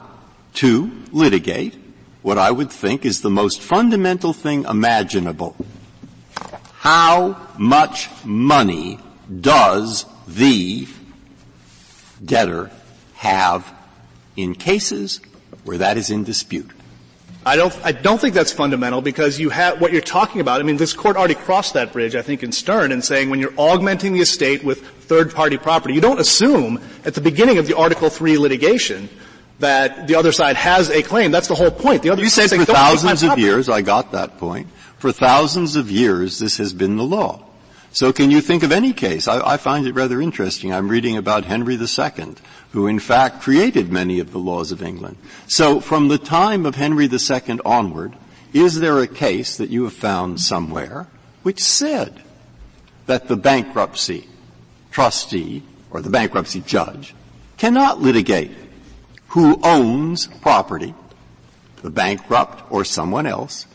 to 0.55 0.91
litigate 1.11 1.77
what 2.21 2.37
I 2.37 2.51
would 2.51 2.71
think 2.71 3.05
is 3.05 3.21
the 3.21 3.29
most 3.29 3.61
fundamental 3.61 4.33
thing 4.33 4.65
imaginable. 4.65 5.55
How 6.73 7.47
much 7.57 8.09
money 8.23 8.99
does 9.39 10.05
the 10.27 10.87
debtor 12.23 12.71
have 13.15 13.71
in 14.35 14.55
cases 14.55 15.19
where 15.63 15.79
that 15.79 15.97
is 15.97 16.09
in 16.09 16.23
dispute? 16.23 16.71
I 17.43 17.55
don't, 17.55 17.75
I 17.83 17.91
don't 17.91 18.21
think 18.21 18.35
that's 18.35 18.51
fundamental 18.51 19.01
because 19.01 19.39
you 19.39 19.49
have, 19.49 19.81
what 19.81 19.91
you're 19.91 20.01
talking 20.01 20.41
about, 20.41 20.59
I 20.59 20.63
mean, 20.63 20.77
this 20.77 20.93
court 20.93 21.17
already 21.17 21.33
crossed 21.33 21.73
that 21.73 21.91
bridge, 21.91 22.15
I 22.15 22.21
think, 22.21 22.43
in 22.43 22.51
Stern 22.51 22.91
in 22.91 23.01
saying 23.01 23.31
when 23.31 23.39
you're 23.39 23.53
augmenting 23.57 24.13
the 24.13 24.19
estate 24.19 24.63
with 24.63 24.85
third 24.85 25.33
party 25.33 25.57
property, 25.57 25.95
you 25.95 26.01
don't 26.01 26.19
assume 26.19 26.79
at 27.03 27.15
the 27.15 27.21
beginning 27.21 27.57
of 27.57 27.65
the 27.65 27.75
Article 27.75 28.09
3 28.09 28.37
litigation 28.37 29.09
that 29.59 30.07
the 30.07 30.15
other 30.15 30.31
side 30.31 30.55
has 30.55 30.89
a 30.91 31.01
claim. 31.01 31.31
That's 31.31 31.47
the 31.47 31.55
whole 31.55 31.71
point. 31.71 32.03
The 32.03 32.11
other 32.11 32.21
you 32.21 32.29
said 32.29 32.49
for 32.49 32.65
thousands 32.65 33.23
of 33.23 33.39
years, 33.39 33.69
I 33.69 33.81
got 33.81 34.11
that 34.11 34.37
point. 34.37 34.67
For 34.99 35.11
thousands 35.11 35.75
of 35.75 35.89
years, 35.89 36.37
this 36.37 36.57
has 36.57 36.73
been 36.73 36.95
the 36.97 37.03
law. 37.03 37.43
So 37.93 38.13
can 38.13 38.31
you 38.31 38.39
think 38.39 38.63
of 38.63 38.71
any 38.71 38.93
case? 38.93 39.27
I, 39.27 39.53
I 39.53 39.57
find 39.57 39.85
it 39.85 39.95
rather 39.95 40.21
interesting. 40.21 40.73
I'm 40.73 40.87
reading 40.87 41.17
about 41.17 41.43
Henry 41.43 41.75
II, 41.75 42.35
who 42.71 42.87
in 42.87 42.99
fact 42.99 43.41
created 43.41 43.91
many 43.91 44.19
of 44.19 44.31
the 44.31 44.39
laws 44.39 44.71
of 44.71 44.81
England. 44.81 45.17
So 45.47 45.79
from 45.79 46.07
the 46.07 46.17
time 46.17 46.65
of 46.65 46.75
Henry 46.75 47.05
II 47.05 47.59
onward, 47.65 48.13
is 48.53 48.79
there 48.79 48.99
a 48.99 49.07
case 49.07 49.57
that 49.57 49.69
you 49.69 49.83
have 49.83 49.93
found 49.93 50.39
somewhere 50.39 51.07
which 51.43 51.61
said 51.61 52.21
that 53.05 53.27
the 53.27 53.37
bankruptcy 53.37 54.27
trustee 54.91 55.63
or 55.89 56.01
the 56.01 56.09
bankruptcy 56.09 56.61
judge 56.61 57.13
cannot 57.57 58.01
litigate 58.01 58.51
who 59.29 59.59
owns 59.63 60.27
property, 60.27 60.93
the 61.81 61.89
bankrupt 61.89 62.69
or 62.71 62.83
someone 62.83 63.25
else, 63.25 63.65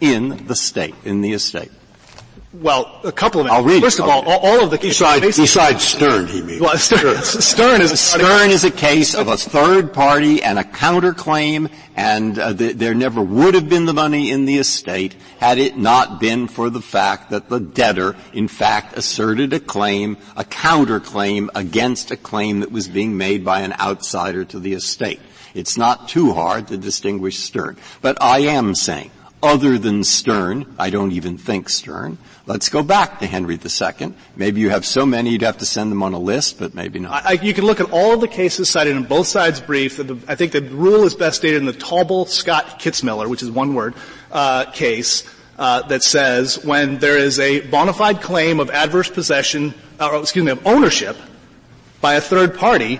in 0.00 0.46
the 0.46 0.56
state, 0.56 0.94
in 1.04 1.20
the 1.20 1.32
estate. 1.32 1.70
Well, 2.54 3.00
a 3.04 3.12
couple 3.12 3.42
of 3.42 3.46
I'll 3.48 3.62
read. 3.62 3.82
First 3.82 3.98
of 3.98 4.06
all, 4.06 4.26
all, 4.26 4.38
all, 4.38 4.64
of 4.64 4.70
the 4.70 4.78
besides, 4.78 5.36
besides 5.36 5.84
Stern, 5.84 6.28
he 6.28 6.40
means. 6.40 6.62
Well, 6.62 6.78
Stern, 6.78 7.18
Stern 7.22 7.82
is 7.82 7.92
a 7.92 7.96
Stern 7.96 8.50
is 8.50 8.64
a 8.64 8.70
case 8.70 9.14
of 9.14 9.28
a 9.28 9.36
third 9.36 9.92
party 9.92 10.42
and 10.42 10.58
a 10.58 10.64
counterclaim, 10.64 11.70
and 11.94 12.38
uh, 12.38 12.54
th- 12.54 12.76
there 12.76 12.94
never 12.94 13.20
would 13.20 13.52
have 13.52 13.68
been 13.68 13.84
the 13.84 13.92
money 13.92 14.30
in 14.30 14.46
the 14.46 14.56
estate 14.56 15.14
had 15.40 15.58
it 15.58 15.76
not 15.76 16.20
been 16.20 16.48
for 16.48 16.70
the 16.70 16.80
fact 16.80 17.30
that 17.30 17.50
the 17.50 17.60
debtor, 17.60 18.16
in 18.32 18.48
fact, 18.48 18.96
asserted 18.96 19.52
a 19.52 19.60
claim, 19.60 20.16
a 20.34 20.44
counterclaim 20.44 21.50
against 21.54 22.10
a 22.10 22.16
claim 22.16 22.60
that 22.60 22.72
was 22.72 22.88
being 22.88 23.18
made 23.18 23.44
by 23.44 23.60
an 23.60 23.74
outsider 23.74 24.46
to 24.46 24.58
the 24.58 24.72
estate. 24.72 25.20
It's 25.52 25.76
not 25.76 26.08
too 26.08 26.32
hard 26.32 26.68
to 26.68 26.78
distinguish 26.78 27.40
Stern, 27.40 27.76
but 28.00 28.16
I 28.22 28.38
am 28.38 28.74
saying 28.74 29.10
other 29.42 29.78
than 29.78 30.04
Stern, 30.04 30.74
I 30.78 30.90
don't 30.90 31.12
even 31.12 31.38
think 31.38 31.68
Stern, 31.68 32.18
let's 32.48 32.70
go 32.70 32.82
back 32.82 33.20
to 33.20 33.26
Henry 33.26 33.58
II. 33.62 34.14
Maybe 34.34 34.60
you 34.60 34.70
have 34.70 34.84
so 34.84 35.04
many 35.04 35.30
you'd 35.30 35.42
have 35.42 35.58
to 35.58 35.66
send 35.66 35.92
them 35.92 36.02
on 36.02 36.14
a 36.14 36.18
list, 36.18 36.58
but 36.58 36.74
maybe 36.74 36.98
not. 36.98 37.24
I, 37.24 37.32
you 37.32 37.52
can 37.52 37.64
look 37.64 37.78
at 37.78 37.90
all 37.92 38.14
of 38.14 38.20
the 38.20 38.28
cases 38.28 38.68
cited 38.70 38.96
in 38.96 39.04
both 39.04 39.26
sides' 39.26 39.60
brief. 39.60 40.00
I 40.28 40.34
think 40.34 40.52
the 40.52 40.62
rule 40.62 41.04
is 41.04 41.14
best 41.14 41.36
stated 41.36 41.58
in 41.58 41.66
the 41.66 41.72
Taubel 41.72 42.26
Scott 42.26 42.80
Kitzmiller, 42.80 43.28
which 43.28 43.42
is 43.42 43.50
one 43.50 43.74
word, 43.74 43.94
uh, 44.32 44.64
case 44.72 45.28
uh, 45.58 45.82
that 45.88 46.02
says 46.02 46.64
when 46.64 46.98
there 46.98 47.18
is 47.18 47.38
a 47.38 47.60
bona 47.68 47.92
fide 47.92 48.22
claim 48.22 48.60
of 48.60 48.70
adverse 48.70 49.10
possession, 49.10 49.74
or 50.00 50.16
excuse 50.20 50.44
me, 50.44 50.50
of 50.50 50.66
ownership 50.66 51.16
by 52.00 52.14
a 52.14 52.20
third 52.20 52.56
party, 52.56 52.98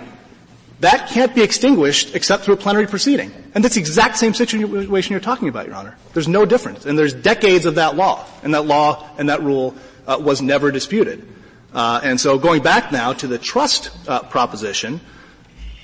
that 0.80 1.08
can't 1.08 1.34
be 1.34 1.42
extinguished 1.42 2.14
except 2.14 2.44
through 2.44 2.54
a 2.54 2.58
plenary 2.58 2.86
proceeding. 2.86 3.32
And 3.54 3.64
that's 3.64 3.74
the 3.74 3.80
exact 3.80 4.16
same 4.16 4.32
situation 4.34 5.12
you're 5.12 5.20
talking 5.20 5.48
about, 5.48 5.66
Your 5.66 5.74
Honor. 5.74 5.96
There's 6.14 6.28
no 6.28 6.46
difference. 6.46 6.86
And 6.86 6.98
there's 6.98 7.14
decades 7.14 7.66
of 7.66 7.74
that 7.76 7.96
law. 7.96 8.24
And 8.42 8.54
that 8.54 8.64
law 8.64 9.08
and 9.18 9.28
that 9.28 9.42
rule 9.42 9.74
uh, 10.06 10.18
was 10.20 10.40
never 10.40 10.70
disputed. 10.70 11.26
Uh, 11.74 12.00
and 12.02 12.20
so 12.20 12.38
going 12.38 12.62
back 12.62 12.92
now 12.92 13.12
to 13.12 13.26
the 13.26 13.38
trust 13.38 13.90
uh, 14.08 14.22
proposition, 14.22 15.00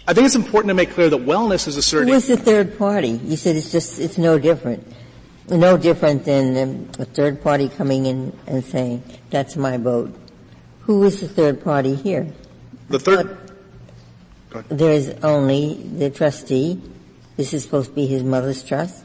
I 0.06 0.12
think 0.12 0.26
it's 0.26 0.36
important 0.36 0.68
to 0.68 0.74
make 0.74 0.90
clear 0.92 1.10
that 1.10 1.20
wellness 1.20 1.66
is 1.66 1.76
asserting. 1.76 2.08
Who 2.08 2.14
is 2.14 2.28
the 2.28 2.36
third 2.36 2.78
party? 2.78 3.08
You 3.08 3.36
said 3.36 3.56
it's 3.56 3.72
just, 3.72 3.98
it's 3.98 4.18
no 4.18 4.38
different. 4.38 4.86
No 5.48 5.76
different 5.76 6.24
than 6.24 6.56
um, 6.56 6.88
a 6.98 7.04
third 7.04 7.42
party 7.42 7.68
coming 7.68 8.06
in 8.06 8.38
and 8.46 8.64
saying, 8.64 9.02
that's 9.30 9.56
my 9.56 9.76
vote. 9.76 10.14
Who 10.82 11.04
is 11.04 11.20
the 11.20 11.28
third 11.28 11.64
party 11.64 11.94
here? 11.94 12.26
The 12.88 12.98
third, 12.98 13.43
there 14.68 14.92
is 14.92 15.10
only 15.22 15.74
the 15.74 16.10
trustee. 16.10 16.80
This 17.36 17.52
is 17.52 17.64
supposed 17.64 17.90
to 17.90 17.94
be 17.94 18.06
his 18.06 18.22
mother's 18.22 18.62
trust. 18.62 19.04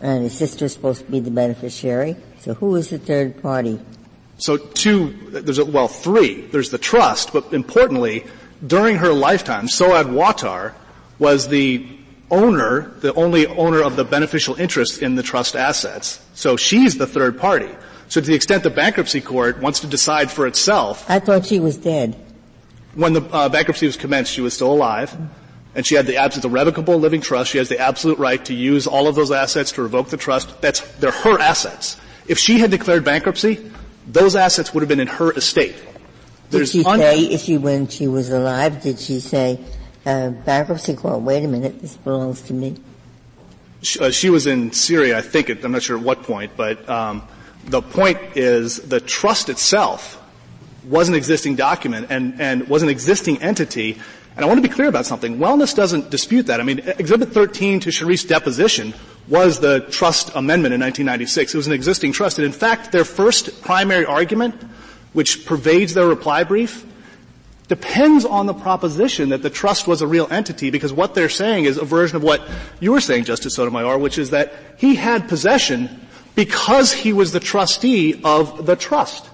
And 0.00 0.22
his 0.22 0.36
sister 0.36 0.66
is 0.66 0.72
supposed 0.72 1.04
to 1.04 1.10
be 1.10 1.20
the 1.20 1.30
beneficiary. 1.30 2.16
So 2.40 2.54
who 2.54 2.76
is 2.76 2.90
the 2.90 2.98
third 2.98 3.42
party? 3.42 3.78
So 4.38 4.56
two, 4.56 5.10
there's 5.30 5.58
a, 5.58 5.64
well, 5.64 5.88
three. 5.88 6.40
There's 6.40 6.70
the 6.70 6.78
trust, 6.78 7.32
but 7.32 7.52
importantly, 7.52 8.24
during 8.66 8.96
her 8.96 9.12
lifetime, 9.12 9.68
Soad 9.68 10.06
Wattar 10.06 10.72
was 11.18 11.48
the 11.48 11.86
owner, 12.30 12.92
the 13.00 13.12
only 13.14 13.46
owner 13.46 13.82
of 13.82 13.96
the 13.96 14.04
beneficial 14.04 14.54
interest 14.54 15.02
in 15.02 15.16
the 15.16 15.22
trust 15.22 15.56
assets. 15.56 16.24
So 16.34 16.56
she's 16.56 16.96
the 16.96 17.06
third 17.06 17.38
party. 17.38 17.68
So 18.08 18.20
to 18.20 18.26
the 18.26 18.34
extent 18.34 18.62
the 18.62 18.70
bankruptcy 18.70 19.20
court 19.20 19.60
wants 19.60 19.80
to 19.80 19.86
decide 19.86 20.30
for 20.30 20.46
itself. 20.46 21.08
I 21.08 21.18
thought 21.18 21.46
she 21.46 21.60
was 21.60 21.76
dead 21.76 22.16
when 22.94 23.12
the 23.12 23.22
uh, 23.22 23.48
bankruptcy 23.48 23.86
was 23.86 23.96
commenced, 23.96 24.32
she 24.32 24.40
was 24.40 24.54
still 24.54 24.72
alive, 24.72 25.16
and 25.74 25.86
she 25.86 25.94
had 25.94 26.06
the 26.06 26.16
absence 26.16 26.44
of 26.44 26.52
revocable 26.52 26.98
living 26.98 27.20
trust. 27.20 27.50
She 27.50 27.58
has 27.58 27.68
the 27.68 27.78
absolute 27.78 28.18
right 28.18 28.44
to 28.46 28.54
use 28.54 28.86
all 28.86 29.06
of 29.06 29.14
those 29.14 29.30
assets 29.30 29.72
to 29.72 29.82
revoke 29.82 30.08
the 30.08 30.16
trust. 30.16 30.60
That's 30.60 30.80
they're 30.98 31.10
her 31.10 31.38
assets. 31.38 31.96
If 32.26 32.38
she 32.38 32.58
had 32.58 32.70
declared 32.70 33.04
bankruptcy, 33.04 33.70
those 34.06 34.36
assets 34.36 34.74
would 34.74 34.80
have 34.80 34.88
been 34.88 35.00
in 35.00 35.08
her 35.08 35.32
estate. 35.32 35.76
There's 36.50 36.72
did 36.72 36.82
she 36.82 36.84
un- 36.84 36.98
say, 36.98 37.20
if 37.20 37.42
she 37.42 37.58
when 37.58 37.86
she 37.86 38.08
was 38.08 38.30
alive, 38.30 38.82
did 38.82 38.98
she 38.98 39.20
say, 39.20 39.60
uh, 40.04 40.30
bankruptcy 40.30 40.94
court? 40.96 41.20
Wait 41.22 41.44
a 41.44 41.48
minute, 41.48 41.80
this 41.80 41.96
belongs 41.96 42.42
to 42.42 42.52
me. 42.52 42.76
She, 43.82 43.98
uh, 44.00 44.10
she 44.10 44.30
was 44.30 44.46
in 44.46 44.72
Syria, 44.72 45.18
I 45.18 45.22
think. 45.22 45.48
It, 45.48 45.64
I'm 45.64 45.72
not 45.72 45.82
sure 45.82 45.96
at 45.96 46.02
what 46.02 46.24
point, 46.24 46.52
but 46.56 46.86
um, 46.88 47.26
the 47.66 47.80
point 47.80 48.18
is 48.36 48.76
the 48.76 49.00
trust 49.00 49.48
itself 49.48 50.19
was 50.90 51.08
an 51.08 51.14
existing 51.14 51.54
document 51.54 52.08
and, 52.10 52.40
and 52.40 52.68
was 52.68 52.82
an 52.82 52.88
existing 52.88 53.40
entity. 53.40 53.98
And 54.34 54.44
I 54.44 54.48
want 54.48 54.58
to 54.58 54.68
be 54.68 54.74
clear 54.74 54.88
about 54.88 55.06
something. 55.06 55.38
Wellness 55.38 55.74
doesn't 55.74 56.10
dispute 56.10 56.46
that. 56.46 56.60
I 56.60 56.64
mean, 56.64 56.80
Exhibit 56.80 57.30
13 57.30 57.80
to 57.80 57.90
Sharif's 57.90 58.24
deposition 58.24 58.92
was 59.28 59.60
the 59.60 59.80
trust 59.90 60.30
amendment 60.34 60.74
in 60.74 60.80
1996. 60.80 61.54
It 61.54 61.56
was 61.56 61.66
an 61.68 61.72
existing 61.72 62.12
trust. 62.12 62.38
And 62.38 62.44
in 62.44 62.52
fact, 62.52 62.90
their 62.90 63.04
first 63.04 63.62
primary 63.62 64.04
argument, 64.04 64.60
which 65.12 65.46
pervades 65.46 65.94
their 65.94 66.08
reply 66.08 66.42
brief, 66.42 66.84
depends 67.68 68.24
on 68.24 68.46
the 68.46 68.54
proposition 68.54 69.28
that 69.28 69.42
the 69.42 69.50
trust 69.50 69.86
was 69.86 70.02
a 70.02 70.06
real 70.06 70.26
entity 70.28 70.70
because 70.70 70.92
what 70.92 71.14
they're 71.14 71.28
saying 71.28 71.66
is 71.66 71.76
a 71.76 71.84
version 71.84 72.16
of 72.16 72.24
what 72.24 72.42
you 72.80 72.90
were 72.90 73.00
saying, 73.00 73.22
Justice 73.22 73.54
Sotomayor, 73.54 73.96
which 73.96 74.18
is 74.18 74.30
that 74.30 74.52
he 74.76 74.96
had 74.96 75.28
possession 75.28 76.00
because 76.34 76.92
he 76.92 77.12
was 77.12 77.30
the 77.30 77.38
trustee 77.38 78.20
of 78.24 78.66
the 78.66 78.74
trust. 78.74 79.29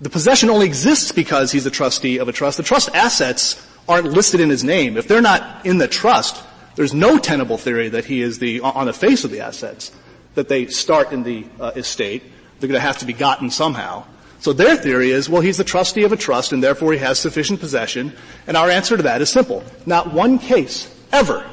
The 0.00 0.10
possession 0.10 0.48
only 0.48 0.66
exists 0.66 1.10
because 1.10 1.50
he's 1.50 1.66
a 1.66 1.70
trustee 1.70 2.18
of 2.18 2.28
a 2.28 2.32
trust. 2.32 2.56
The 2.56 2.62
trust 2.62 2.90
assets 2.94 3.64
aren't 3.88 4.06
listed 4.06 4.40
in 4.40 4.48
his 4.48 4.62
name. 4.62 4.96
If 4.96 5.08
they're 5.08 5.20
not 5.20 5.66
in 5.66 5.78
the 5.78 5.88
trust, 5.88 6.42
there's 6.76 6.94
no 6.94 7.18
tenable 7.18 7.58
theory 7.58 7.88
that 7.88 8.04
he 8.04 8.22
is 8.22 8.38
the, 8.38 8.60
on 8.60 8.86
the 8.86 8.92
face 8.92 9.24
of 9.24 9.32
the 9.32 9.40
assets, 9.40 9.90
that 10.34 10.48
they 10.48 10.66
start 10.66 11.12
in 11.12 11.24
the 11.24 11.44
uh, 11.58 11.72
estate. 11.74 12.22
They're 12.60 12.68
going 12.68 12.80
to 12.80 12.86
have 12.86 12.98
to 12.98 13.06
be 13.06 13.12
gotten 13.12 13.50
somehow. 13.50 14.04
So 14.40 14.52
their 14.52 14.76
theory 14.76 15.10
is, 15.10 15.28
well, 15.28 15.42
he's 15.42 15.56
the 15.56 15.64
trustee 15.64 16.04
of 16.04 16.12
a 16.12 16.16
trust 16.16 16.52
and 16.52 16.62
therefore 16.62 16.92
he 16.92 16.98
has 17.00 17.18
sufficient 17.18 17.58
possession. 17.58 18.12
And 18.46 18.56
our 18.56 18.70
answer 18.70 18.96
to 18.96 19.02
that 19.02 19.20
is 19.20 19.30
simple. 19.30 19.64
Not 19.84 20.12
one 20.12 20.38
case 20.38 20.94
ever 21.10 21.44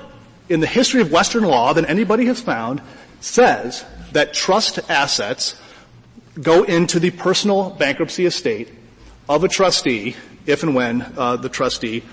in 0.50 0.60
the 0.60 0.68
history 0.68 1.02
of 1.02 1.12
Western 1.12 1.44
law 1.44 1.74
that 1.74 1.90
anybody 1.90 2.26
has 2.26 2.40
found 2.40 2.82
says 3.22 3.84
that 4.12 4.34
trust 4.34 4.80
assets 4.88 5.60
go 6.42 6.64
into 6.64 7.00
the 7.00 7.12
personal 7.12 7.72
bankruptcy 7.72 8.26
estate 8.26 8.72
of 9.28 9.44
a 9.44 9.48
trustee 9.48 10.16
if 10.46 10.64
and 10.64 10.76
when 10.76 11.02
uh, 11.18 11.36
the 11.38 11.50
trustee 11.50 12.04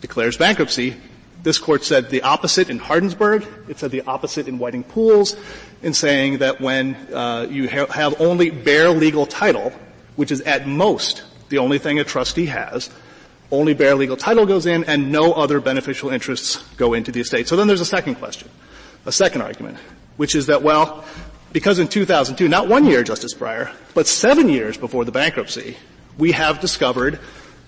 declares 0.00 0.36
bankruptcy. 0.36 0.96
This 1.42 1.58
court 1.58 1.84
said 1.84 2.10
the 2.10 2.22
opposite 2.22 2.70
in 2.70 2.80
Hardinsburg. 2.80 3.46
It 3.68 3.78
said 3.78 3.92
the 3.92 4.02
opposite 4.02 4.48
in 4.48 4.58
Whiting 4.58 4.82
Pools 4.82 5.36
in 5.82 5.94
saying 5.94 6.38
that 6.38 6.60
when 6.60 6.96
uh, 7.12 7.46
you 7.48 7.68
ha- 7.68 7.86
have 7.86 8.20
only 8.20 8.50
bare 8.50 8.90
legal 8.90 9.26
title, 9.26 9.72
which 10.16 10.32
is 10.32 10.40
at 10.40 10.66
most 10.66 11.22
the 11.48 11.58
only 11.58 11.78
thing 11.78 12.00
a 12.00 12.04
trustee 12.04 12.46
has, 12.46 12.90
only 13.52 13.74
bare 13.74 13.94
legal 13.94 14.16
title 14.16 14.46
goes 14.46 14.66
in 14.66 14.82
and 14.84 15.12
no 15.12 15.32
other 15.32 15.60
beneficial 15.60 16.10
interests 16.10 16.56
go 16.76 16.94
into 16.94 17.12
the 17.12 17.20
estate. 17.20 17.46
So 17.46 17.54
then 17.54 17.68
there's 17.68 17.80
a 17.80 17.84
second 17.84 18.16
question, 18.16 18.48
a 19.04 19.12
second 19.12 19.42
argument, 19.42 19.78
which 20.16 20.34
is 20.34 20.46
that, 20.46 20.62
well, 20.62 21.04
because 21.52 21.78
in 21.78 21.88
2002, 21.88 22.48
not 22.48 22.68
one 22.68 22.84
year, 22.84 23.02
Justice 23.02 23.34
Breyer, 23.34 23.72
but 23.94 24.06
seven 24.06 24.48
years 24.48 24.76
before 24.76 25.04
the 25.04 25.12
bankruptcy, 25.12 25.76
we 26.18 26.32
have 26.32 26.60
discovered 26.60 27.18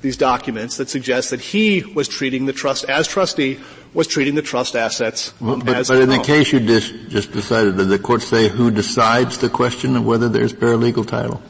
these 0.01 0.17
documents 0.17 0.77
that 0.77 0.89
suggest 0.89 1.31
that 1.31 1.41
he 1.41 1.83
was 1.83 2.07
treating 2.09 2.47
the 2.47 2.53
trust 2.53 2.85
as 2.85 3.09
trustee 3.09 3.59
was 3.95 4.07
treating 4.07 4.35
the 4.35 4.43
trust 4.43 4.77
assets 4.77 5.33
well, 5.41 5.57
but, 5.57 5.75
as 5.75 5.89
but 5.89 5.99
in 5.99 6.09
the 6.09 6.23
case 6.23 6.53
you 6.53 6.61
just, 6.61 6.95
just 7.09 7.33
decided, 7.33 7.77
did 7.77 7.89
the 7.89 7.99
court 7.99 8.23
say 8.23 8.49
who 8.49 8.71
decides 8.71 9.39
the 9.39 9.49
question 9.49 9.97
of 9.97 10.05
whether 10.05 10.29
there's 10.29 10.53
bare 10.53 10.77
legal 10.77 11.05
title? 11.05 11.43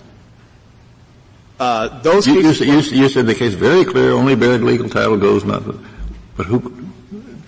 Uh, 1.59 2.01
those 2.03 2.26
you, 2.26 2.41
you, 2.41 2.81
you, 2.81 3.09
said 3.09 3.26
the 3.26 3.35
case 3.35 3.55
very 3.55 3.85
clear, 3.85 4.12
only 4.12 4.37
buried 4.37 4.61
legal 4.61 4.89
title 4.89 5.16
goes 5.16 5.45
not. 5.45 5.62
But 6.37 6.47
who, 6.47 6.88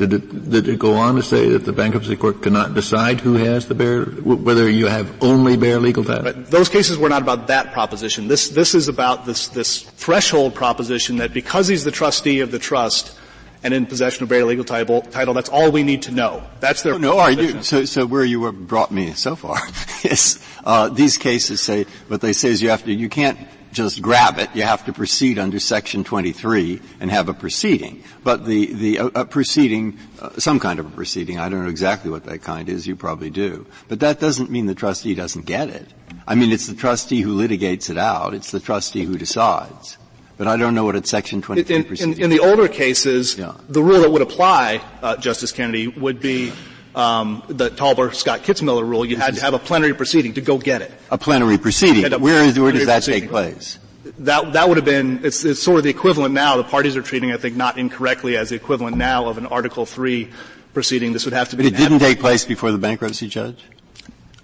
did 0.01 0.15
it, 0.15 0.51
did 0.51 0.67
it 0.67 0.79
go 0.79 0.95
on 0.95 1.17
to 1.17 1.23
say 1.23 1.51
that 1.51 1.67
the 1.67 1.73
bankruptcy 1.73 2.17
court 2.17 2.43
cannot 2.43 2.73
decide 2.73 3.21
who 3.21 3.35
has 3.35 3.67
the 3.67 3.75
bare, 3.75 4.05
whether 4.05 4.71
you 4.71 4.87
have 4.87 5.23
only 5.23 5.59
bare 5.59 5.79
legal 5.79 6.05
title? 6.05 6.25
Right. 6.25 6.47
Those 6.47 6.71
cases 6.71 6.97
were 6.97 7.11
not 7.11 7.21
about 7.21 7.49
that 7.49 7.75
proposition. 7.75 8.27
This, 8.27 8.49
this 8.49 8.75
is 8.75 8.89
about 8.89 9.27
this, 9.27 9.49
this 9.49 9.83
threshold 9.83 10.55
proposition 10.55 11.19
that 11.19 11.35
because 11.35 11.69
he's 11.69 11.85
the 11.85 11.91
trustee 11.91 12.41
of 12.41 12.51
the 12.51 12.59
trust 12.59 13.15
and 13.63 13.75
in 13.75 13.85
possession 13.85 14.23
of 14.23 14.31
bare 14.31 14.47
legal 14.47 14.65
title, 14.65 15.03
title 15.03 15.35
that's 15.35 15.51
all 15.51 15.71
we 15.71 15.83
need 15.83 16.01
to 16.03 16.13
know. 16.13 16.43
That's 16.61 16.83
their. 16.83 16.95
Oh, 16.95 16.99
no, 16.99 17.19
are 17.19 17.31
you, 17.31 17.63
so, 17.63 17.85
so 17.85 18.07
where 18.07 18.25
you 18.25 18.45
have 18.45 18.67
brought 18.67 18.91
me 18.91 19.13
so 19.13 19.37
far 19.37 19.59
is, 20.03 20.43
uh, 20.65 20.89
these 20.89 21.19
cases 21.19 21.61
say, 21.61 21.85
what 22.09 22.23
they 22.23 22.33
say 22.33 22.49
is 22.49 22.63
you 22.63 22.71
have 22.71 22.85
to, 22.85 22.93
you 22.93 23.11
can't 23.11 23.39
just 23.73 24.03
grab 24.03 24.39
it. 24.39 24.51
You 24.55 24.63
have 24.63 24.85
to 24.87 24.93
proceed 24.93 25.39
under 25.39 25.59
Section 25.59 26.05
23 26.05 26.81
and 27.01 27.11
have 27.11 27.29
a 27.29 27.35
proceeding. 27.35 28.03
But 28.25 28.45
the, 28.45 28.73
the 28.73 28.97
a, 28.97 29.07
a 29.07 29.25
proceeding, 29.25 29.99
uh, 30.21 30.31
some 30.39 30.61
kind 30.61 30.79
of 30.81 30.87
a 30.87 30.91
proceeding, 30.91 31.39
I 31.39 31.49
don't 31.49 31.63
know 31.63 31.71
exactly 31.71 32.11
what 32.11 32.25
that 32.25 32.43
kind 32.43 32.69
is, 32.69 32.87
you 32.87 32.97
probably 32.97 33.31
do. 33.31 33.67
But 33.89 34.01
that 34.01 34.21
doesn't 34.21 34.51
mean 34.51 34.67
the 34.67 34.75
trustee 34.75 35.15
doesn't 35.15 35.47
get 35.47 35.69
it. 35.69 35.89
I 36.27 36.35
mean, 36.35 36.53
it's 36.53 36.67
the 36.67 36.75
trustee 36.75 37.21
who 37.21 37.37
litigates 37.37 37.91
it 37.91 37.99
out. 37.99 38.35
It's 38.35 38.51
the 38.51 38.61
trustee 38.61 39.05
who 39.05 39.17
decides. 39.17 39.99
But 40.37 40.49
I 40.49 40.57
don't 40.57 40.75
know 40.75 40.85
what 40.85 40.97
it's 40.97 41.11
Section 41.11 41.43
23 41.43 41.77
in, 41.77 41.85
in, 41.97 42.23
in, 42.23 42.31
the 42.31 42.41
older 42.41 42.67
cases, 42.67 43.37
yeah. 43.37 43.55
the 43.69 43.83
rule 43.83 44.01
that 44.01 44.11
would 44.11 44.23
apply, 44.23 44.81
uh, 45.03 45.17
Justice 45.19 45.53
Kennedy, 45.53 45.89
would 45.89 46.19
be 46.19 46.53
um, 46.95 47.43
the 47.49 47.71
Taubel 47.71 48.15
Scott 48.15 48.41
Kitzmiller 48.41 48.87
rule, 48.87 49.05
you 49.05 49.17
had 49.17 49.35
to 49.35 49.41
have 49.41 49.55
a 49.55 49.59
plenary 49.59 49.95
proceeding 49.95 50.35
to 50.35 50.41
go 50.41 50.59
get 50.59 50.83
it. 50.83 50.93
A 51.11 51.19
plenary 51.19 51.59
proceeding. 51.59 52.11
Where, 52.21 52.43
is, 52.43 52.59
where 52.59 52.73
does 52.73 52.87
that 52.87 53.05
proceeding. 53.05 53.23
take 53.23 53.31
place? 53.31 53.79
That 54.21 54.53
that 54.55 54.69
would 54.69 54.77
have 54.77 54.85
been 54.85 55.25
it's, 55.25 55.45
it's 55.45 55.63
sort 55.63 55.79
of 55.79 55.85
the 55.85 55.91
equivalent 55.91 56.35
now. 56.35 56.57
The 56.57 56.65
parties 56.65 56.97
are 56.97 57.03
treating, 57.03 57.33
I 57.33 57.37
think, 57.37 57.57
not 57.57 57.79
incorrectly 57.79 58.37
as 58.37 58.51
the 58.51 58.57
equivalent 58.57 58.97
now 58.97 59.29
of 59.29 59.39
an 59.39 59.47
Article 59.47 59.87
Three 59.87 60.31
proceeding. 60.75 61.13
This 61.13 61.25
would 61.25 61.35
have 61.35 61.51
to 61.51 61.57
be. 61.57 61.65
But 61.65 61.73
it 61.73 61.77
didn't 61.77 62.01
take 62.01 62.21
place 62.21 62.45
before 62.45 62.73
the 62.73 62.79
bankruptcy 62.79 63.29
judge. 63.29 63.63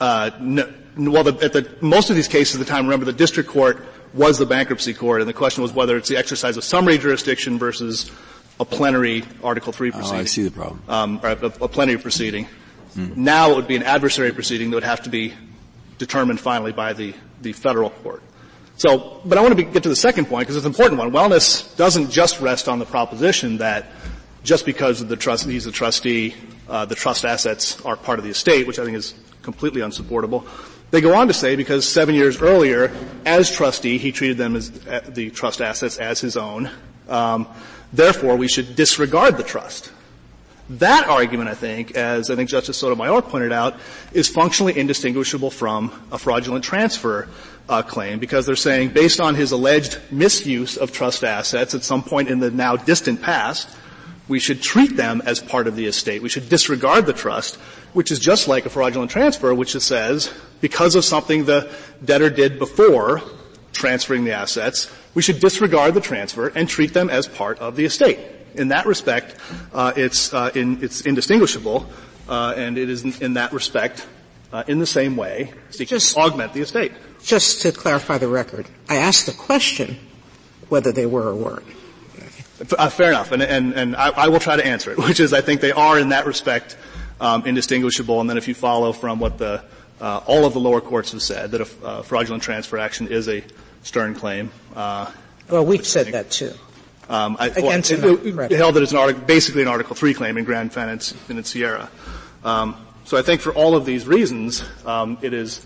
Uh, 0.01 0.31
no, 0.41 0.73
well, 0.97 1.25
the, 1.25 1.45
at 1.45 1.53
the 1.53 1.75
most 1.81 2.11
of 2.11 2.17
these 2.17 2.29
cases 2.29 2.57
at 2.57 2.59
the 2.67 2.71
time, 2.71 2.85
remember 2.85 3.05
the 3.05 3.13
district 3.13 3.49
court 3.49 3.85
was 4.15 4.39
the 4.39 4.47
bankruptcy 4.47 4.95
court, 4.95 5.21
and 5.21 5.29
the 5.29 5.35
question 5.35 5.63
was 5.63 5.73
whether 5.73 5.97
it's 5.97 6.09
the 6.09 6.17
exercise 6.17 6.57
of 6.57 6.65
summary 6.65 6.99
jurisdiction 6.99 7.59
versus 7.59 8.11
a 8.59 8.65
plenary 8.65 9.25
Article 9.43 9.73
3 9.73 9.91
proceeding. 9.91 10.19
Oh, 10.19 10.21
I 10.21 10.25
see 10.25 10.43
the 10.43 10.51
problem. 10.51 10.83
Um, 10.89 11.21
or 11.23 11.31
a, 11.31 11.47
a, 11.47 11.69
plenary 11.69 11.99
proceeding. 11.99 12.47
Mm. 12.95 13.17
Now 13.17 13.51
it 13.51 13.57
would 13.57 13.69
be 13.69 13.77
an 13.77 13.83
adversary 13.83 14.33
proceeding 14.33 14.71
that 14.71 14.77
would 14.77 14.85
have 14.85 15.03
to 15.03 15.11
be 15.11 15.35
determined 15.99 16.41
finally 16.41 16.73
by 16.73 16.93
the, 16.93 17.15
the 17.43 17.53
federal 17.53 17.91
court. 17.91 18.23
So, 18.77 19.21
but 19.25 19.39
I 19.39 19.41
want 19.41 19.57
to 19.57 19.65
be, 19.65 19.71
get 19.71 19.83
to 19.85 19.89
the 19.89 19.97
second 19.97 20.27
point 20.27 20.47
because 20.47 20.57
it's 20.57 20.67
an 20.67 20.73
important 20.73 20.99
one. 20.99 21.11
Wellness 21.11 21.75
doesn't 21.77 22.11
just 22.11 22.41
rest 22.41 22.69
on 22.69 22.79
the 22.79 22.85
proposition 22.85 23.59
that 23.59 23.87
just 24.43 24.67
because 24.67 25.05
the 25.05 25.17
trust, 25.17 25.47
he's 25.47 25.67
a 25.67 25.73
trustee, 25.73 26.35
uh, 26.69 26.85
the 26.85 26.95
trust 26.95 27.25
assets 27.25 27.81
are 27.83 27.97
part 27.97 28.19
of 28.19 28.25
the 28.25 28.31
estate, 28.31 28.67
which 28.67 28.79
I 28.79 28.85
think 28.85 28.97
is 28.97 29.15
completely 29.43 29.81
unsupportable. 29.81 30.47
They 30.91 31.01
go 31.01 31.15
on 31.15 31.27
to 31.29 31.35
say 31.35 31.57
because 31.57 31.89
seven 31.89 32.15
years 32.15 32.41
earlier, 32.41 32.95
as 33.25 33.51
trustee, 33.51 33.99
he 33.99 34.13
treated 34.13 34.37
them 34.37 34.55
as 34.55 34.71
uh, 34.87 35.01
the 35.09 35.31
trust 35.31 35.61
assets 35.61 35.99
as 35.99 36.21
his 36.21 36.37
own. 36.37 36.71
Um, 37.09 37.49
therefore, 37.93 38.37
we 38.37 38.49
should 38.49 38.77
disregard 38.77 39.37
the 39.37 39.43
trust. 39.43 39.93
That 40.69 41.07
argument, 41.07 41.49
I 41.49 41.55
think, 41.55 41.93
as 41.93 42.29
I 42.29 42.35
think 42.35 42.51
Justice 42.51 42.77
Sotomayor 42.77 43.23
pointed 43.23 43.53
out, 43.53 43.77
is 44.13 44.29
functionally 44.29 44.77
indistinguishable 44.77 45.51
from 45.51 45.93
a 46.11 46.19
fraudulent 46.19 46.65
transfer 46.65 47.29
uh, 47.69 47.83
claim 47.83 48.19
because 48.19 48.47
they're 48.47 48.57
saying 48.57 48.91
based 48.91 49.21
on 49.21 49.35
his 49.35 49.53
alleged 49.53 50.01
misuse 50.11 50.77
of 50.77 50.93
trust 50.93 51.25
assets 51.25 51.75
at 51.75 51.85
some 51.85 52.03
point 52.03 52.29
in 52.29 52.41
the 52.41 52.51
now 52.51 52.77
distant 52.77 53.23
past, 53.23 53.69
we 54.29 54.41
should 54.41 54.61
treat 54.61 54.97
them 54.97 55.23
as 55.25 55.41
part 55.41 55.69
of 55.69 55.77
the 55.77 55.87
estate. 55.87 56.21
We 56.21 56.29
should 56.29 56.49
disregard 56.49 57.07
the 57.07 57.13
trust, 57.13 57.57
which 57.93 58.11
is 58.11 58.19
just 58.19 58.49
like 58.49 58.67
a 58.67 58.71
fraudulent 58.71 59.11
transfer, 59.11 59.55
which 59.55 59.73
says 59.73 60.33
because 60.61 60.97
of 60.97 61.05
something 61.05 61.45
the 61.45 61.71
debtor 62.05 62.31
did 62.31 62.59
before 62.59 63.23
transferring 63.73 64.25
the 64.25 64.33
assets, 64.33 64.91
we 65.17 65.23
should 65.23 65.41
disregard 65.41 65.95
the 65.95 66.01
transfer 66.01 66.49
and 66.49 66.69
treat 66.69 66.93
them 66.93 67.09
as 67.09 67.27
part 67.27 67.59
of 67.59 67.75
the 67.75 67.87
estate. 67.87 68.19
In 68.55 68.69
that 68.69 68.85
respect, 68.85 69.35
uh, 69.73 69.95
it's, 69.97 70.33
uh, 70.35 70.51
in, 70.55 70.85
it's 70.85 71.01
indistinguishable, 71.01 71.89
uh, 72.29 72.53
and 72.55 72.77
it 72.77 72.91
is 72.91 73.03
in, 73.03 73.15
in 73.23 73.35
that 73.35 73.55
respect 73.55 74.07
uh, 74.53 74.63
in 74.67 74.79
the 74.79 74.87
same 74.87 75.17
way 75.17 75.55
seeking 75.71 75.97
just, 75.97 76.15
to 76.15 76.21
augment 76.21 76.53
the 76.53 76.61
estate. 76.61 76.93
Just 77.23 77.63
to 77.63 77.73
clarify 77.73 78.19
the 78.19 78.29
record, 78.29 78.67
I 78.91 78.97
asked 78.97 79.25
the 79.25 79.33
question 79.33 79.97
whether 80.69 80.93
they 80.93 81.07
were 81.07 81.29
or 81.29 81.35
weren't. 81.35 81.67
Uh, 82.77 82.91
fair 82.91 83.09
enough, 83.09 83.33
and, 83.33 83.43
and, 83.43 83.73
and 83.73 83.97
I, 83.97 84.09
I, 84.11 84.29
will 84.29 84.39
try 84.39 84.57
to 84.57 84.67
answer 84.67 84.91
it, 84.91 84.99
which 85.09 85.21
is 85.21 85.33
I 85.33 85.41
think 85.41 85.63
they 85.63 85.73
are 85.73 85.99
in 85.99 86.11
that 86.11 86.27
respect 86.27 86.77
um, 87.23 87.47
indistinguishable, 87.47 88.21
and 88.21 88.29
then 88.29 88.37
if 88.37 88.49
you 88.49 88.55
follow 88.55 88.93
from 88.93 89.19
what 89.19 89.39
the 89.39 89.65
uh, 89.99 90.21
all 90.27 90.45
of 90.45 90.53
the 90.53 90.61
lower 90.61 90.83
courts 90.83 91.13
have 91.13 91.23
said 91.23 91.53
that 91.53 91.63
a 91.63 92.03
fraudulent 92.03 92.43
transfer 92.43 92.77
action 92.77 93.09
is 93.09 93.29
a 93.31 93.43
stern 93.87 94.15
claim. 94.17 94.51
Uh, 94.75 95.11
well, 95.49 95.65
we've 95.65 95.87
said 95.87 96.09
that 96.09 96.31
too. 96.31 96.53
Um, 97.09 97.37
I, 97.39 97.47
Against 97.47 97.93
well, 97.93 98.19
it, 98.27 98.53
it, 98.53 98.57
held 98.57 98.75
that 98.75 98.83
it's 98.83 98.91
an 98.91 98.99
article, 98.99 99.23
basically 99.23 99.63
an 99.63 99.69
Article 99.69 99.95
Three 99.95 100.13
claim 100.13 100.37
in 100.37 100.45
Granfinanciera 100.45 101.31
and 101.31 101.39
in 101.39 101.45
Sierra. 101.45 101.89
Um, 102.45 102.77
so 103.05 103.17
I 103.17 103.23
think 103.23 103.41
for 103.41 103.53
all 103.53 103.77
of 103.77 103.87
these 103.87 104.05
reasons, 104.09 104.65
um, 104.85 105.19
it 105.23 105.33
is 105.33 105.65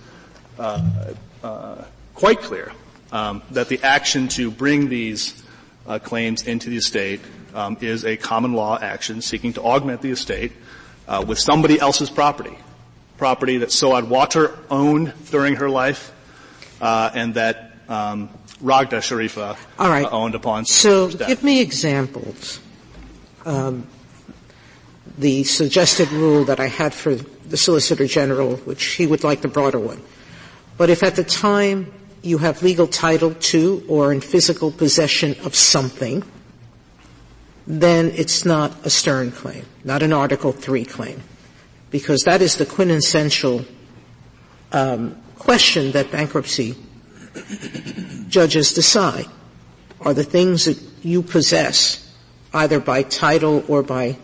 uh, 0.58 1.14
uh, 1.42 1.84
quite 2.14 2.42
clear 2.42 2.70
um, 3.10 3.42
that 3.52 3.68
the 3.68 3.82
action 3.82 4.28
to 4.28 4.50
bring 4.50 4.90
these 4.90 5.42
uh, 5.86 5.98
claims 5.98 6.46
into 6.46 6.68
the 6.68 6.76
estate 6.76 7.22
um, 7.54 7.78
is 7.80 8.04
a 8.04 8.18
common 8.18 8.52
law 8.52 8.78
action 8.78 9.22
seeking 9.22 9.54
to 9.54 9.62
augment 9.62 10.02
the 10.02 10.10
estate 10.10 10.52
uh, 11.08 11.24
with 11.26 11.38
somebody 11.38 11.80
else's 11.80 12.10
property, 12.10 12.56
property 13.16 13.56
that 13.56 13.72
Soad 13.72 14.04
Wattar 14.04 14.58
owned 14.70 15.14
during 15.30 15.56
her 15.56 15.70
life, 15.70 16.12
uh, 16.82 17.10
and 17.14 17.32
that 17.34 17.69
um, 17.90 18.30
Ragda 18.62 18.98
Sharifa 18.98 19.58
All 19.78 19.88
right. 19.88 20.06
Uh, 20.06 20.10
owned 20.10 20.34
upon. 20.34 20.64
So, 20.64 21.08
give 21.10 21.42
me 21.42 21.60
examples. 21.60 22.60
Um, 23.44 23.86
the 25.18 25.44
suggested 25.44 26.10
rule 26.12 26.44
that 26.44 26.60
I 26.60 26.68
had 26.68 26.94
for 26.94 27.14
the 27.14 27.56
Solicitor 27.56 28.06
General, 28.06 28.56
which 28.56 28.84
he 28.84 29.06
would 29.06 29.24
like 29.24 29.42
the 29.42 29.48
broader 29.48 29.78
one. 29.78 30.00
But 30.78 30.88
if 30.88 31.02
at 31.02 31.16
the 31.16 31.24
time 31.24 31.92
you 32.22 32.38
have 32.38 32.62
legal 32.62 32.86
title 32.86 33.34
to 33.34 33.84
or 33.88 34.12
in 34.12 34.20
physical 34.20 34.70
possession 34.70 35.36
of 35.44 35.54
something, 35.54 36.22
then 37.66 38.12
it's 38.14 38.44
not 38.44 38.86
a 38.86 38.90
Stern 38.90 39.32
claim, 39.32 39.64
not 39.84 40.02
an 40.02 40.12
Article 40.12 40.52
3 40.52 40.84
claim, 40.84 41.22
because 41.90 42.22
that 42.22 42.40
is 42.40 42.56
the 42.56 42.66
quintessential 42.66 43.64
um, 44.72 45.20
question 45.38 45.92
that 45.92 46.10
bankruptcy 46.10 46.76
judges 48.28 48.72
decide. 48.72 49.26
Are 50.00 50.14
the 50.14 50.24
things 50.24 50.64
that 50.64 50.78
you 51.02 51.22
possess, 51.22 52.06
either 52.54 52.80
by 52.80 53.02
title 53.02 53.64
or 53.68 53.82
by 53.82 54.16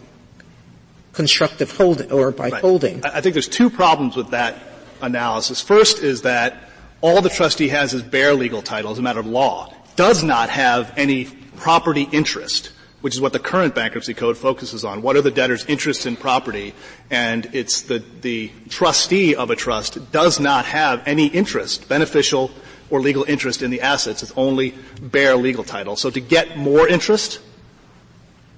constructive 1.12 1.76
holding 1.76 2.10
or 2.12 2.30
by 2.30 2.50
right. 2.50 2.60
holding? 2.60 3.04
I 3.04 3.20
think 3.20 3.34
there's 3.34 3.48
two 3.48 3.70
problems 3.70 4.16
with 4.16 4.30
that 4.30 4.56
analysis. 5.02 5.60
First 5.60 6.02
is 6.02 6.22
that 6.22 6.68
all 7.00 7.20
the 7.20 7.28
trustee 7.28 7.68
has 7.68 7.94
is 7.94 8.02
bare 8.02 8.34
legal 8.34 8.62
title 8.62 8.90
as 8.90 8.98
a 8.98 9.02
matter 9.02 9.20
of 9.20 9.26
law, 9.26 9.72
does 9.96 10.22
not 10.22 10.50
have 10.50 10.92
any 10.96 11.26
property 11.56 12.08
interest, 12.12 12.72
which 13.00 13.14
is 13.14 13.20
what 13.20 13.32
the 13.32 13.38
current 13.38 13.74
bankruptcy 13.74 14.14
code 14.14 14.36
focuses 14.36 14.84
on. 14.84 15.02
What 15.02 15.16
are 15.16 15.22
the 15.22 15.30
debtor's 15.30 15.64
interests 15.66 16.06
in 16.06 16.16
property? 16.16 16.74
And 17.10 17.48
it's 17.52 17.82
the, 17.82 18.02
the 18.20 18.50
trustee 18.68 19.34
of 19.34 19.50
a 19.50 19.56
trust 19.56 20.10
does 20.12 20.40
not 20.40 20.64
have 20.66 21.02
any 21.06 21.26
interest, 21.26 21.88
beneficial 21.88 22.50
or 22.90 23.00
legal 23.00 23.24
interest 23.24 23.62
in 23.62 23.70
the 23.70 23.80
assets. 23.80 24.22
It's 24.22 24.32
only 24.36 24.74
bare 25.00 25.36
legal 25.36 25.64
title. 25.64 25.96
So 25.96 26.10
to 26.10 26.20
get 26.20 26.56
more 26.56 26.86
interest, 26.86 27.40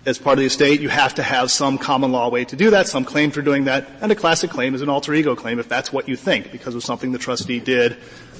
as 0.06 0.18
part 0.18 0.38
of 0.38 0.40
the 0.40 0.46
estate, 0.46 0.80
you 0.80 0.88
have 0.88 1.14
to 1.16 1.22
have 1.22 1.50
some 1.50 1.76
common 1.76 2.12
law 2.12 2.30
way 2.30 2.44
to 2.46 2.56
do 2.56 2.70
that, 2.70 2.86
some 2.86 3.04
claim 3.04 3.30
for 3.30 3.42
doing 3.42 3.64
that, 3.64 3.88
and 4.00 4.10
a 4.10 4.14
classic 4.14 4.50
claim 4.50 4.74
is 4.74 4.80
an 4.80 4.88
alter 4.88 5.12
ego 5.12 5.34
claim 5.34 5.58
if 5.58 5.68
that's 5.68 5.92
what 5.92 6.08
you 6.08 6.16
think 6.16 6.50
because 6.50 6.74
of 6.74 6.82
something 6.82 7.12
the 7.12 7.18
trustee 7.18 7.60
did. 7.60 7.96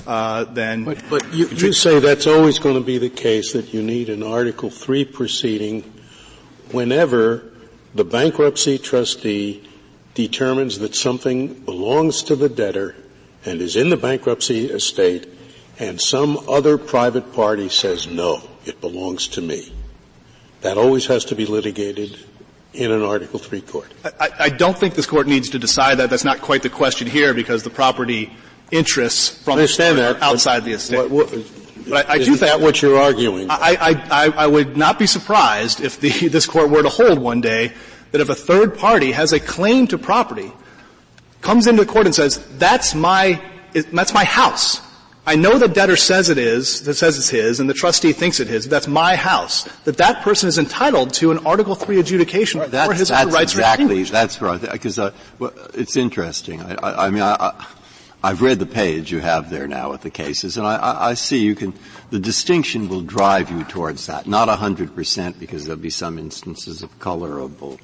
Uh, 0.06 0.44
then, 0.44 0.84
but, 0.84 1.02
but 1.10 1.34
you, 1.34 1.46
you 1.48 1.72
say 1.72 1.98
that's 1.98 2.26
always 2.26 2.58
going 2.58 2.76
to 2.76 2.84
be 2.84 2.96
the 2.96 3.10
case 3.10 3.52
that 3.52 3.74
you 3.74 3.82
need 3.82 4.08
an 4.08 4.22
Article 4.22 4.70
Three 4.70 5.04
proceeding 5.04 5.82
whenever 6.70 7.44
the 7.94 8.04
bankruptcy 8.04 8.78
trustee 8.78 9.68
determines 10.14 10.78
that 10.78 10.94
something 10.94 11.52
belongs 11.64 12.22
to 12.24 12.36
the 12.36 12.48
debtor 12.48 12.94
and 13.44 13.60
is 13.60 13.76
in 13.76 13.90
the 13.90 13.96
bankruptcy 13.96 14.66
estate, 14.66 15.28
and 15.78 16.00
some 16.00 16.36
other 16.48 16.78
private 16.78 17.32
party 17.32 17.68
says 17.68 18.06
no, 18.06 18.42
it 18.64 18.80
belongs 18.80 19.28
to 19.28 19.40
me. 19.40 19.72
That 20.62 20.76
always 20.76 21.06
has 21.06 21.26
to 21.26 21.36
be 21.36 21.46
litigated 21.46 22.18
in 22.72 22.90
an 22.90 23.02
Article 23.02 23.38
Three 23.38 23.60
court. 23.60 23.92
I, 24.20 24.30
I, 24.38 24.48
don't 24.48 24.76
think 24.76 24.94
this 24.94 25.06
court 25.06 25.26
needs 25.26 25.50
to 25.50 25.58
decide 25.58 25.98
that. 25.98 26.10
That's 26.10 26.24
not 26.24 26.40
quite 26.40 26.62
the 26.62 26.70
question 26.70 27.06
here 27.06 27.32
because 27.32 27.62
the 27.62 27.70
property 27.70 28.32
interests 28.70 29.42
from 29.42 29.58
that, 29.58 30.18
outside 30.20 30.64
the 30.64 30.72
estate. 30.72 31.10
What, 31.10 31.10
what, 31.10 31.44
but 31.88 32.08
I, 32.08 32.14
I 32.14 32.18
do 32.18 32.24
think 32.24 32.40
that 32.40 32.60
what 32.60 32.82
you're 32.82 32.98
arguing. 32.98 33.48
I, 33.50 33.76
I, 34.10 34.32
I, 34.36 34.46
would 34.46 34.76
not 34.76 34.98
be 34.98 35.06
surprised 35.06 35.80
if 35.80 36.00
the, 36.00 36.28
this 36.28 36.44
court 36.44 36.70
were 36.70 36.82
to 36.82 36.88
hold 36.88 37.18
one 37.18 37.40
day 37.40 37.72
that 38.10 38.20
if 38.20 38.28
a 38.28 38.34
third 38.34 38.76
party 38.76 39.12
has 39.12 39.32
a 39.32 39.40
claim 39.40 39.86
to 39.88 39.98
property, 39.98 40.52
comes 41.40 41.66
into 41.66 41.84
the 41.84 41.90
court 41.90 42.06
and 42.06 42.14
says, 42.14 42.44
"That's 42.58 42.94
my 42.94 43.40
that's 43.72 44.12
my 44.12 44.24
house," 44.24 44.80
I 45.28 45.34
know 45.34 45.58
the 45.58 45.68
debtor 45.68 45.96
says 45.96 46.30
it 46.30 46.38
is, 46.38 46.84
that 46.84 46.94
says 46.94 47.18
it's 47.18 47.28
his, 47.28 47.60
and 47.60 47.68
the 47.68 47.74
trustee 47.74 48.14
thinks 48.14 48.40
it 48.40 48.48
is. 48.48 48.66
That's 48.66 48.88
my 48.88 49.14
house. 49.14 49.64
That 49.84 49.98
that 49.98 50.22
person 50.22 50.48
is 50.48 50.56
entitled 50.56 51.12
to 51.14 51.30
an 51.30 51.44
Article 51.44 51.74
Three 51.74 52.00
adjudication 52.00 52.60
right, 52.60 52.70
for 52.70 52.94
his 52.94 53.08
that's 53.08 53.30
rights. 53.30 53.52
Exactly. 53.52 54.02
That's 54.04 54.40
right. 54.40 54.58
Because 54.58 54.98
uh, 54.98 55.12
well, 55.38 55.52
it's 55.74 55.96
interesting. 55.96 56.62
I, 56.62 56.76
I, 56.76 57.06
I 57.06 57.10
mean, 57.10 57.20
I, 57.20 57.66
I've 58.24 58.40
read 58.40 58.58
the 58.58 58.64
page 58.64 59.12
you 59.12 59.20
have 59.20 59.50
there 59.50 59.68
now 59.68 59.90
with 59.90 60.00
the 60.00 60.08
cases, 60.08 60.56
and 60.56 60.66
I, 60.66 61.10
I, 61.10 61.14
see 61.14 61.44
you 61.44 61.54
can, 61.54 61.74
the 62.08 62.18
distinction 62.18 62.88
will 62.88 63.02
drive 63.02 63.50
you 63.50 63.64
towards 63.64 64.06
that. 64.06 64.26
Not 64.26 64.48
100% 64.48 65.38
because 65.38 65.66
there'll 65.66 65.80
be 65.80 65.90
some 65.90 66.18
instances 66.18 66.82
of 66.82 66.98
colorable, 67.00 67.78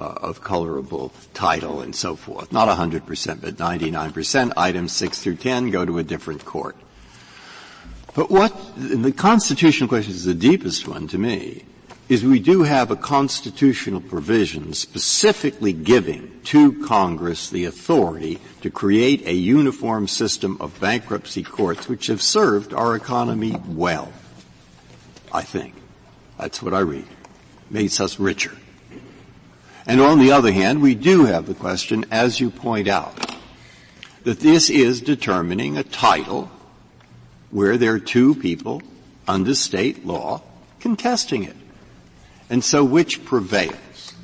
Uh, 0.00 0.14
of 0.22 0.40
colorable 0.40 1.12
title 1.34 1.82
and 1.82 1.94
so 1.94 2.16
forth. 2.16 2.50
Not 2.50 2.68
100%, 2.68 3.42
but 3.42 3.56
99%. 3.56 4.52
Items 4.56 4.92
6 4.92 5.20
through 5.20 5.36
10 5.36 5.68
go 5.68 5.84
to 5.84 5.98
a 5.98 6.02
different 6.02 6.46
court. 6.46 6.74
But 8.14 8.30
what, 8.30 8.50
the 8.76 9.12
constitutional 9.12 9.90
question 9.90 10.14
is 10.14 10.24
the 10.24 10.32
deepest 10.32 10.88
one 10.88 11.06
to 11.08 11.18
me, 11.18 11.66
is 12.08 12.24
we 12.24 12.40
do 12.40 12.62
have 12.62 12.90
a 12.90 12.96
constitutional 12.96 14.00
provision 14.00 14.72
specifically 14.72 15.74
giving 15.74 16.40
to 16.44 16.82
Congress 16.86 17.50
the 17.50 17.66
authority 17.66 18.38
to 18.62 18.70
create 18.70 19.26
a 19.26 19.34
uniform 19.34 20.08
system 20.08 20.56
of 20.60 20.80
bankruptcy 20.80 21.42
courts 21.42 21.90
which 21.90 22.06
have 22.06 22.22
served 22.22 22.72
our 22.72 22.96
economy 22.96 23.54
well. 23.68 24.10
I 25.30 25.42
think. 25.42 25.74
That's 26.38 26.62
what 26.62 26.72
I 26.72 26.80
read. 26.80 27.06
Makes 27.68 28.00
us 28.00 28.18
richer. 28.18 28.56
And 29.90 30.00
on 30.00 30.20
the 30.20 30.30
other 30.30 30.52
hand, 30.52 30.80
we 30.80 30.94
do 30.94 31.24
have 31.24 31.46
the 31.46 31.54
question, 31.54 32.04
as 32.12 32.38
you 32.38 32.48
point 32.48 32.86
out, 32.86 33.34
that 34.22 34.38
this 34.38 34.70
is 34.70 35.00
determining 35.00 35.76
a 35.76 35.82
title 35.82 36.48
where 37.50 37.76
there 37.76 37.94
are 37.94 37.98
two 37.98 38.36
people 38.36 38.82
under 39.26 39.52
state 39.52 40.06
law 40.06 40.42
contesting 40.78 41.42
it. 41.42 41.56
And 42.48 42.62
so 42.62 42.84
which 42.84 43.24
prevails? 43.24 44.14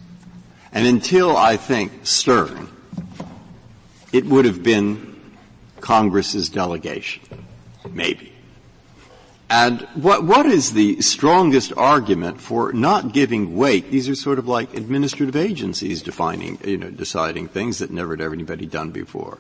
And 0.71 0.87
until 0.87 1.37
I 1.37 1.57
think 1.57 2.07
Stern, 2.07 2.69
it 4.13 4.25
would 4.25 4.45
have 4.45 4.63
been 4.63 5.21
Congress's 5.81 6.49
delegation. 6.49 7.25
Maybe. 7.91 8.36
And 9.49 9.83
what, 9.95 10.25
what 10.25 10.47
is 10.47 10.73
the 10.73 11.01
strongest 11.01 11.73
argument 11.77 12.41
for 12.41 12.73
not 12.73 13.13
giving 13.13 13.57
weight? 13.57 13.91
These 13.93 14.09
are 14.09 14.17
sort 14.17 14.41
of 14.41 14.49
like 14.49 14.75
administrative 14.75 15.37
agencies 15.37 16.03
defining, 16.03 16.59
you 16.65 16.77
know, 16.77 16.91
deciding 16.91 17.49
things 17.49 17.79
that 17.79 17.91
never 17.91 18.17
had 18.17 18.33
anybody 18.33 18.67
done 18.67 18.91
before. 18.91 19.39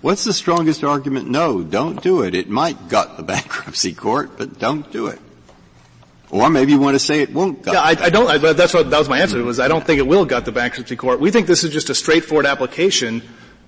What's 0.00 0.24
the 0.24 0.32
strongest 0.32 0.82
argument? 0.82 1.30
No, 1.30 1.62
don't 1.62 2.02
do 2.02 2.22
it. 2.22 2.34
It 2.34 2.48
might 2.48 2.88
gut 2.88 3.16
the 3.16 3.22
bankruptcy 3.34 3.94
court, 3.94 4.36
but 4.36 4.58
don't 4.58 4.90
do 4.90 5.06
it. 5.06 5.20
Or 6.30 6.50
maybe 6.50 6.72
you 6.72 6.80
want 6.80 6.96
to 6.96 6.98
say 6.98 7.20
it 7.22 7.32
won't 7.32 7.62
gut. 7.62 7.74
Yeah, 7.74 7.80
I, 7.80 8.06
I 8.06 8.10
don't. 8.10 8.28
I, 8.28 8.52
that's 8.52 8.74
what 8.74 8.90
that 8.90 8.98
was 8.98 9.08
my 9.08 9.20
answer. 9.20 9.40
Was 9.44 9.60
I 9.60 9.68
don't 9.68 9.86
think 9.86 10.00
it 10.00 10.06
will 10.06 10.24
gut 10.24 10.44
the 10.44 10.52
bankruptcy 10.52 10.96
court. 10.96 11.20
We 11.20 11.30
think 11.30 11.46
this 11.46 11.62
is 11.62 11.72
just 11.72 11.90
a 11.90 11.94
straightforward 11.94 12.44
application 12.44 13.22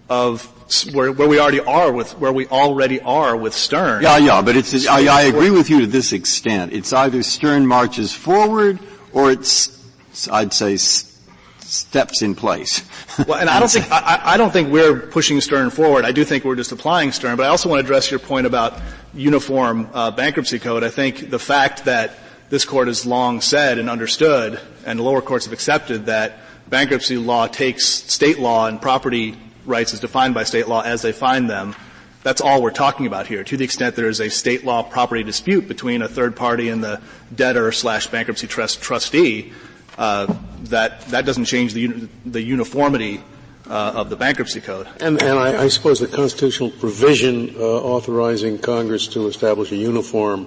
of 0.08 0.52
where, 0.92 1.12
where 1.12 1.28
we 1.28 1.38
already 1.38 1.60
are 1.60 1.92
with 1.92 2.18
where 2.18 2.32
we 2.32 2.46
already 2.48 3.00
are 3.00 3.36
with 3.36 3.54
Stern. 3.54 4.02
Yeah, 4.02 4.18
yeah, 4.18 4.42
but 4.42 4.56
it's. 4.56 4.86
I, 4.86 5.06
I 5.06 5.22
agree 5.22 5.50
with 5.50 5.70
you 5.70 5.80
to 5.80 5.86
this 5.86 6.12
extent. 6.12 6.72
It's 6.72 6.92
either 6.92 7.22
Stern 7.22 7.66
marches 7.66 8.12
forward 8.12 8.78
or 9.12 9.30
it's, 9.30 10.28
I'd 10.30 10.52
say, 10.52 10.76
steps 10.76 12.22
in 12.22 12.34
place. 12.34 12.84
well, 13.26 13.38
and 13.38 13.48
I 13.48 13.60
don't 13.60 13.70
think 13.70 13.90
I, 13.90 14.20
I, 14.24 14.36
don't 14.36 14.52
think 14.52 14.72
we're 14.72 14.98
pushing 15.00 15.40
Stern 15.40 15.70
forward. 15.70 16.04
I 16.04 16.12
do 16.12 16.24
think 16.24 16.44
we're 16.44 16.56
just 16.56 16.72
applying 16.72 17.12
Stern. 17.12 17.36
But 17.36 17.46
I 17.46 17.48
also 17.48 17.68
want 17.68 17.80
to 17.80 17.84
address 17.84 18.10
your 18.10 18.20
point 18.20 18.46
about 18.46 18.80
uniform 19.14 19.88
uh, 19.92 20.10
bankruptcy 20.10 20.58
code. 20.58 20.84
I 20.84 20.90
think 20.90 21.30
the 21.30 21.38
fact 21.38 21.84
that 21.84 22.14
this 22.50 22.64
court 22.64 22.88
has 22.88 23.06
long 23.06 23.40
said 23.40 23.78
and 23.78 23.88
understood, 23.90 24.60
and 24.84 24.98
the 24.98 25.02
lower 25.02 25.22
courts 25.22 25.46
have 25.46 25.52
accepted 25.52 26.06
that 26.06 26.38
bankruptcy 26.68 27.16
law 27.16 27.46
takes 27.46 27.84
state 27.84 28.38
law 28.38 28.66
and 28.66 28.80
property 28.82 29.36
rights 29.66 29.92
as 29.92 30.00
defined 30.00 30.34
by 30.34 30.44
state 30.44 30.68
law 30.68 30.82
as 30.82 31.02
they 31.02 31.12
find 31.12 31.48
them. 31.50 31.74
That's 32.22 32.40
all 32.40 32.60
we're 32.60 32.72
talking 32.72 33.06
about 33.06 33.26
here. 33.26 33.44
To 33.44 33.56
the 33.56 33.64
extent 33.64 33.94
there 33.94 34.08
is 34.08 34.20
a 34.20 34.28
state 34.28 34.64
law 34.64 34.82
property 34.82 35.22
dispute 35.22 35.68
between 35.68 36.02
a 36.02 36.08
third 36.08 36.34
party 36.34 36.70
and 36.70 36.82
the 36.82 37.00
debtor 37.34 37.70
slash 37.70 38.08
bankruptcy 38.08 38.48
trust 38.48 38.82
trustee, 38.82 39.52
uh, 39.96 40.34
that 40.64 41.02
that 41.02 41.24
doesn't 41.24 41.44
change 41.44 41.72
the 41.72 42.08
the 42.24 42.42
uniformity 42.42 43.22
uh, 43.68 43.92
of 43.94 44.10
the 44.10 44.16
bankruptcy 44.16 44.60
code. 44.60 44.88
And, 45.00 45.22
and 45.22 45.38
I, 45.38 45.64
I, 45.64 45.68
suppose 45.68 46.00
the 46.00 46.06
constitutional 46.06 46.70
provision 46.70 47.54
uh, 47.56 47.62
authorizing 47.62 48.58
Congress 48.58 49.08
to 49.08 49.26
establish 49.26 49.72
a 49.72 49.76
uniform 49.76 50.46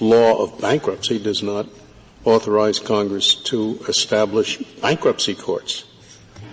law 0.00 0.42
of 0.42 0.60
bankruptcy 0.60 1.18
does 1.18 1.42
not 1.42 1.66
authorize 2.24 2.78
Congress 2.78 3.34
to 3.34 3.78
establish 3.88 4.58
bankruptcy 4.80 5.34
courts 5.34 5.84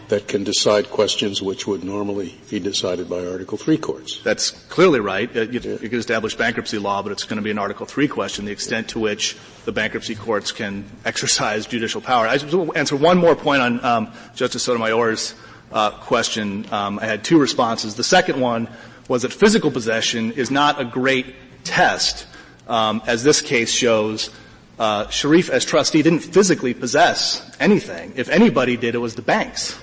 that 0.07 0.27
can 0.27 0.43
decide 0.43 0.89
questions 0.91 1.41
which 1.41 1.65
would 1.65 1.83
normally 1.83 2.37
be 2.49 2.59
decided 2.59 3.09
by 3.09 3.25
Article 3.25 3.57
Three 3.57 3.77
courts. 3.77 4.21
That's 4.23 4.51
clearly 4.51 4.99
right. 4.99 5.33
You, 5.33 5.59
you 5.81 5.89
can 5.89 5.99
establish 5.99 6.35
bankruptcy 6.35 6.77
law, 6.77 7.01
but 7.01 7.11
it's 7.11 7.23
going 7.23 7.37
to 7.37 7.43
be 7.43 7.51
an 7.51 7.57
Article 7.57 7.85
Three 7.85 8.07
question: 8.07 8.45
the 8.45 8.51
extent 8.51 8.89
to 8.89 8.99
which 8.99 9.35
the 9.65 9.71
bankruptcy 9.71 10.15
courts 10.15 10.51
can 10.51 10.85
exercise 11.05 11.65
judicial 11.65 12.01
power. 12.01 12.27
I 12.27 12.37
will 12.37 12.77
answer 12.77 12.95
one 12.95 13.17
more 13.17 13.35
point 13.35 13.61
on 13.61 13.83
um, 13.83 14.13
Justice 14.35 14.63
Sotomayor's 14.63 15.33
uh, 15.71 15.91
question. 15.91 16.71
Um, 16.71 16.99
I 16.99 17.05
had 17.05 17.23
two 17.23 17.39
responses. 17.39 17.95
The 17.95 18.03
second 18.03 18.39
one 18.39 18.67
was 19.07 19.23
that 19.23 19.33
physical 19.33 19.71
possession 19.71 20.31
is 20.33 20.51
not 20.51 20.79
a 20.79 20.85
great 20.85 21.35
test, 21.63 22.27
um, 22.67 23.01
as 23.07 23.23
this 23.23 23.41
case 23.41 23.71
shows. 23.71 24.29
Uh, 24.77 25.07
Sharif, 25.07 25.49
as 25.49 25.63
trustee, 25.63 26.01
didn't 26.01 26.19
physically 26.19 26.73
possess 26.73 27.49
anything. 27.61 28.11
If 28.17 28.27
anybody 28.27 28.75
did, 28.75 28.93
it 28.93 28.97
was 28.97 29.15
the 29.15 29.21
banks 29.21 29.79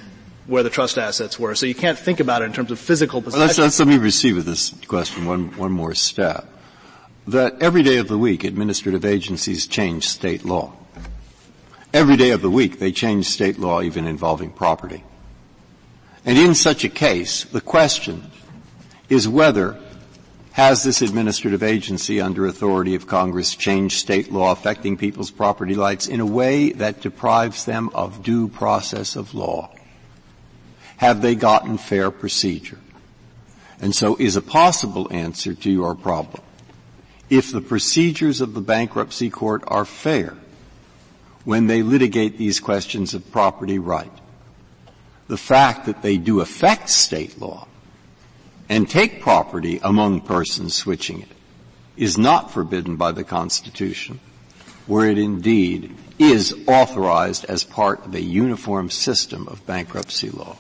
where 0.47 0.63
the 0.63 0.71
trust 0.71 0.99
assets 0.99 1.39
were. 1.39 1.55
So 1.55 1.67
you 1.67 1.75
can't 1.75 1.99
think 1.99 2.21
about 2.21 2.43
it 2.43 2.47
in 2.47 2.53
terms 2.53 2.71
of 2.71 2.79
physical 2.79 3.23
possession. 3.23 3.41
Well, 3.41 3.47
let's, 3.47 3.59
let's, 3.59 3.79
let 3.79 3.89
me 3.89 3.99
receive 3.99 4.37
with 4.37 4.47
this 4.47 4.71
question 4.87 5.25
one, 5.25 5.57
one 5.57 5.73
more 5.73 5.95
step. 5.95 6.49
That 7.29 7.63
every 7.63 7.83
day 7.83 7.99
of 7.99 8.09
the 8.09 8.19
week, 8.19 8.43
administrative 8.43 9.05
agencies 9.05 9.67
change 9.67 10.09
state 10.09 10.45
law. 10.45 10.73
Every 11.95 12.17
day 12.17 12.31
of 12.31 12.43
the 12.43 12.51
week, 12.51 12.79
they 12.79 12.91
change 12.91 13.27
state 13.27 13.59
law 13.59 13.83
even 13.83 14.07
involving 14.07 14.51
property. 14.51 15.05
And 16.25 16.39
in 16.39 16.55
such 16.55 16.85
a 16.85 16.89
case, 16.89 17.45
the 17.45 17.61
question 17.61 18.31
is 19.09 19.29
whether 19.29 19.79
has 20.53 20.83
this 20.83 21.01
administrative 21.01 21.63
agency 21.63 22.21
under 22.21 22.47
authority 22.47 22.95
of 22.95 23.07
Congress 23.07 23.55
changed 23.55 23.99
state 23.99 24.31
law 24.31 24.53
affecting 24.53 24.97
people's 24.97 25.31
property 25.31 25.75
rights 25.75 26.07
in 26.07 26.21
a 26.21 26.27
way 26.27 26.73
that 26.73 27.01
deprives 27.01 27.65
them 27.65 27.91
of 27.95 28.23
due 28.23 28.49
process 28.49 29.17
of 29.17 29.35
law? 29.35 29.71
Have 31.03 31.21
they 31.21 31.35
gotten 31.35 31.79
fair 31.79 32.13
procedure? 32.13 32.79
And 33.81 33.93
so 33.93 34.15
is 34.21 34.37
a 34.37 34.41
possible 34.41 35.09
answer 35.11 35.53
to 35.53 35.69
your 35.69 35.97
problem. 35.97 36.41
If 37.29 37.51
the 37.51 37.61
procedures 37.61 38.41
of 38.41 38.55
the 38.55 38.61
bankruptcy 38.61 39.29
court 39.29 39.65
are 39.67 39.85
fair 39.85 40.37
when 41.43 41.67
they 41.67 41.83
litigate 41.83 42.39
these 42.39 42.61
questions 42.61 43.15
of 43.15 43.33
property 43.33 43.81
right, 43.81 44.13
the 45.27 45.37
fact 45.37 45.87
that 45.87 46.03
they 46.03 46.19
do 46.19 46.39
affect 46.39 46.89
state 46.89 47.41
law 47.41 47.67
and 48.69 48.89
take 48.89 49.21
property 49.21 49.81
among 49.83 50.21
persons 50.21 50.73
switching 50.73 51.23
it 51.23 51.33
is 51.97 52.17
not 52.17 52.53
forbidden 52.53 52.95
by 52.95 53.11
the 53.11 53.25
Constitution, 53.25 54.21
where 54.87 55.09
it 55.09 55.19
indeed 55.19 55.97
is 56.21 56.55
authorized 56.69 57.45
as 57.47 57.65
part 57.65 58.07
of 58.07 58.15
a 58.15 58.23
uniform 58.23 58.89
system 58.89 59.49
of 59.49 59.67
bankruptcy 59.67 60.31
law. 60.31 60.57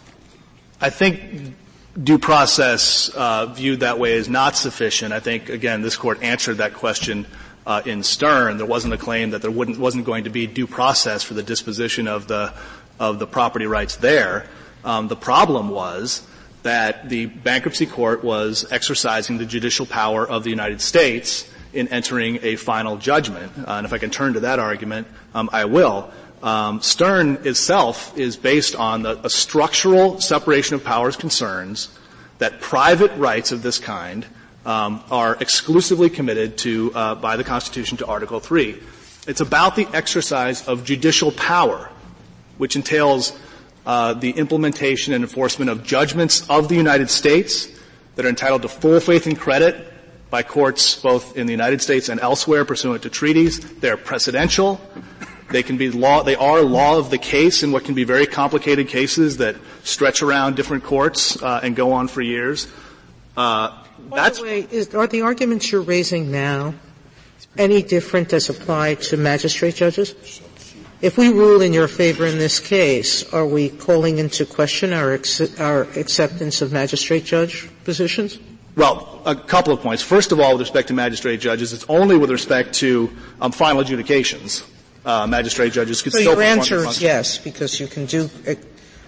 I 0.83 0.91
think 0.91 1.55
due 2.03 2.19
process 2.19 3.09
uh, 3.11 3.47
viewed 3.47 3.81
that 3.81 4.01
way 4.01 4.15
is 4.15 4.29
not 4.29 4.57
sufficient. 4.57 5.13
I 5.13 5.21
think 5.21 5.49
again 5.49 5.81
this 5.81 5.95
court 5.95 6.21
answered 6.25 6.57
that 6.57 6.75
question 6.75 7.25
uh, 7.65 7.83
in 7.87 8.03
Stern. 8.03 8.57
There 8.57 8.67
wasn't 8.67 8.93
a 8.93 8.99
claim 8.99 9.31
that 9.31 9.43
there 9.43 9.51
wasn't 9.53 10.05
going 10.05 10.25
to 10.25 10.31
be 10.31 10.49
due 10.49 10.67
process 10.67 11.23
for 11.23 11.35
the 11.35 11.43
disposition 11.45 12.09
of 12.09 12.27
the 12.27 12.53
of 12.99 13.21
the 13.21 13.29
property 13.29 13.67
rights 13.67 13.95
there. 13.95 14.47
Um, 14.85 15.07
the 15.07 15.15
problem 15.15 15.69
was 15.69 16.27
that 16.65 17.09
the 17.09 17.27
bankruptcy 17.27 17.87
court 17.87 18.25
was 18.25 18.67
exercising 18.73 19.39
the 19.39 19.47
judicial 19.47 19.87
power 19.87 20.29
of 20.29 20.43
the 20.43 20.51
United 20.51 20.81
States 20.81 21.49
in 21.73 21.87
entering 21.89 22.41
a 22.43 22.57
final 22.57 22.97
judgment. 22.97 23.53
Uh, 23.57 23.75
and 23.75 23.87
if 23.87 23.93
I 23.93 23.99
can 23.99 24.11
turn 24.11 24.33
to 24.33 24.41
that 24.41 24.59
argument, 24.59 25.07
um, 25.33 25.49
I 25.53 25.65
will. 25.65 26.11
Um, 26.43 26.83
Stern 26.83 27.39
itself 27.45 28.19
is 28.19 28.37
based 28.37 28.75
on 28.75 29.03
the, 29.03 29.19
a 29.25 29.31
structural 29.31 30.21
separation 30.21 30.75
of 30.75 30.83
powers 30.83 31.17
concerns 31.17 31.89
that 32.39 32.61
private 32.61 33.13
rights 33.17 33.53
of 33.53 33.63
this 33.63 33.79
kind 33.79 34.27
um, 34.67 35.05
are 35.11 35.37
exclusively 35.41 36.11
committed 36.11 36.59
to 36.59 36.93
uh, 36.95 37.15
by 37.15 37.37
the 37.37 37.45
Constitution 37.45 37.99
to 37.99 38.07
Article 38.07 38.41
Three. 38.41 38.81
It's 39.27 39.41
about 39.41 39.77
the 39.77 39.87
exercise 39.93 40.67
of 40.67 40.85
judicial 40.85 41.31
power, 41.31 41.89
which 42.59 42.75
entails 42.75 43.39
uh, 43.87 44.15
the 44.15 44.31
implementation 44.31 45.15
and 45.15 45.23
enforcement 45.23 45.71
of 45.71 45.85
judgments 45.85 46.49
of 46.51 46.69
the 46.69 46.75
United 46.75 47.09
States 47.09 47.69
that 48.17 48.27
are 48.27 48.29
entitled 48.29 48.63
to 48.63 48.69
full 48.69 48.99
faith 48.99 49.27
and 49.27 49.39
credit 49.39 49.93
by 50.31 50.43
courts 50.43 50.97
both 50.97 51.37
in 51.37 51.47
the 51.47 51.53
United 51.53 51.83
States 51.83 52.09
and 52.09 52.19
elsewhere 52.21 52.65
pursuant 52.65 53.03
to 53.03 53.11
treaties. 53.11 53.61
They're 53.79 53.97
precedential. 53.97 54.81
They 55.51 55.63
can 55.63 55.77
be 55.77 55.91
law, 55.91 56.23
they 56.23 56.37
are 56.37 56.63
law 56.63 56.99
of 56.99 57.11
the 57.11 57.19
case 57.19 57.63
in 57.63 57.73
what 57.73 57.85
can 57.85 57.95
be 57.95 58.05
very 58.05 58.27
complicated 58.27 58.89
cases 58.89 59.37
that 59.39 59.57
stretch 59.83 60.23
around 60.23 60.57
different 60.57 60.85
courts 60.85 61.41
uh, 61.43 61.61
and 61.63 61.77
go 61.77 61.93
on 61.93 62.09
for 62.09 62.23
years. 62.23 62.69
Uh, 63.37 63.83
By 64.09 64.31
the 64.31 64.43
way, 64.43 64.67
is, 64.71 64.95
are 64.95 65.07
the 65.07 65.23
arguments 65.23 65.71
you're 65.71 65.83
raising 65.83 66.31
now 66.31 66.75
any 67.59 67.83
different 67.83 68.33
as 68.33 68.49
applied 68.49 69.01
to 69.03 69.17
magistrate 69.17 69.75
judges? 69.75 70.15
If 71.03 71.19
we 71.19 71.29
rule 71.29 71.61
in 71.61 71.73
your 71.73 71.89
favor 71.89 72.27
in 72.27 72.39
this 72.39 72.61
case, 72.61 73.31
are 73.33 73.47
we 73.47 73.71
calling 73.71 74.19
into 74.19 74.47
question 74.47 74.93
our, 74.93 75.13
ex- 75.13 75.59
our 75.59 75.83
acceptance 75.99 76.63
of 76.63 76.73
magistrate 76.73 77.25
judge 77.25 77.69
positions? 77.85 78.39
Well, 78.77 79.21
a 79.27 79.35
couple 79.35 79.73
of 79.73 79.81
points. 79.81 80.03
First 80.03 80.33
of 80.33 80.41
all, 80.41 80.53
with 80.53 80.61
respect 80.61 80.89
to 80.89 80.95
magistrate 80.95 81.41
judges, 81.41 81.73
it's 81.73 81.85
only 81.89 82.17
with 82.17 82.31
respect 82.31 82.75
to 82.75 83.11
um, 83.41 83.53
final 83.53 83.81
adjudications 83.81 84.65
uh, 85.05 85.27
magistrate 85.27 85.73
judges 85.73 86.03
could 86.03 86.13
so 86.13 86.21
still 86.21 86.35
your 86.35 86.43
answer 86.43 86.77
is 86.87 87.03
yes, 87.03 87.39
because 87.39 87.81
you 87.81 87.87
can 87.87 88.07
do 88.07 88.31
uh, 88.47 88.55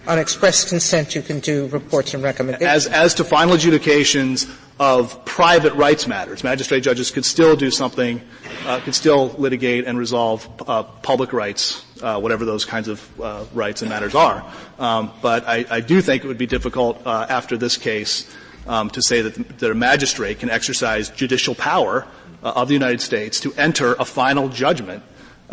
on 0.07 0.19
express 0.19 0.67
consent 0.67 1.15
you 1.15 1.21
can 1.21 1.39
do 1.39 1.67
reports 1.67 2.13
and 2.13 2.23
recommendations. 2.23 2.69
As, 2.69 2.87
as 2.87 3.13
to 3.15 3.23
final 3.23 3.53
adjudications 3.53 4.47
of 4.79 5.23
private 5.25 5.73
rights 5.73 6.05
matters, 6.05 6.43
magistrate 6.43 6.81
judges 6.81 7.11
could 7.11 7.25
still 7.25 7.55
do 7.55 7.71
something, 7.71 8.21
uh, 8.65 8.81
could 8.81 8.93
still 8.93 9.29
litigate 9.37 9.85
and 9.85 9.97
resolve 9.97 10.47
uh, 10.67 10.83
public 10.83 11.31
rights, 11.31 11.85
uh, 12.03 12.19
whatever 12.19 12.45
those 12.45 12.65
kinds 12.65 12.87
of 12.87 13.21
uh, 13.21 13.45
rights 13.53 13.81
and 13.81 13.89
matters 13.89 14.13
are. 14.13 14.45
Um, 14.77 15.13
but 15.21 15.47
I, 15.47 15.65
I, 15.69 15.79
do 15.79 16.01
think 16.01 16.25
it 16.25 16.27
would 16.27 16.37
be 16.37 16.45
difficult 16.45 17.01
after 17.07 17.55
this 17.55 17.77
case 17.77 18.29
um, 18.67 18.89
to 18.89 19.01
say 19.01 19.21
that, 19.21 19.59
that, 19.59 19.71
a 19.71 19.75
magistrate 19.75 20.39
can 20.39 20.49
exercise 20.49 21.09
judicial 21.09 21.55
power 21.55 22.05
of 22.43 22.67
the 22.67 22.73
United 22.73 22.99
States 22.99 23.39
to 23.39 23.53
enter 23.53 23.93
a 23.93 24.05
final 24.05 24.49
judgment 24.49 25.01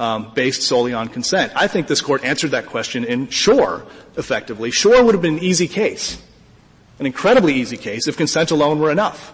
um, 0.03 0.33
based 0.35 0.63
solely 0.63 0.93
on 0.93 1.07
consent. 1.07 1.53
I 1.55 1.69
think 1.69 1.87
this 1.87 2.01
court 2.01 2.25
answered 2.25 2.51
that 2.51 2.67
question 2.67 3.05
in 3.05 3.29
Schor 3.29 3.87
effectively. 4.17 4.73
Schor 4.73 5.05
would 5.05 5.15
have 5.15 5.23
been 5.23 5.39
an 5.39 5.45
easy 5.45 5.69
case, 5.69 6.21
an 6.99 7.07
incredibly 7.07 7.55
easy 7.55 7.77
case 7.77 8.09
if 8.09 8.17
consent 8.17 8.51
alone 8.51 8.81
were 8.81 8.91
enough. 8.91 9.33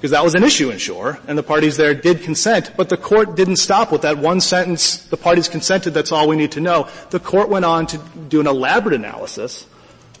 because 0.00 0.12
that 0.12 0.24
was 0.24 0.34
an 0.34 0.42
issue 0.42 0.70
in 0.70 0.78
Schor, 0.78 1.20
and 1.28 1.36
the 1.36 1.42
parties 1.42 1.76
there 1.76 1.94
did 1.94 2.22
consent, 2.22 2.72
but 2.74 2.88
the 2.88 2.96
court 2.96 3.36
didn't 3.36 3.56
stop 3.56 3.92
with 3.92 4.00
that 4.00 4.16
one 4.16 4.40
sentence, 4.40 5.04
the 5.06 5.16
parties 5.16 5.46
consented, 5.46 5.92
that's 5.92 6.10
all 6.10 6.26
we 6.26 6.36
need 6.36 6.52
to 6.52 6.60
know. 6.60 6.88
The 7.10 7.20
court 7.20 7.50
went 7.50 7.66
on 7.66 7.86
to 7.88 7.98
do 8.28 8.40
an 8.40 8.46
elaborate 8.46 8.94
analysis 8.94 9.66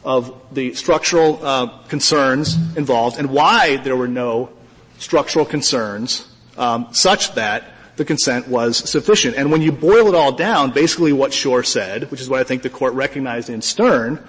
of 0.04 0.38
the 0.52 0.74
structural 0.74 1.44
uh, 1.44 1.66
concerns 1.88 2.54
involved 2.76 3.18
and 3.18 3.30
why 3.30 3.78
there 3.78 3.96
were 3.96 4.08
no 4.08 4.50
structural 4.98 5.46
concerns 5.46 6.28
um, 6.58 6.88
such 6.92 7.34
that 7.34 7.64
the 7.96 8.04
consent 8.04 8.48
was 8.48 8.76
sufficient. 8.76 9.36
And 9.36 9.50
when 9.50 9.62
you 9.62 9.72
boil 9.72 10.08
it 10.08 10.14
all 10.14 10.32
down, 10.32 10.70
basically 10.70 11.12
what 11.12 11.32
Schor 11.32 11.62
said, 11.62 12.10
which 12.10 12.20
is 12.20 12.28
what 12.28 12.40
I 12.40 12.44
think 12.44 12.62
the 12.62 12.70
court 12.70 12.94
recognized 12.94 13.50
in 13.50 13.62
Stern, 13.62 14.24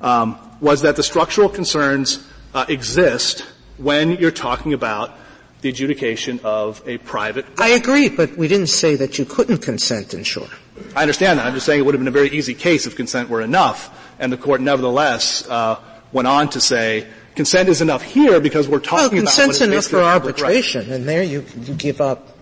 um, 0.00 0.38
was 0.60 0.82
that 0.82 0.96
the 0.96 1.02
structural 1.02 1.48
concerns 1.48 2.26
uh, 2.54 2.64
exist 2.68 3.44
when 3.78 4.12
you're 4.12 4.30
talking 4.30 4.72
about 4.72 5.16
the 5.60 5.68
adjudication 5.68 6.40
of 6.44 6.82
a 6.86 6.98
private. 6.98 7.46
I 7.58 7.70
agree, 7.70 8.08
but 8.08 8.36
we 8.36 8.48
didn't 8.48 8.68
say 8.68 8.94
that 8.96 9.18
you 9.18 9.24
couldn't 9.24 9.58
consent 9.58 10.14
in 10.14 10.22
Schor. 10.22 10.48
I 10.94 11.02
understand 11.02 11.38
that. 11.38 11.46
I'm 11.46 11.54
just 11.54 11.66
saying 11.66 11.80
it 11.80 11.84
would 11.84 11.94
have 11.94 12.00
been 12.00 12.08
a 12.08 12.10
very 12.10 12.28
easy 12.28 12.54
case 12.54 12.86
if 12.86 12.96
consent 12.96 13.28
were 13.28 13.40
enough, 13.40 14.14
and 14.18 14.32
the 14.32 14.36
court 14.36 14.60
nevertheless 14.60 15.48
uh, 15.48 15.80
went 16.12 16.28
on 16.28 16.50
to 16.50 16.60
say 16.60 17.06
consent 17.34 17.68
is 17.68 17.80
enough 17.80 18.02
here 18.02 18.40
because 18.40 18.68
we're 18.68 18.78
talking 18.78 19.18
well, 19.18 19.22
about 19.24 19.34
consent's 19.34 19.60
enough 19.60 19.86
for 19.86 20.02
arbitration, 20.02 20.90
and 20.92 21.08
there 21.08 21.22
you 21.22 21.44
you 21.62 21.74
give 21.74 22.00
up. 22.00 22.35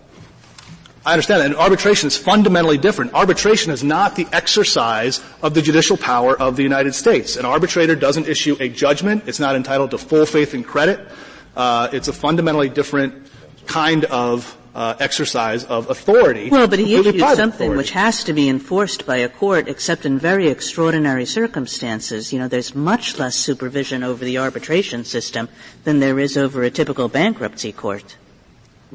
I 1.05 1.13
understand 1.13 1.41
that. 1.41 1.45
And 1.47 1.55
arbitration 1.55 2.07
is 2.07 2.17
fundamentally 2.17 2.77
different. 2.77 3.13
Arbitration 3.13 3.71
is 3.71 3.83
not 3.83 4.15
the 4.15 4.27
exercise 4.33 5.23
of 5.43 5.53
the 5.53 5.61
judicial 5.61 5.97
power 5.97 6.39
of 6.39 6.55
the 6.55 6.63
United 6.63 6.95
States. 6.95 7.35
An 7.35 7.45
arbitrator 7.45 7.95
doesn't 7.95 8.27
issue 8.27 8.57
a 8.59 8.69
judgment. 8.69 9.23
It's 9.27 9.39
not 9.39 9.55
entitled 9.55 9.91
to 9.91 9.99
full 9.99 10.25
faith 10.25 10.53
and 10.53 10.65
credit. 10.65 11.07
Uh, 11.55 11.89
it's 11.93 12.07
a 12.07 12.13
fundamentally 12.13 12.69
different 12.69 13.27
kind 13.67 14.05
of 14.05 14.57
uh, 14.73 14.95
exercise 14.99 15.63
of 15.63 15.89
authority. 15.89 16.49
Well, 16.49 16.67
but 16.67 16.79
he 16.79 16.95
issued 16.95 17.19
something 17.19 17.47
authority. 17.47 17.77
which 17.77 17.91
has 17.91 18.23
to 18.25 18.33
be 18.33 18.49
enforced 18.49 19.05
by 19.05 19.17
a 19.17 19.29
court, 19.29 19.69
except 19.69 20.05
in 20.05 20.19
very 20.19 20.49
extraordinary 20.49 21.25
circumstances. 21.25 22.33
You 22.33 22.39
know, 22.39 22.49
there's 22.49 22.75
much 22.75 23.17
less 23.17 23.35
supervision 23.35 24.03
over 24.03 24.25
the 24.25 24.37
arbitration 24.37 25.05
system 25.05 25.47
than 25.85 25.99
there 25.99 26.19
is 26.19 26.35
over 26.35 26.63
a 26.63 26.69
typical 26.69 27.07
bankruptcy 27.07 27.71
court. 27.71 28.17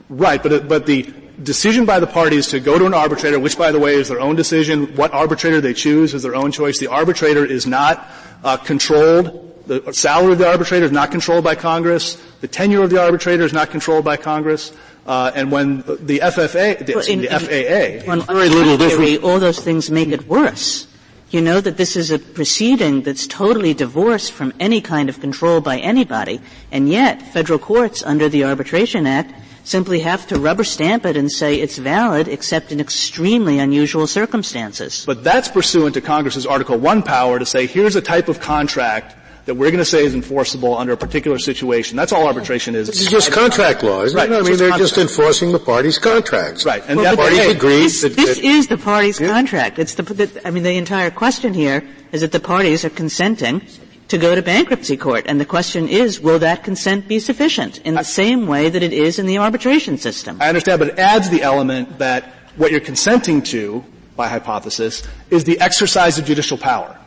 Right, 0.08 0.42
but 0.42 0.68
but 0.68 0.86
the 0.86 1.02
decision 1.42 1.86
by 1.86 2.00
the 2.00 2.06
parties 2.06 2.48
to 2.48 2.60
go 2.60 2.78
to 2.78 2.86
an 2.86 2.94
arbitrator, 2.94 3.38
which 3.38 3.56
by 3.56 3.72
the 3.72 3.78
way 3.78 3.94
is 3.94 4.08
their 4.08 4.20
own 4.20 4.36
decision, 4.36 4.94
what 4.96 5.12
arbitrator 5.12 5.60
they 5.60 5.74
choose 5.74 6.14
is 6.14 6.22
their 6.22 6.34
own 6.34 6.52
choice. 6.52 6.78
The 6.78 6.88
arbitrator 6.88 7.44
is 7.44 7.66
not 7.66 8.08
uh, 8.44 8.56
controlled. 8.56 9.46
The 9.66 9.92
salary 9.92 10.32
of 10.32 10.38
the 10.38 10.48
arbitrator 10.48 10.84
is 10.84 10.92
not 10.92 11.10
controlled 11.10 11.44
by 11.44 11.54
Congress. 11.54 12.14
The 12.40 12.48
tenure 12.48 12.82
of 12.82 12.90
the 12.90 13.00
arbitrator 13.00 13.44
is 13.44 13.52
not 13.52 13.70
controlled 13.70 14.04
by 14.04 14.16
Congress. 14.16 14.72
Uh, 15.06 15.32
and 15.34 15.50
when 15.50 15.78
the 15.78 16.20
FFA, 16.20 16.84
the, 16.84 16.94
well, 16.94 17.06
in, 17.06 17.22
the 17.22 17.28
FAA, 17.28 18.12
in, 18.12 18.20
very 18.22 18.48
little 18.48 18.76
different. 18.76 19.24
All 19.24 19.40
those 19.40 19.58
things 19.58 19.90
make 19.90 20.08
it 20.08 20.26
worse. 20.26 20.86
You 21.30 21.40
know 21.40 21.60
that 21.60 21.76
this 21.76 21.96
is 21.96 22.10
a 22.10 22.18
proceeding 22.18 23.02
that's 23.02 23.26
totally 23.26 23.72
divorced 23.72 24.32
from 24.32 24.52
any 24.58 24.80
kind 24.80 25.08
of 25.08 25.20
control 25.20 25.60
by 25.60 25.78
anybody, 25.78 26.40
and 26.72 26.88
yet 26.88 27.22
federal 27.22 27.58
courts 27.58 28.02
under 28.02 28.28
the 28.28 28.44
Arbitration 28.44 29.06
Act 29.06 29.32
simply 29.70 30.00
have 30.00 30.26
to 30.26 30.38
rubber 30.38 30.64
stamp 30.64 31.06
it 31.06 31.16
and 31.16 31.30
say 31.30 31.60
it's 31.60 31.78
valid 31.78 32.26
except 32.26 32.72
in 32.72 32.80
extremely 32.80 33.58
unusual 33.58 34.06
circumstances. 34.06 35.04
But 35.06 35.22
that's 35.22 35.48
pursuant 35.48 35.94
to 35.94 36.00
Congress's 36.00 36.44
Article 36.44 36.76
1 36.76 37.02
power 37.02 37.38
to 37.38 37.46
say 37.46 37.66
here's 37.66 37.94
a 37.94 38.02
type 38.02 38.28
of 38.28 38.40
contract 38.40 39.16
that 39.46 39.54
we're 39.54 39.70
going 39.70 39.78
to 39.78 39.84
say 39.84 40.04
is 40.04 40.14
enforceable 40.14 40.76
under 40.76 40.92
a 40.92 40.96
particular 40.96 41.38
situation. 41.38 41.96
That's 41.96 42.12
all 42.12 42.26
arbitration 42.26 42.74
is. 42.74 42.88
It's 42.88 43.10
just 43.10 43.32
contract 43.32 43.82
law, 43.82 44.02
isn't 44.02 44.16
right. 44.16 44.30
it? 44.30 44.34
I 44.34 44.42
mean, 44.42 44.56
they're 44.56 44.76
just 44.76 44.98
enforcing 44.98 45.52
the 45.52 45.58
parties' 45.58 45.98
contracts. 45.98 46.64
Right. 46.66 46.82
And 46.86 46.98
well, 46.98 47.12
the 47.12 47.16
parties 47.16 47.38
hey, 47.38 47.50
agree. 47.50 47.82
This, 47.84 48.02
that, 48.02 48.16
this 48.16 48.36
that, 48.36 48.44
is 48.44 48.66
the 48.66 48.76
parties' 48.76 49.18
yeah. 49.18 49.28
contract. 49.28 49.78
It's 49.78 49.94
the, 49.94 50.02
the, 50.02 50.46
I 50.46 50.50
mean, 50.50 50.62
the 50.62 50.76
entire 50.76 51.10
question 51.10 51.54
here 51.54 51.86
is 52.12 52.20
that 52.20 52.32
the 52.32 52.40
parties 52.40 52.84
are 52.84 52.90
consenting 52.90 53.62
to 54.10 54.18
go 54.18 54.34
to 54.34 54.42
bankruptcy 54.42 54.96
court. 54.96 55.24
And 55.28 55.40
the 55.40 55.44
question 55.46 55.88
is, 55.88 56.20
will 56.20 56.40
that 56.40 56.64
consent 56.64 57.06
be 57.06 57.20
sufficient 57.20 57.78
in 57.78 57.94
the 57.94 58.02
same 58.02 58.46
way 58.48 58.68
that 58.68 58.82
it 58.82 58.92
is 58.92 59.18
in 59.18 59.26
the 59.26 59.38
arbitration 59.38 59.98
system? 59.98 60.36
I 60.40 60.48
understand, 60.48 60.80
but 60.80 60.88
it 60.88 60.98
adds 60.98 61.30
the 61.30 61.42
element 61.42 61.98
that 61.98 62.34
what 62.56 62.72
you're 62.72 62.80
consenting 62.80 63.40
to, 63.54 63.84
by 64.16 64.26
hypothesis, 64.26 65.04
is 65.30 65.44
the 65.44 65.60
exercise 65.60 66.18
of 66.18 66.24
judicial 66.24 66.58
power 66.58 66.98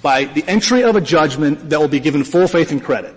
by 0.00 0.24
the 0.24 0.44
entry 0.48 0.84
of 0.84 0.96
a 0.96 1.00
judgment 1.00 1.68
that 1.68 1.78
will 1.78 1.88
be 1.88 2.00
given 2.00 2.24
full 2.24 2.48
faith 2.48 2.72
and 2.72 2.82
credit. 2.82 3.14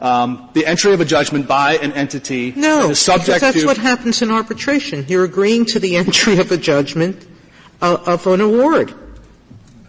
Um, 0.00 0.48
the 0.52 0.64
entry 0.64 0.92
of 0.92 1.00
a 1.00 1.04
judgment 1.04 1.48
by 1.48 1.78
an 1.78 1.92
entity 1.92 2.52
no, 2.54 2.82
that 2.82 2.90
is 2.90 3.00
subject 3.00 3.40
that's 3.40 3.60
to. 3.60 3.66
what 3.66 3.78
happens 3.78 4.22
in 4.22 4.30
arbitration. 4.30 5.04
You're 5.08 5.24
agreeing 5.24 5.64
to 5.66 5.80
the 5.80 5.96
entry 5.96 6.38
of 6.38 6.52
a 6.52 6.56
judgment 6.56 7.26
uh, 7.82 7.96
of 8.06 8.24
an 8.28 8.40
award. 8.40 8.94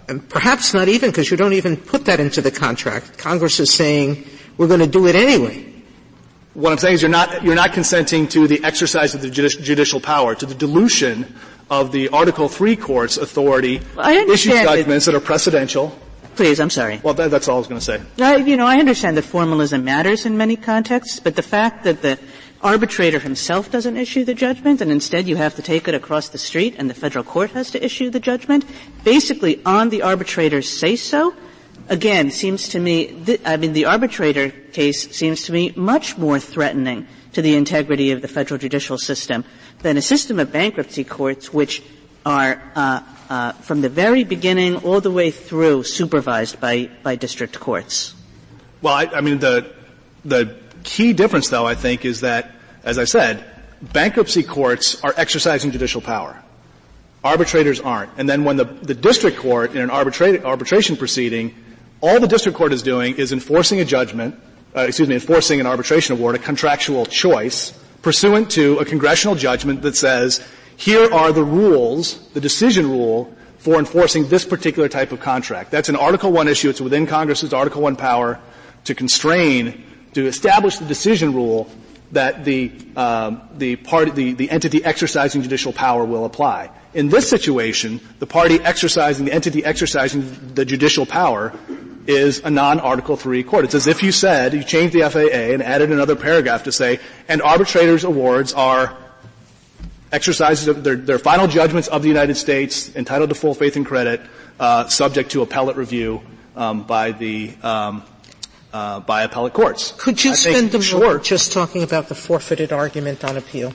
And 0.10 0.28
perhaps 0.28 0.74
not 0.74 0.88
even 0.88 1.12
because 1.12 1.30
you 1.30 1.38
don't 1.38 1.54
even 1.54 1.78
put 1.78 2.06
that 2.06 2.20
into 2.20 2.42
the 2.42 2.52
contract. 2.52 3.18
Congress 3.18 3.60
is 3.60 3.72
saying 3.72 4.26
we're 4.58 4.68
going 4.68 4.80
to 4.80 4.88
do 4.88 5.08
it 5.08 5.16
anyway. 5.16 5.66
What 6.56 6.72
I'm 6.72 6.80
saying 6.80 6.96
is 6.96 7.02
you're 7.02 7.12
not, 7.12 7.44
you're 7.44 7.56
not 7.56 7.74
consenting 7.74 8.28
to 8.30 8.48
the 8.48 8.64
exercise 8.64 9.14
of 9.14 9.22
the 9.22 9.30
judicial 9.30 10.02
power, 10.02 10.34
to 10.36 10.46
the 10.46 10.56
dilution 10.56 11.36
of 11.70 11.92
the 11.92 12.10
Article 12.10 12.50
3 12.50 12.76
court's 12.76 13.18
authority 13.18 13.82
well, 13.96 14.10
issue 14.30 14.50
judgments 14.50 15.06
that 15.06 15.14
are 15.14 15.20
precedential 15.20 15.94
Please, 16.40 16.62
I'm 16.62 16.70
sorry. 16.70 17.02
Well, 17.04 17.14
that, 17.16 17.32
that's 17.32 17.50
all 17.50 17.56
I 17.56 17.58
was 17.58 17.68
going 17.68 17.82
to 17.82 17.86
say. 17.86 18.02
Uh, 18.18 18.38
you 18.38 18.56
know, 18.56 18.66
I 18.66 18.78
understand 18.78 19.18
that 19.18 19.24
formalism 19.24 19.84
matters 19.84 20.26
in 20.26 20.38
many 20.38 20.56
contexts, 20.56 21.20
but 21.20 21.36
the 21.36 21.42
fact 21.42 21.84
that 21.84 22.02
the 22.02 22.18
arbitrator 22.62 23.20
himself 23.20 23.72
doesn't 23.72 23.98
issue 23.98 24.26
the 24.26 24.34
judgment 24.34 24.82
and 24.82 24.92
instead 24.92 25.28
you 25.28 25.36
have 25.36 25.56
to 25.56 25.62
take 25.62 25.88
it 25.88 25.96
across 25.96 26.30
the 26.30 26.38
street 26.38 26.76
and 26.78 26.90
the 26.90 26.94
federal 26.94 27.24
court 27.24 27.52
has 27.52 27.72
to 27.72 27.84
issue 27.84 28.10
the 28.10 28.20
judgment, 28.20 28.66
basically 29.04 29.62
on 29.66 29.90
the 29.90 30.02
arbitrator's 30.02 30.70
say 30.70 30.96
so, 30.96 31.34
again, 31.88 32.32
seems 32.32 32.70
to 32.70 32.80
me, 32.80 33.08
th- 33.26 33.42
I 33.46 33.58
mean, 33.58 33.74
the 33.74 33.86
arbitrator 33.86 34.50
case 34.50 35.16
seems 35.16 35.44
to 35.46 35.52
me 35.52 35.74
much 35.76 36.18
more 36.18 36.40
threatening 36.40 37.08
to 37.34 37.42
the 37.42 37.56
integrity 37.56 38.12
of 38.12 38.22
the 38.22 38.28
federal 38.28 38.58
judicial 38.58 38.98
system 38.98 39.46
than 39.82 39.98
a 39.98 40.02
system 40.02 40.40
of 40.40 40.52
bankruptcy 40.52 41.04
courts 41.04 41.54
which 41.54 41.82
are 42.26 42.62
uh, 42.76 43.02
uh, 43.30 43.52
from 43.54 43.82
the 43.82 43.90
very 43.90 44.24
beginning 44.24 44.76
all 44.78 45.00
the 45.00 45.12
way 45.12 45.32
through 45.32 45.84
supervised 45.84 46.60
by, 46.60 46.90
by 47.04 47.16
district 47.16 47.60
courts? 47.60 48.14
Well, 48.82 48.94
I, 48.94 49.06
I 49.06 49.22
mean, 49.22 49.40
the, 49.40 49.72
the 50.26 50.56
key 50.90 51.14
difference, 51.14 51.50
though, 51.50 51.68
I 51.68 51.76
think, 51.76 52.04
is 52.04 52.22
that, 52.22 52.50
as 52.84 52.98
I 52.98 53.04
said, 53.04 53.46
bankruptcy 53.82 54.42
courts 54.42 55.02
are 55.04 55.14
exercising 55.16 55.70
judicial 55.72 56.02
power. 56.02 56.42
Arbitrators 57.24 57.80
aren't. 57.80 58.10
And 58.18 58.28
then 58.28 58.44
when 58.44 58.58
the, 58.58 58.66
the 58.66 58.96
district 58.96 59.38
court 59.38 59.76
in 59.76 59.82
an 59.82 59.90
arbitra- 59.90 60.44
arbitration 60.44 60.98
proceeding, 60.98 61.54
all 62.02 62.20
the 62.20 62.28
district 62.28 62.58
court 62.58 62.74
is 62.74 62.82
doing 62.82 63.16
is 63.18 63.32
enforcing 63.32 63.80
a 63.80 63.86
judgment, 63.86 64.36
uh, 64.76 64.82
excuse 64.82 65.08
me, 65.08 65.16
enforcing 65.16 65.60
an 65.60 65.68
arbitration 65.68 66.18
award, 66.18 66.36
a 66.36 66.40
contractual 66.40 67.06
choice, 67.06 67.72
pursuant 68.02 68.50
to 68.52 68.80
a 68.80 68.86
congressional 68.86 69.36
judgment 69.36 69.84
that 69.84 69.96
says 69.96 70.42
here 70.76 71.14
are 71.14 71.32
the 71.32 71.44
rules, 71.44 72.28
the 72.30 72.42
decision 72.42 72.90
rule, 72.90 73.32
for 73.60 73.78
enforcing 73.78 74.28
this 74.30 74.46
particular 74.46 74.88
type 74.90 75.12
of 75.12 75.20
contract. 75.20 75.70
That's 75.70 75.90
an 75.90 75.98
Article 75.98 76.32
1 76.32 76.48
issue. 76.48 76.70
It's 76.70 76.82
within 76.82 77.06
Congress's 77.06 77.54
Article 77.54 77.82
1 77.82 77.98
power 77.98 78.40
to 78.86 78.96
constrain, 78.96 79.84
to 80.14 80.26
establish 80.26 80.78
the 80.78 80.86
decision 80.86 81.34
rule 81.34 81.70
that 82.12 82.44
the, 82.44 82.72
um, 82.96 83.42
the, 83.58 83.76
party, 83.76 84.12
the, 84.12 84.34
the 84.34 84.50
entity 84.50 84.84
exercising 84.84 85.42
judicial 85.42 85.72
power 85.72 86.04
will 86.06 86.26
apply. 86.26 86.72
In 86.94 87.10
this 87.10 87.30
situation, 87.30 88.00
the 88.18 88.26
party 88.26 88.60
exercising, 88.60 89.26
the 89.26 89.34
entity 89.34 89.64
exercising 89.64 90.54
the 90.56 90.66
judicial 90.66 91.06
power 91.06 91.54
is 92.08 92.40
a 92.40 92.50
non-Article 92.50 93.16
3 93.16 93.44
court. 93.44 93.66
It's 93.66 93.76
as 93.76 93.86
if 93.86 94.02
you 94.02 94.12
said, 94.12 94.54
you 94.54 94.64
changed 94.64 94.96
the 94.96 95.08
FAA 95.08 95.54
and 95.54 95.62
added 95.62 95.92
another 95.92 96.16
paragraph 96.16 96.64
to 96.64 96.72
say, 96.72 97.00
and 97.28 97.42
arbitrators' 97.44 98.04
awards 98.04 98.54
are 98.54 98.98
exercises 100.12 100.68
of 100.68 100.84
their, 100.84 100.96
their 100.96 101.20
final 101.20 101.46
judgments 101.46 101.88
of 101.88 102.02
the 102.02 102.08
United 102.08 102.36
States, 102.36 102.96
entitled 102.96 103.30
to 103.30 103.36
full 103.36 103.54
faith 103.54 103.76
and 103.76 103.86
credit, 103.86 104.22
uh, 104.60 104.88
subject 104.88 105.32
to 105.32 105.44
appellate 105.44 105.76
review 105.78 106.22
um, 106.56 106.82
by 106.84 107.12
the 107.12 107.54
um, 107.62 108.04
uh, 108.74 109.00
by 109.00 109.24
appellate 109.24 109.54
courts. 109.54 109.94
Could 109.98 110.24
you 110.24 110.32
I 110.32 110.36
spend 110.36 110.76
a 110.76 110.80
moment 110.80 111.24
just 111.24 111.52
talking 111.52 111.84
about 111.84 112.08
the 112.08 112.16
forfeited 112.16 112.72
argument 112.72 113.24
on 113.24 113.38
appeal? 113.38 113.74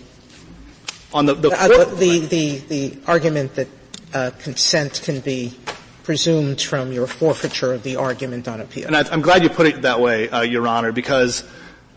On 1.12 1.26
the 1.26 1.34
the, 1.34 1.50
uh, 1.50 1.84
the, 1.94 2.18
the, 2.20 2.58
the, 2.58 2.98
argument 3.06 3.54
that 3.54 3.68
uh, 4.12 4.30
consent 4.40 5.00
can 5.04 5.20
be 5.20 5.56
presumed 6.02 6.60
from 6.60 6.92
your 6.92 7.06
forfeiture 7.06 7.72
of 7.72 7.82
the 7.82 7.96
argument 7.96 8.48
on 8.48 8.60
appeal. 8.60 8.86
And 8.86 8.96
I, 8.96 9.12
am 9.12 9.22
glad 9.22 9.42
you 9.42 9.48
put 9.48 9.66
it 9.66 9.82
that 9.82 10.00
way, 10.00 10.28
uh, 10.28 10.42
Your 10.42 10.66
Honor, 10.66 10.92
because 10.92 11.44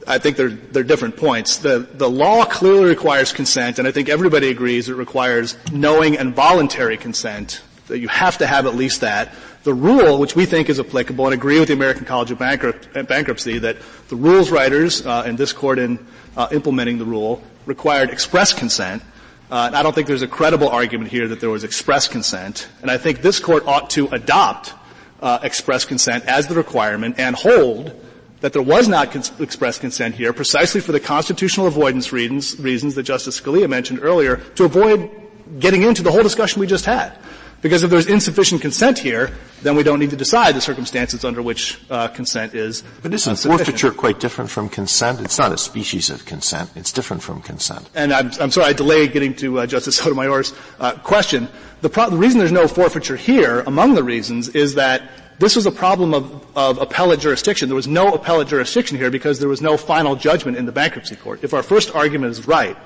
I 0.08 0.18
think 0.20 0.38
they're, 0.38 0.50
they're 0.50 0.84
different 0.84 1.18
points. 1.18 1.58
The, 1.58 1.80
the 1.80 2.10
law 2.10 2.46
clearly 2.46 2.86
requires 2.86 3.34
consent, 3.34 3.80
and 3.80 3.88
I 3.88 3.92
think 3.92 4.08
everybody 4.08 4.50
agrees 4.50 4.88
it 4.88 4.96
requires 4.96 5.58
knowing 5.72 6.18
and 6.18 6.34
voluntary 6.34 6.98
consent 6.98 7.62
That 7.88 8.00
you 8.00 8.08
have 8.08 8.38
to 8.38 8.48
have 8.48 8.66
at 8.66 8.76
least 8.76 9.02
that. 9.02 9.34
The 9.68 9.74
rule, 9.74 10.18
which 10.18 10.34
we 10.34 10.46
think 10.46 10.70
is 10.70 10.80
applicable 10.80 11.26
and 11.26 11.34
agree 11.34 11.60
with 11.60 11.68
the 11.68 11.74
American 11.74 12.06
College 12.06 12.32
of 12.32 12.40
Bankruptcy, 12.40 13.58
that 13.58 13.76
the 14.08 14.16
rules 14.16 14.50
writers 14.50 15.06
uh, 15.06 15.24
and 15.26 15.38
this 15.38 15.52
court 15.52 15.78
in 15.78 16.08
uh, 16.38 16.48
implementing 16.54 17.00
the 17.00 17.04
rule 17.04 17.44
required 17.66 18.10
express 18.10 18.54
consent. 18.54 19.04
Uh, 19.52 19.72
I 19.74 19.84
don't 19.84 19.94
think 19.94 20.08
there's 20.08 20.22
a 20.22 20.28
credible 20.28 20.70
argument 20.70 21.12
here 21.12 21.28
that 21.28 21.42
there 21.42 21.50
was 21.50 21.66
express 21.66 22.08
consent, 22.08 22.70
and 22.82 22.90
I 22.90 22.98
think 22.98 23.22
this 23.22 23.42
court 23.42 23.68
ought 23.68 23.90
to 23.90 24.08
adopt 24.08 24.74
uh, 25.22 25.40
express 25.44 25.84
consent 25.84 26.24
as 26.28 26.48
the 26.48 26.56
requirement 26.56 27.16
and 27.18 27.36
hold 27.36 27.92
that 28.40 28.54
there 28.54 28.62
was 28.62 28.88
not 28.88 29.12
cons- 29.12 29.38
express 29.42 29.80
consent 29.80 30.16
here 30.16 30.32
precisely 30.32 30.80
for 30.80 30.94
the 30.94 31.02
constitutional 31.02 31.68
avoidance 31.68 32.14
reasons, 32.14 32.58
reasons 32.58 32.96
that 32.96 33.04
Justice 33.04 33.42
Scalia 33.42 33.68
mentioned 33.68 34.00
earlier 34.02 34.38
to 34.56 34.64
avoid 34.64 35.12
getting 35.60 35.82
into 35.82 36.04
the 36.04 36.12
whole 36.12 36.24
discussion 36.24 36.62
we 36.62 36.68
just 36.68 36.86
had. 36.86 37.18
Because 37.62 37.82
if 37.82 37.90
there's 37.90 38.06
insufficient 38.06 38.62
consent 38.62 39.00
here, 39.00 39.32
then 39.64 39.76
we 39.76 39.82
don't 39.82 40.00
need 40.00 40.12
to 40.12 40.16
decide 40.16 40.54
the 40.54 40.62
circumstances 40.62 41.26
under 41.26 41.42
which 41.42 41.80
uh, 41.90 42.08
consent 42.10 42.54
is. 42.54 42.84
But 43.02 43.14
isn't 43.14 43.38
forfeiture 43.38 43.92
quite 43.92 44.20
different 44.20 44.52
from 44.52 44.70
consent? 44.70 45.22
It's 45.22 45.40
not 45.40 45.52
a 45.52 45.58
species 45.58 46.10
of 46.12 46.26
consent. 46.26 46.70
It's 46.76 46.92
different 46.92 47.24
from 47.24 47.42
consent. 47.42 47.90
And 47.96 48.14
I'm, 48.14 48.32
I'm 48.40 48.52
sorry, 48.52 48.68
I 48.68 48.74
delayed 48.74 49.12
getting 49.12 49.34
to 49.38 49.60
uh, 49.60 49.66
Justice 49.66 49.98
Sotomayor's 50.04 50.54
uh, 50.80 50.94
question. 51.00 51.48
The, 51.82 51.90
pro- 51.90 52.10
the 52.10 52.18
reason 52.18 52.38
there's 52.40 52.52
no 52.52 52.68
forfeiture 52.68 53.16
here, 53.16 53.62
among 53.62 53.96
the 53.96 54.04
reasons, 54.04 54.50
is 54.50 54.76
that 54.76 55.10
this 55.40 55.56
was 55.56 55.66
a 55.66 55.72
problem 55.72 56.14
of, 56.14 56.58
of 56.58 56.80
appellate 56.80 57.20
jurisdiction. 57.20 57.70
There 57.70 57.76
was 57.76 57.88
no 57.88 58.14
appellate 58.14 58.48
jurisdiction 58.48 58.98
here 58.98 59.12
because 59.12 59.40
there 59.40 59.50
was 59.50 59.62
no 59.62 59.78
final 59.78 60.16
judgment 60.16 60.58
in 60.58 60.66
the 60.66 60.72
bankruptcy 60.72 61.16
court. 61.16 61.44
If 61.44 61.54
our 61.54 61.64
first 61.64 61.94
argument 61.94 62.32
is 62.32 62.48
right, 62.48 62.78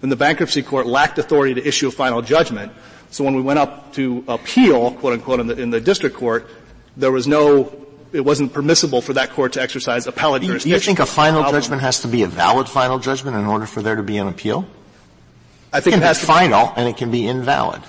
then 0.00 0.10
the 0.10 0.16
bankruptcy 0.16 0.62
court 0.62 0.86
lacked 0.86 1.18
authority 1.18 1.54
to 1.54 1.66
issue 1.66 1.88
a 1.88 1.90
final 1.90 2.22
judgment. 2.22 2.72
So 3.10 3.24
when 3.24 3.34
we 3.34 3.42
went 3.42 3.58
up 3.58 3.92
to 3.94 4.24
appeal, 4.28 4.92
quote 4.92 5.14
unquote, 5.14 5.40
in 5.40 5.46
the, 5.46 5.60
in 5.60 5.70
the 5.70 5.80
district 5.80 6.16
court, 6.16 6.48
there 6.96 7.12
was 7.12 7.26
no 7.26 7.74
it 8.10 8.24
wasn't 8.24 8.52
permissible 8.54 9.02
for 9.02 9.12
that 9.12 9.30
court 9.32 9.52
to 9.52 9.60
exercise 9.60 10.06
appellate 10.06 10.42
jurisdiction. 10.42 10.70
You 10.70 10.80
think 10.80 10.98
a 10.98 11.06
final 11.06 11.42
judgment 11.50 11.82
has 11.82 12.00
to 12.00 12.08
be 12.08 12.22
a 12.22 12.26
valid 12.26 12.66
final 12.66 12.98
judgment 12.98 13.36
in 13.36 13.44
order 13.44 13.66
for 13.66 13.82
there 13.82 13.96
to 13.96 14.02
be 14.02 14.16
an 14.16 14.28
appeal? 14.28 14.66
I 15.72 15.80
think 15.80 15.96
it, 15.96 15.98
it 15.98 16.06
has 16.06 16.20
to 16.20 16.24
be 16.24 16.32
final 16.32 16.72
and 16.76 16.88
it 16.88 16.96
can 16.96 17.10
be 17.10 17.26
invalid. 17.26 17.82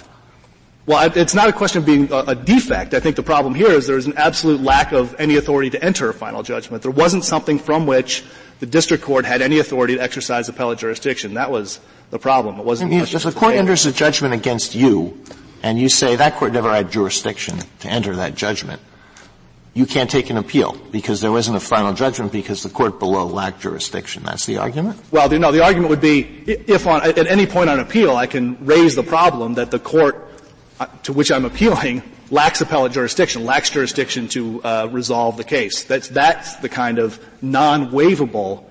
Well, 0.86 1.12
it's 1.16 1.36
not 1.36 1.48
a 1.48 1.54
question 1.54 1.80
of 1.80 1.86
being 1.86 2.12
a, 2.12 2.18
a, 2.30 2.36
defect. 2.36 2.96
I 2.96 3.00
think 3.00 3.16
the 3.16 3.24
problem 3.24 3.54
here 3.54 3.70
is 3.70 3.86
there 3.86 3.98
is 3.98 4.08
an 4.08 4.18
absolute 4.18 4.62
lack 4.62 4.92
of 4.92 5.16
any 5.20 5.36
authority 5.36 5.70
to 5.70 5.84
enter 5.84 6.10
a 6.10 6.14
final 6.14 6.42
judgment. 6.42 6.82
There 6.82 6.92
wasn't 6.92 7.24
something 7.24 7.60
from 7.60 7.86
which 7.86 8.24
the 8.60 8.66
district 8.66 9.04
court 9.04 9.24
had 9.24 9.42
any 9.42 9.60
authority 9.60 9.96
to 9.96 10.02
exercise 10.02 10.50
appellate 10.50 10.80
jurisdiction. 10.80 11.36
That 11.36 11.52
was 11.52 11.80
the 12.10 12.20
problem. 12.20 12.60
It 12.60 12.66
wasn't. 12.66 12.94
if 12.94 13.24
the 13.24 13.32
court 13.32 13.56
enters 13.56 13.86
a 13.86 13.92
judgment 13.92 14.34
against 14.34 14.76
you, 14.76 15.20
and 15.62 15.80
you 15.80 15.90
say 15.90 16.16
that 16.16 16.36
court 16.36 16.54
never 16.54 16.72
had 16.72 16.92
jurisdiction 16.92 17.60
to 17.80 17.88
enter 17.88 18.16
that 18.16 18.36
judgment, 18.36 18.82
you 19.74 19.86
can't 19.86 20.10
take 20.10 20.30
an 20.30 20.38
appeal 20.38 20.76
because 20.92 21.22
there 21.22 21.32
wasn't 21.32 21.56
a 21.56 21.60
final 21.60 21.94
judgment 21.94 22.32
because 22.32 22.64
the 22.64 22.70
court 22.70 23.00
below 23.00 23.26
lacked 23.26 23.62
jurisdiction. 23.62 24.24
That's 24.24 24.46
the 24.46 24.58
argument? 24.58 25.00
Well, 25.12 25.30
no, 25.30 25.52
the 25.52 25.64
argument 25.64 25.90
would 25.90 26.02
be 26.02 26.22
if 26.48 26.88
on, 26.88 27.04
at 27.04 27.28
any 27.28 27.46
point 27.46 27.70
on 27.70 27.80
appeal 27.80 28.16
I 28.16 28.28
can 28.28 28.66
raise 28.66 28.96
the 28.96 29.04
problem 29.04 29.56
that 29.56 29.72
the 29.72 29.80
court 29.80 30.28
uh, 30.80 30.88
to 31.04 31.14
which 31.14 31.32
I'm 31.32 31.46
appealing 31.46 32.02
lacks 32.32 32.62
appellate 32.62 32.94
jurisdiction, 32.94 33.46
lacks 33.46 33.70
jurisdiction 33.70 34.28
to 34.30 34.64
uh, 34.64 34.88
resolve 34.92 35.38
the 35.38 35.44
case. 35.44 35.84
That's, 35.84 36.08
that's 36.08 36.56
the 36.58 36.70
kind 36.70 37.00
of 37.00 37.20
non-waivable 37.42 38.64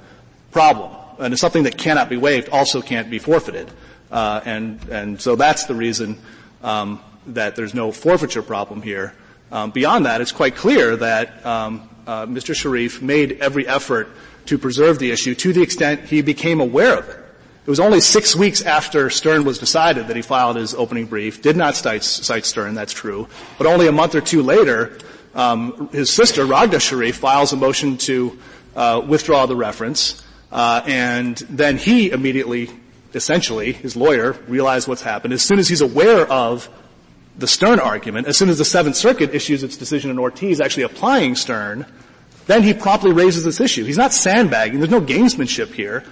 problem. 0.51 0.91
And 1.19 1.39
something 1.39 1.65
that 1.65 1.77
cannot 1.77 2.09
be 2.09 2.17
waived, 2.17 2.49
also 2.49 2.81
can't 2.81 3.11
be 3.11 3.19
forfeited. 3.19 3.71
Uh, 4.11 4.41
and, 4.45 4.81
and 4.89 5.21
so 5.21 5.37
that's 5.37 5.65
the 5.65 5.75
reason 5.75 6.19
um, 6.63 7.01
that 7.27 7.57
there's 7.57 7.75
no 7.75 7.93
forfeiture 7.93 8.43
problem 8.43 8.83
here. 8.83 9.15
Um, 9.51 9.71
beyond 9.71 10.07
that, 10.07 10.21
it's 10.21 10.33
quite 10.33 10.57
clear 10.57 10.97
that 10.97 11.45
um, 11.45 11.89
uh, 12.07 12.27
Mr. 12.27 12.55
Sharif 12.55 13.03
made 13.03 13.41
every 13.41 13.67
effort 13.67 14.09
to 14.47 14.59
preserve 14.59 14.99
the 14.99 15.11
issue 15.11 15.35
to 15.35 15.53
the 15.53 15.63
extent 15.63 16.05
he 16.05 16.23
became 16.23 16.61
aware 16.61 16.99
of 16.99 17.09
it. 17.09 17.19
It 17.67 17.71
was 17.71 17.81
only 17.81 18.01
six 18.01 18.35
weeks 18.35 18.63
after 18.63 19.11
Stern 19.11 19.45
was 19.45 19.59
decided 19.59 20.09
that 20.09 20.17
he 20.17 20.23
filed 20.23 20.57
his 20.57 20.73
opening 20.73 21.05
brief. 21.05 21.43
Did 21.43 21.55
not 21.55 21.77
cite, 21.77 22.03
cite 22.03 22.47
Stern, 22.47 22.75
that's 22.75 22.95
true. 22.95 23.29
But 23.59 23.67
only 23.67 23.87
a 23.89 23.93
month 23.93 24.15
or 24.15 24.23
two 24.23 24.43
later, 24.43 24.97
um, 25.35 25.91
his 25.93 26.11
sister, 26.11 26.47
Ragda 26.47 26.81
Sharif, 26.81 27.17
files 27.17 27.53
a 27.53 27.57
motion 27.57 27.99
to 27.99 28.39
uh, 28.75 29.03
withdraw 29.07 29.45
the 29.45 29.55
reference. 29.55 30.25
Uh, 30.51 30.83
and 30.87 31.37
then 31.51 31.77
he 31.77 32.11
immediately, 32.11 32.71
essentially, 33.15 33.73
his 33.73 33.97
lawyer, 33.97 34.33
realized 34.49 34.89
what's 34.89 35.03
happened. 35.03 35.35
As 35.35 35.43
soon 35.43 35.59
as 35.59 35.69
he's 35.69 35.81
aware 35.81 36.27
of 36.27 36.69
the 37.37 37.47
Stern 37.47 37.79
argument, 37.79 38.27
as 38.27 38.37
soon 38.37 38.49
as 38.49 38.59
the 38.59 38.65
Seventh 38.65 38.97
Circuit 38.97 39.35
issues 39.35 39.63
its 39.63 39.77
decision 39.77 40.11
in 40.11 40.19
Ortiz 40.19 40.61
actually 40.61 40.85
applying 40.85 41.35
Stern, 41.35 41.87
then 42.47 42.63
he 42.63 42.73
promptly 42.73 43.13
raises 43.13 43.45
this 43.45 43.61
issue. 43.61 43.85
He's 43.85 43.99
not 43.99 44.13
sandbagging. 44.13 44.81
There's 44.81 44.91
no 44.91 45.01
gamesmanship 45.01 45.73
here 45.73 46.05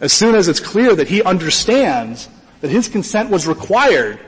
as 0.00 0.12
soon 0.12 0.34
as 0.34 0.48
it's 0.48 0.60
clear 0.60 0.94
that 0.94 1.08
he 1.08 1.22
understands 1.22 2.28
that 2.62 2.70
his 2.70 2.88
consent 2.88 3.30
was 3.30 3.46
required 3.46 4.18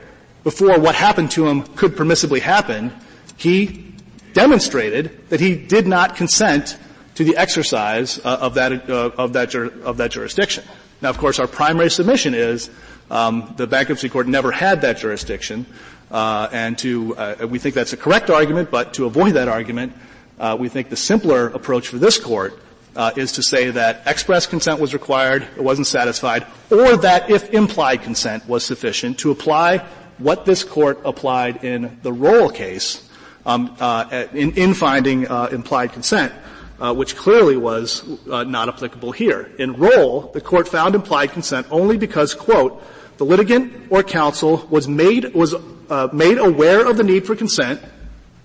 before 0.43 0.79
what 0.79 0.95
happened 0.95 1.31
to 1.31 1.47
him 1.47 1.63
could 1.63 1.95
permissibly 1.95 2.39
happen, 2.39 2.93
he 3.37 3.93
demonstrated 4.33 5.29
that 5.29 5.39
he 5.39 5.55
did 5.55 5.87
not 5.87 6.15
consent 6.15 6.77
to 7.15 7.23
the 7.23 7.37
exercise 7.37 8.19
uh, 8.19 8.37
of 8.41 8.55
that 8.55 8.89
uh, 8.89 9.11
of 9.17 9.33
that 9.33 9.53
of 9.55 9.97
that 9.97 10.11
jurisdiction. 10.11 10.63
Now, 11.01 11.09
of 11.09 11.17
course, 11.17 11.39
our 11.39 11.47
primary 11.47 11.89
submission 11.89 12.33
is 12.33 12.69
um, 13.11 13.53
the 13.57 13.67
bankruptcy 13.67 14.09
court 14.09 14.27
never 14.27 14.51
had 14.51 14.81
that 14.81 14.97
jurisdiction, 14.97 15.65
uh, 16.11 16.49
and 16.51 16.77
to 16.79 17.15
uh, 17.17 17.47
we 17.49 17.59
think 17.59 17.75
that's 17.75 17.93
a 17.93 17.97
correct 17.97 18.29
argument. 18.29 18.71
But 18.71 18.93
to 18.95 19.05
avoid 19.05 19.33
that 19.33 19.47
argument, 19.47 19.93
uh, 20.39 20.57
we 20.59 20.69
think 20.69 20.89
the 20.89 20.95
simpler 20.95 21.47
approach 21.47 21.87
for 21.87 21.97
this 21.97 22.17
court 22.17 22.59
uh, 22.95 23.11
is 23.15 23.33
to 23.33 23.43
say 23.43 23.71
that 23.71 24.03
express 24.05 24.47
consent 24.47 24.79
was 24.79 24.93
required, 24.93 25.43
it 25.55 25.63
wasn't 25.63 25.87
satisfied, 25.87 26.45
or 26.69 26.97
that 26.97 27.29
if 27.29 27.49
implied 27.53 28.01
consent 28.01 28.47
was 28.47 28.63
sufficient, 28.63 29.19
to 29.19 29.31
apply 29.31 29.79
what 30.17 30.45
this 30.45 30.63
court 30.63 30.99
applied 31.05 31.63
in 31.63 31.97
the 32.03 32.13
Roell 32.13 32.49
case 32.49 33.09
um, 33.45 33.75
uh, 33.79 34.27
in, 34.33 34.53
in, 34.53 34.73
finding 34.73 35.27
uh, 35.27 35.49
implied 35.51 35.91
consent, 35.91 36.31
uh, 36.79 36.93
which 36.93 37.15
clearly 37.15 37.57
was 37.57 38.03
uh, 38.29 38.43
not 38.43 38.67
applicable 38.69 39.11
here. 39.11 39.51
In 39.57 39.73
Roell, 39.73 40.31
the 40.33 40.41
court 40.41 40.67
found 40.67 40.95
implied 40.95 41.31
consent 41.31 41.67
only 41.69 41.97
because, 41.97 42.33
quote, 42.33 42.83
the 43.17 43.25
litigant 43.25 43.87
or 43.89 44.03
counsel 44.03 44.67
was 44.69 44.87
made 44.87 45.33
was 45.33 45.53
uh, 45.89 46.09
made 46.11 46.37
aware 46.37 46.87
of 46.87 46.97
the 46.97 47.03
need 47.03 47.25
for 47.25 47.35
consent, 47.35 47.81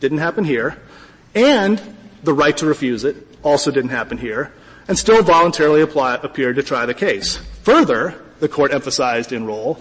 didn't 0.01 0.19
happen 0.19 0.45
here, 0.45 0.79
and 1.35 1.81
the 2.23 2.33
right 2.33 2.57
to 2.57 2.67
refuse 2.67 3.05
it, 3.05 3.17
also 3.43 3.71
didn't 3.71 3.91
happen 3.91 4.19
here, 4.19 4.53
and 4.89 4.99
still 4.99 5.23
voluntarily 5.23 5.81
apply, 5.81 6.17
appeared 6.17 6.57
to 6.57 6.63
try 6.63 6.85
the 6.85 6.95
case. 6.95 7.37
Further, 7.63 8.23
the 8.41 8.49
court 8.49 8.73
emphasized 8.73 9.33
in 9.33 9.47
Roell, 9.47 9.81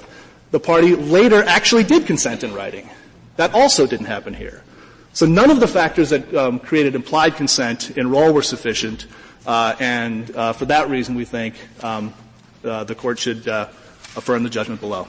the 0.51 0.59
party 0.59 0.95
later 0.95 1.43
actually 1.43 1.83
did 1.83 2.05
consent 2.05 2.43
in 2.43 2.53
writing. 2.53 2.89
That 3.35 3.53
also 3.53 3.85
didn't 3.85 4.05
happen 4.05 4.33
here. 4.33 4.63
So 5.17 5.25
none 5.25 5.49
of 5.49 5.59
the 5.59 5.67
factors 5.67 6.11
that 6.11 6.31
um, 6.35 6.59
created 6.59 6.93
implied 6.93 7.37
consent 7.37 7.97
in 7.97 8.11
Roell 8.11 8.31
were 8.35 8.43
sufficient, 8.43 9.07
uh, 9.47 9.75
and 9.79 10.29
uh, 10.35 10.53
for 10.53 10.65
that 10.65 10.91
reason, 10.91 11.15
we 11.15 11.25
think 11.25 11.55
um, 11.81 12.13
uh, 12.63 12.83
the 12.83 12.93
court 12.93 13.17
should 13.17 13.47
uh, 13.47 13.67
affirm 14.15 14.43
the 14.43 14.49
judgment 14.51 14.79
below. 14.79 15.07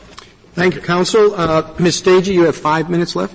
Thank 0.55 0.77
you, 0.77 0.81
counsel. 0.81 1.35
Uh, 1.35 1.75
Ms. 1.79 2.01
Steege, 2.01 2.33
you 2.33 2.45
have 2.45 2.57
five 2.57 2.89
minutes 2.89 3.15
left. 3.15 3.35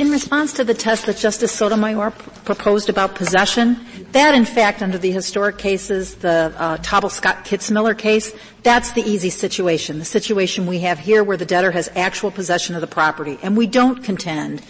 In 0.00 0.10
response 0.10 0.54
to 0.54 0.64
the 0.64 0.72
test 0.72 1.04
that 1.04 1.18
Justice 1.18 1.52
Sotomayor 1.52 2.12
p- 2.12 2.30
proposed 2.46 2.88
about 2.88 3.14
possession, 3.14 3.84
that 4.12 4.34
in 4.34 4.46
fact 4.46 4.80
under 4.80 4.96
the 4.96 5.10
historic 5.10 5.58
cases, 5.58 6.14
the 6.14 6.54
uh, 6.56 6.78
Taubel 6.78 7.10
Scott 7.10 7.44
Kitzmiller 7.44 7.98
case, 7.98 8.32
that's 8.62 8.92
the 8.92 9.02
easy 9.02 9.28
situation. 9.28 9.98
The 9.98 10.06
situation 10.06 10.66
we 10.66 10.78
have 10.78 10.98
here 10.98 11.22
where 11.22 11.36
the 11.36 11.44
debtor 11.44 11.70
has 11.72 11.90
actual 11.96 12.30
possession 12.30 12.74
of 12.74 12.80
the 12.80 12.86
property. 12.86 13.38
And 13.42 13.58
we 13.58 13.66
don't 13.66 14.02
contend 14.02 14.62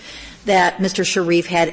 that 0.47 0.79
Mr. 0.79 1.07
Sharif 1.07 1.47
had 1.47 1.71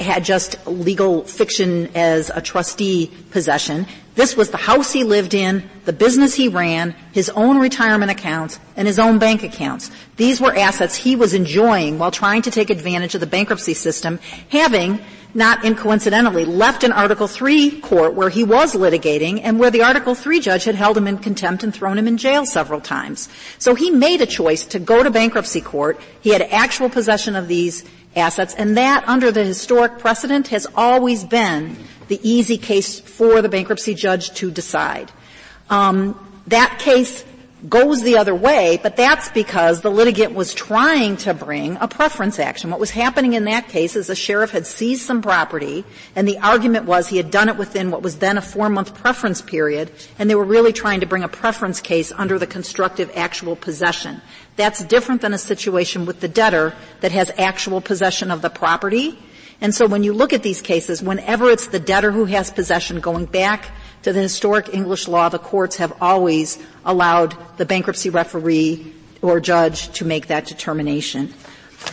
had 0.00 0.24
just 0.24 0.66
legal 0.66 1.22
fiction 1.22 1.88
as 1.94 2.32
a 2.34 2.40
trustee 2.40 3.12
possession. 3.30 3.86
This 4.16 4.34
was 4.34 4.48
the 4.48 4.56
house 4.56 4.92
he 4.92 5.04
lived 5.04 5.34
in, 5.34 5.68
the 5.84 5.92
business 5.92 6.34
he 6.34 6.48
ran, 6.48 6.96
his 7.12 7.28
own 7.30 7.58
retirement 7.58 8.10
accounts, 8.10 8.58
and 8.74 8.88
his 8.88 8.98
own 8.98 9.18
bank 9.18 9.42
accounts. 9.42 9.90
These 10.16 10.40
were 10.40 10.56
assets 10.56 10.96
he 10.96 11.14
was 11.14 11.34
enjoying 11.34 11.98
while 11.98 12.10
trying 12.10 12.40
to 12.42 12.50
take 12.50 12.70
advantage 12.70 13.14
of 13.14 13.20
the 13.20 13.26
bankruptcy 13.26 13.74
system, 13.74 14.18
having 14.48 15.04
not 15.34 15.60
incoincidentally 15.64 16.46
left 16.46 16.82
an 16.82 16.92
Article 16.92 17.28
3 17.28 17.82
court 17.82 18.14
where 18.14 18.30
he 18.30 18.42
was 18.42 18.74
litigating 18.74 19.42
and 19.44 19.60
where 19.60 19.70
the 19.70 19.82
Article 19.82 20.14
3 20.14 20.40
judge 20.40 20.64
had 20.64 20.74
held 20.74 20.96
him 20.96 21.06
in 21.06 21.18
contempt 21.18 21.62
and 21.62 21.74
thrown 21.74 21.98
him 21.98 22.08
in 22.08 22.16
jail 22.16 22.46
several 22.46 22.80
times. 22.80 23.28
So 23.58 23.74
he 23.74 23.90
made 23.90 24.22
a 24.22 24.26
choice 24.26 24.64
to 24.66 24.78
go 24.78 25.02
to 25.02 25.10
bankruptcy 25.10 25.60
court. 25.60 26.00
He 26.22 26.30
had 26.30 26.40
actual 26.40 26.88
possession 26.88 27.36
of 27.36 27.48
these 27.48 27.84
assets, 28.16 28.54
and 28.54 28.78
that, 28.78 29.06
under 29.06 29.30
the 29.30 29.44
historic 29.44 29.98
precedent, 29.98 30.48
has 30.48 30.66
always 30.74 31.22
been 31.22 31.76
the 32.08 32.20
easy 32.28 32.58
case 32.58 33.00
for 33.00 33.42
the 33.42 33.48
bankruptcy 33.48 33.94
judge 33.94 34.32
to 34.34 34.50
decide. 34.50 35.10
Um, 35.70 36.18
that 36.46 36.78
case 36.78 37.24
goes 37.68 38.02
the 38.02 38.18
other 38.18 38.34
way, 38.34 38.78
but 38.82 38.96
that's 38.96 39.28
because 39.30 39.80
the 39.80 39.90
litigant 39.90 40.34
was 40.34 40.52
trying 40.52 41.16
to 41.16 41.32
bring 41.34 41.76
a 41.80 41.88
preference 41.88 42.38
action. 42.38 42.70
What 42.70 42.78
was 42.78 42.90
happening 42.90 43.32
in 43.32 43.44
that 43.44 43.68
case 43.68 43.96
is 43.96 44.06
the 44.06 44.14
sheriff 44.14 44.50
had 44.50 44.66
seized 44.66 45.02
some 45.02 45.22
property, 45.22 45.84
and 46.14 46.28
the 46.28 46.38
argument 46.38 46.84
was 46.84 47.08
he 47.08 47.16
had 47.16 47.30
done 47.30 47.48
it 47.48 47.56
within 47.56 47.90
what 47.90 48.02
was 48.02 48.18
then 48.18 48.36
a 48.36 48.42
four-month 48.42 48.94
preference 48.94 49.40
period, 49.40 49.90
and 50.18 50.28
they 50.28 50.34
were 50.34 50.44
really 50.44 50.72
trying 50.72 51.00
to 51.00 51.06
bring 51.06 51.24
a 51.24 51.28
preference 51.28 51.80
case 51.80 52.12
under 52.12 52.38
the 52.38 52.46
constructive 52.46 53.10
actual 53.14 53.56
possession. 53.56 54.20
That's 54.56 54.84
different 54.84 55.22
than 55.22 55.32
a 55.32 55.38
situation 55.38 56.06
with 56.06 56.20
the 56.20 56.28
debtor 56.28 56.74
that 57.00 57.12
has 57.12 57.30
actual 57.38 57.80
possession 57.80 58.30
of 58.30 58.42
the 58.42 58.50
property. 58.50 59.18
And 59.60 59.74
so 59.74 59.86
when 59.86 60.02
you 60.02 60.12
look 60.12 60.32
at 60.32 60.42
these 60.42 60.60
cases, 60.60 61.02
whenever 61.02 61.50
it's 61.50 61.68
the 61.68 61.80
debtor 61.80 62.12
who 62.12 62.26
has 62.26 62.50
possession 62.50 63.00
going 63.00 63.24
back 63.24 63.70
to 64.02 64.12
the 64.12 64.20
historic 64.20 64.72
English 64.74 65.08
law, 65.08 65.28
the 65.28 65.38
courts 65.38 65.76
have 65.76 65.92
always 66.00 66.58
allowed 66.84 67.36
the 67.56 67.64
bankruptcy 67.64 68.10
referee 68.10 68.92
or 69.22 69.40
judge 69.40 69.90
to 69.92 70.04
make 70.04 70.26
that 70.26 70.46
determination. 70.46 71.32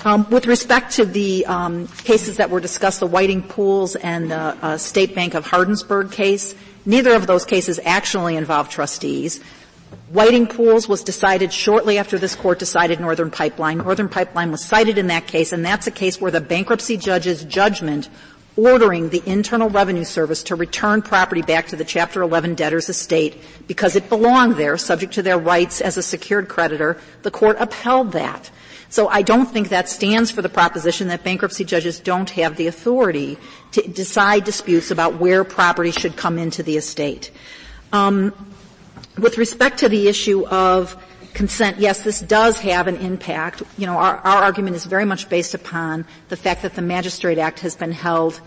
Um, 0.06 0.30
with 0.30 0.48
respect 0.48 0.94
to 0.94 1.06
the 1.06 1.46
um, 1.46 1.88
cases 1.88 2.38
that 2.38 2.50
were 2.50 2.60
discussed, 2.60 3.00
the 3.00 3.08
Whiting 3.08 3.44
Pools 3.44 3.96
and 3.96 4.30
the 4.32 4.58
uh, 4.62 4.78
State 4.78 5.16
Bank 5.16 5.34
of 5.34 5.46
Hardinsburg 5.46 6.12
case, 6.12 6.56
neither 6.86 7.14
of 7.14 7.28
those 7.28 7.46
cases 7.46 7.80
actually 7.84 8.36
involved 8.36 8.72
trustees. 8.72 9.40
Whiting 10.10 10.48
Pools 10.48 10.88
was 10.88 11.04
decided 11.04 11.52
shortly 11.52 11.98
after 11.98 12.18
this 12.18 12.36
court 12.36 12.60
decided 12.60 13.00
Northern 13.00 13.32
Pipeline. 13.32 13.80
Northern 13.80 14.10
Pipeline 14.10 14.52
was 14.52 14.64
cited 14.64 14.98
in 14.98 15.08
that 15.08 15.28
case, 15.28 15.52
and 15.52 15.66
that's 15.66 15.88
a 15.88 15.92
case 15.92 16.20
where 16.20 16.32
the 16.32 16.42
bankruptcy 16.42 16.98
judge's 16.98 17.44
judgment 17.44 18.10
ordering 18.56 19.10
the 19.10 19.24
Internal 19.26 19.70
Revenue 19.70 20.04
Service 20.04 20.44
to 20.44 20.56
return 20.56 21.02
property 21.02 21.42
back 21.42 21.68
to 21.68 21.76
the 21.76 21.84
Chapter 21.84 22.22
11 22.22 22.56
debtor's 22.56 22.90
estate 22.90 23.42
because 23.68 23.96
it 23.96 24.10
belonged 24.10 24.56
there, 24.56 24.78
subject 24.78 25.14
to 25.14 25.24
their 25.24 25.40
rights 25.40 25.82
as 25.82 25.98
a 25.98 26.04
secured 26.04 26.48
creditor. 26.48 27.00
The 27.24 27.32
court 27.32 27.58
upheld 27.60 28.12
that. 28.12 28.52
So 28.90 29.08
I 29.08 29.24
don't 29.24 29.48
think 29.48 29.70
that 29.70 29.90
stands 29.90 30.30
for 30.30 30.44
the 30.44 30.50
proposition 30.50 31.08
that 31.08 31.24
bankruptcy 31.24 31.64
judges 31.64 32.00
don't 32.00 32.30
have 32.32 32.58
the 32.58 32.68
authority 32.68 33.40
to 33.72 33.82
decide 33.82 34.44
disputes 34.44 34.92
about 34.92 35.20
where 35.20 35.44
property 35.44 35.90
should 35.90 36.16
come 36.16 36.38
into 36.38 36.62
the 36.62 36.78
estate. 36.78 37.32
Um, 37.92 38.34
with 39.18 39.38
respect 39.38 39.80
to 39.80 39.90
the 39.90 40.08
issue 40.08 40.46
of 40.48 40.98
consent, 41.34 41.80
yes, 41.80 42.04
this 42.04 42.20
does 42.20 42.60
have 42.60 42.88
an 42.88 42.98
impact. 42.98 43.64
You 43.78 43.88
know, 43.88 43.98
our, 43.98 44.18
our 44.18 44.44
argument 44.44 44.76
is 44.76 44.86
very 44.86 45.06
much 45.06 45.30
based 45.30 45.54
upon 45.54 46.06
the 46.30 46.38
fact 46.38 46.62
that 46.62 46.76
the 46.76 46.82
Magistrate 46.82 47.38
Act 47.38 47.60
has 47.62 47.76
been 47.76 47.92
held, 47.92 48.40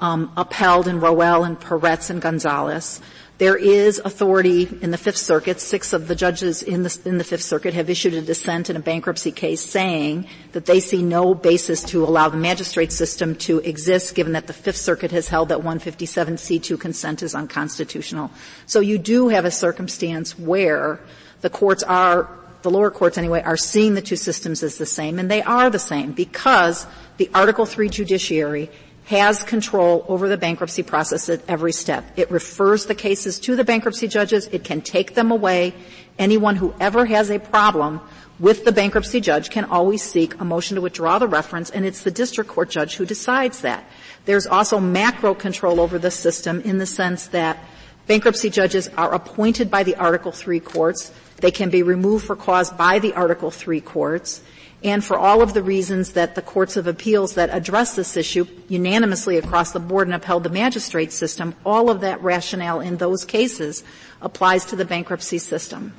um, 0.00 0.32
upheld 0.36 0.88
in 0.88 1.00
Roell 1.00 1.44
and 1.44 1.58
Peretz 1.58 2.10
and 2.10 2.20
Gonzalez. 2.20 3.00
There 3.40 3.56
is 3.56 4.02
authority 4.04 4.68
in 4.82 4.90
the 4.90 4.98
Fifth 4.98 5.16
Circuit. 5.16 5.60
Six 5.60 5.94
of 5.94 6.08
the 6.08 6.14
judges 6.14 6.62
in 6.62 6.82
the, 6.82 7.00
in 7.06 7.16
the 7.16 7.24
Fifth 7.24 7.42
Circuit 7.42 7.72
have 7.72 7.88
issued 7.88 8.12
a 8.12 8.20
dissent 8.20 8.68
in 8.68 8.76
a 8.76 8.80
bankruptcy 8.80 9.32
case 9.32 9.62
saying 9.62 10.26
that 10.52 10.66
they 10.66 10.78
see 10.78 11.02
no 11.02 11.32
basis 11.32 11.82
to 11.84 12.04
allow 12.04 12.28
the 12.28 12.36
magistrate 12.36 12.92
system 12.92 13.34
to 13.36 13.60
exist 13.60 14.14
given 14.14 14.34
that 14.34 14.46
the 14.46 14.52
Fifth 14.52 14.76
Circuit 14.76 15.10
has 15.12 15.28
held 15.28 15.48
that 15.48 15.60
157C2 15.60 16.78
consent 16.78 17.22
is 17.22 17.34
unconstitutional. 17.34 18.30
So 18.66 18.80
you 18.80 18.98
do 18.98 19.28
have 19.28 19.46
a 19.46 19.50
circumstance 19.50 20.38
where 20.38 21.00
the 21.40 21.48
courts 21.48 21.82
are, 21.82 22.28
the 22.60 22.70
lower 22.70 22.90
courts 22.90 23.16
anyway, 23.16 23.40
are 23.40 23.56
seeing 23.56 23.94
the 23.94 24.02
two 24.02 24.16
systems 24.16 24.62
as 24.62 24.76
the 24.76 24.84
same, 24.84 25.18
and 25.18 25.30
they 25.30 25.40
are 25.40 25.70
the 25.70 25.78
same 25.78 26.12
because 26.12 26.86
the 27.16 27.30
Article 27.32 27.64
3 27.64 27.88
judiciary 27.88 28.68
has 29.04 29.42
control 29.42 30.04
over 30.08 30.28
the 30.28 30.36
bankruptcy 30.36 30.82
process 30.82 31.28
at 31.28 31.42
every 31.48 31.72
step. 31.72 32.04
It 32.16 32.30
refers 32.30 32.86
the 32.86 32.94
cases 32.94 33.38
to 33.40 33.56
the 33.56 33.64
bankruptcy 33.64 34.08
judges. 34.08 34.46
It 34.48 34.64
can 34.64 34.82
take 34.82 35.14
them 35.14 35.30
away. 35.30 35.74
Anyone 36.18 36.56
who 36.56 36.74
ever 36.78 37.06
has 37.06 37.30
a 37.30 37.38
problem 37.38 38.00
with 38.38 38.64
the 38.64 38.72
bankruptcy 38.72 39.20
judge 39.20 39.50
can 39.50 39.64
always 39.64 40.02
seek 40.02 40.40
a 40.40 40.44
motion 40.44 40.76
to 40.76 40.80
withdraw 40.80 41.18
the 41.18 41.28
reference, 41.28 41.70
and 41.70 41.84
it's 41.84 42.02
the 42.02 42.10
district 42.10 42.48
court 42.48 42.70
judge 42.70 42.96
who 42.96 43.04
decides 43.04 43.60
that. 43.62 43.84
There's 44.24 44.46
also 44.46 44.80
macro 44.80 45.34
control 45.34 45.80
over 45.80 45.98
the 45.98 46.10
system 46.10 46.60
in 46.62 46.78
the 46.78 46.86
sense 46.86 47.28
that 47.28 47.58
bankruptcy 48.06 48.48
judges 48.48 48.88
are 48.96 49.12
appointed 49.12 49.70
by 49.70 49.82
the 49.82 49.96
Article 49.96 50.32
3 50.32 50.60
courts. 50.60 51.12
They 51.36 51.50
can 51.50 51.70
be 51.70 51.82
removed 51.82 52.26
for 52.26 52.36
cause 52.36 52.70
by 52.70 52.98
the 52.98 53.14
Article 53.14 53.50
3 53.50 53.80
courts. 53.80 54.42
And 54.82 55.04
for 55.04 55.18
all 55.18 55.42
of 55.42 55.52
the 55.52 55.62
reasons 55.62 56.12
that 56.12 56.34
the 56.34 56.42
courts 56.42 56.76
of 56.76 56.86
appeals 56.86 57.34
that 57.34 57.50
address 57.50 57.96
this 57.96 58.16
issue 58.16 58.46
unanimously 58.68 59.36
across 59.36 59.72
the 59.72 59.80
board 59.80 60.08
and 60.08 60.14
upheld 60.14 60.42
the 60.42 60.50
magistrate 60.50 61.12
system, 61.12 61.54
all 61.66 61.90
of 61.90 62.00
that 62.00 62.22
rationale 62.22 62.80
in 62.80 62.96
those 62.96 63.24
cases 63.24 63.84
applies 64.22 64.64
to 64.66 64.76
the 64.76 64.86
bankruptcy 64.86 65.38
system. 65.38 65.92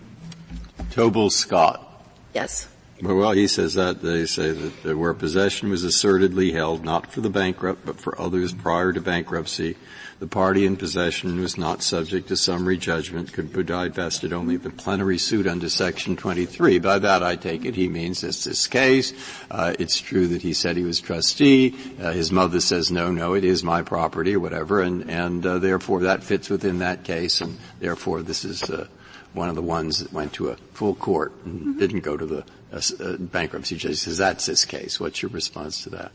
Taubel 0.89 1.31
Scott. 1.31 1.87
Yes. 2.33 2.67
Well, 3.01 3.31
he 3.31 3.47
says 3.47 3.75
that 3.75 4.01
they 4.01 4.25
say 4.25 4.51
that 4.51 4.97
where 4.97 5.13
possession 5.13 5.69
was 5.69 5.83
assertedly 5.83 6.53
held 6.53 6.83
not 6.83 7.11
for 7.11 7.21
the 7.21 7.29
bankrupt 7.29 7.85
but 7.85 7.99
for 7.99 8.19
others 8.19 8.53
prior 8.53 8.93
to 8.93 9.01
bankruptcy, 9.01 9.75
the 10.21 10.27
party 10.27 10.67
in 10.67 10.77
possession 10.77 11.41
was 11.41 11.57
not 11.57 11.81
subject 11.81 12.27
to 12.27 12.37
summary 12.37 12.77
judgment, 12.77 13.33
could 13.33 13.51
be 13.51 13.63
divested 13.63 14.31
only 14.31 14.53
if 14.53 14.63
a 14.67 14.69
plenary 14.69 15.17
suit 15.17 15.47
under 15.47 15.67
Section 15.67 16.15
23. 16.15 16.77
By 16.77 16.99
that, 16.99 17.23
I 17.23 17.35
take 17.35 17.65
it 17.65 17.75
he 17.75 17.89
means 17.89 18.23
it's 18.23 18.43
this 18.43 18.67
case. 18.67 19.13
Uh, 19.49 19.73
it's 19.79 19.99
true 19.99 20.27
that 20.27 20.43
he 20.43 20.53
said 20.53 20.77
he 20.77 20.83
was 20.83 21.01
trustee. 21.01 21.75
Uh, 21.99 22.11
his 22.11 22.31
mother 22.31 22.59
says, 22.59 22.91
no, 22.91 23.11
no, 23.11 23.33
it 23.33 23.43
is 23.43 23.63
my 23.63 23.81
property 23.81 24.35
or 24.35 24.39
whatever, 24.39 24.79
and, 24.79 25.09
and 25.09 25.43
uh, 25.43 25.57
therefore 25.57 26.01
that 26.01 26.21
fits 26.21 26.51
within 26.51 26.77
that 26.79 27.03
case, 27.03 27.41
and 27.41 27.57
therefore 27.79 28.21
this 28.21 28.45
is 28.45 28.61
uh, 28.69 28.85
one 29.33 29.49
of 29.49 29.55
the 29.55 29.63
ones 29.63 30.03
that 30.03 30.13
went 30.13 30.33
to 30.33 30.49
a 30.49 30.55
full 30.73 30.93
court 30.93 31.33
and 31.45 31.61
mm-hmm. 31.61 31.79
didn't 31.79 32.01
go 32.01 32.15
to 32.15 32.27
the 32.27 32.45
uh, 32.71 32.81
uh, 33.03 33.17
bankruptcy 33.17 33.75
judge. 33.75 33.89
He 33.89 33.95
Says 33.95 34.19
that's 34.19 34.45
this 34.45 34.65
case. 34.65 34.99
What's 34.99 35.23
your 35.23 35.31
response 35.31 35.81
to 35.85 35.89
that? 35.89 36.11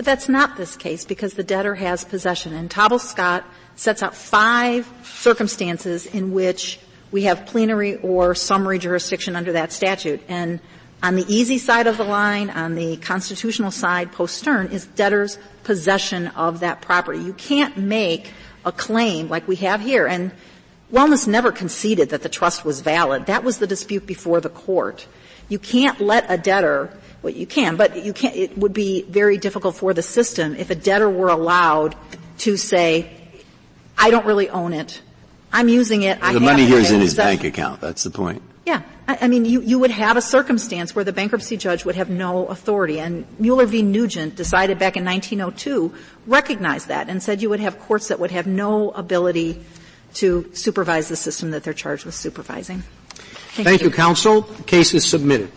But 0.00 0.06
that's 0.06 0.30
not 0.30 0.56
this 0.56 0.76
case 0.76 1.04
because 1.04 1.34
the 1.34 1.42
debtor 1.42 1.74
has 1.74 2.04
possession. 2.04 2.54
And 2.54 2.70
Taubel 2.70 2.98
Scott 2.98 3.44
sets 3.76 4.02
out 4.02 4.14
five 4.14 4.90
circumstances 5.02 6.06
in 6.06 6.32
which 6.32 6.80
we 7.10 7.24
have 7.24 7.44
plenary 7.44 7.96
or 7.96 8.34
summary 8.34 8.78
jurisdiction 8.78 9.36
under 9.36 9.52
that 9.52 9.72
statute. 9.72 10.22
And 10.26 10.58
on 11.02 11.16
the 11.16 11.26
easy 11.28 11.58
side 11.58 11.86
of 11.86 11.98
the 11.98 12.04
line, 12.04 12.48
on 12.48 12.76
the 12.76 12.96
constitutional 12.96 13.70
side, 13.70 14.10
post 14.10 14.38
Stern, 14.38 14.68
is 14.68 14.86
debtor's 14.86 15.38
possession 15.64 16.28
of 16.28 16.60
that 16.60 16.80
property. 16.80 17.18
You 17.18 17.34
can't 17.34 17.76
make 17.76 18.32
a 18.64 18.72
claim 18.72 19.28
like 19.28 19.46
we 19.46 19.56
have 19.56 19.82
here. 19.82 20.06
And 20.06 20.32
Wellness 20.90 21.28
never 21.28 21.52
conceded 21.52 22.08
that 22.08 22.22
the 22.22 22.30
trust 22.30 22.64
was 22.64 22.80
valid. 22.80 23.26
That 23.26 23.44
was 23.44 23.58
the 23.58 23.66
dispute 23.66 24.06
before 24.06 24.40
the 24.40 24.48
court. 24.48 25.06
You 25.50 25.58
can't 25.58 26.00
let 26.00 26.24
a 26.30 26.38
debtor 26.38 26.96
well, 27.22 27.32
you 27.32 27.46
can, 27.46 27.76
but 27.76 28.04
you 28.04 28.12
can't, 28.12 28.34
it 28.34 28.56
would 28.56 28.72
be 28.72 29.02
very 29.02 29.36
difficult 29.36 29.76
for 29.76 29.92
the 29.92 30.02
system 30.02 30.56
if 30.56 30.70
a 30.70 30.74
debtor 30.74 31.10
were 31.10 31.28
allowed 31.28 31.94
to 32.38 32.56
say, 32.56 33.10
I 33.98 34.10
don't 34.10 34.24
really 34.24 34.48
own 34.48 34.72
it. 34.72 35.02
I'm 35.52 35.68
using 35.68 36.02
it. 36.02 36.20
Well, 36.20 36.32
the 36.32 36.40
money 36.40 36.64
here 36.64 36.78
is 36.78 36.90
in 36.90 37.00
his 37.00 37.14
bank 37.14 37.44
account. 37.44 37.80
That's 37.80 38.04
the 38.04 38.10
point. 38.10 38.42
Yeah. 38.64 38.82
I, 39.08 39.18
I 39.22 39.28
mean, 39.28 39.44
you, 39.44 39.60
you 39.60 39.78
would 39.78 39.90
have 39.90 40.16
a 40.16 40.22
circumstance 40.22 40.94
where 40.94 41.04
the 41.04 41.12
bankruptcy 41.12 41.56
judge 41.56 41.84
would 41.84 41.96
have 41.96 42.08
no 42.08 42.46
authority. 42.46 43.00
And 43.00 43.26
Mueller 43.38 43.66
v. 43.66 43.82
Nugent 43.82 44.36
decided 44.36 44.78
back 44.78 44.96
in 44.96 45.04
1902, 45.04 45.92
recognized 46.26 46.88
that 46.88 47.08
and 47.08 47.22
said 47.22 47.42
you 47.42 47.50
would 47.50 47.60
have 47.60 47.78
courts 47.80 48.08
that 48.08 48.20
would 48.20 48.30
have 48.30 48.46
no 48.46 48.90
ability 48.92 49.62
to 50.14 50.50
supervise 50.54 51.08
the 51.08 51.16
system 51.16 51.50
that 51.50 51.64
they're 51.64 51.74
charged 51.74 52.04
with 52.04 52.14
supervising. 52.14 52.82
Thank, 53.08 53.66
Thank 53.66 53.80
you. 53.82 53.88
you, 53.88 53.94
counsel. 53.94 54.42
The 54.42 54.62
case 54.62 54.94
is 54.94 55.04
submitted. 55.04 55.50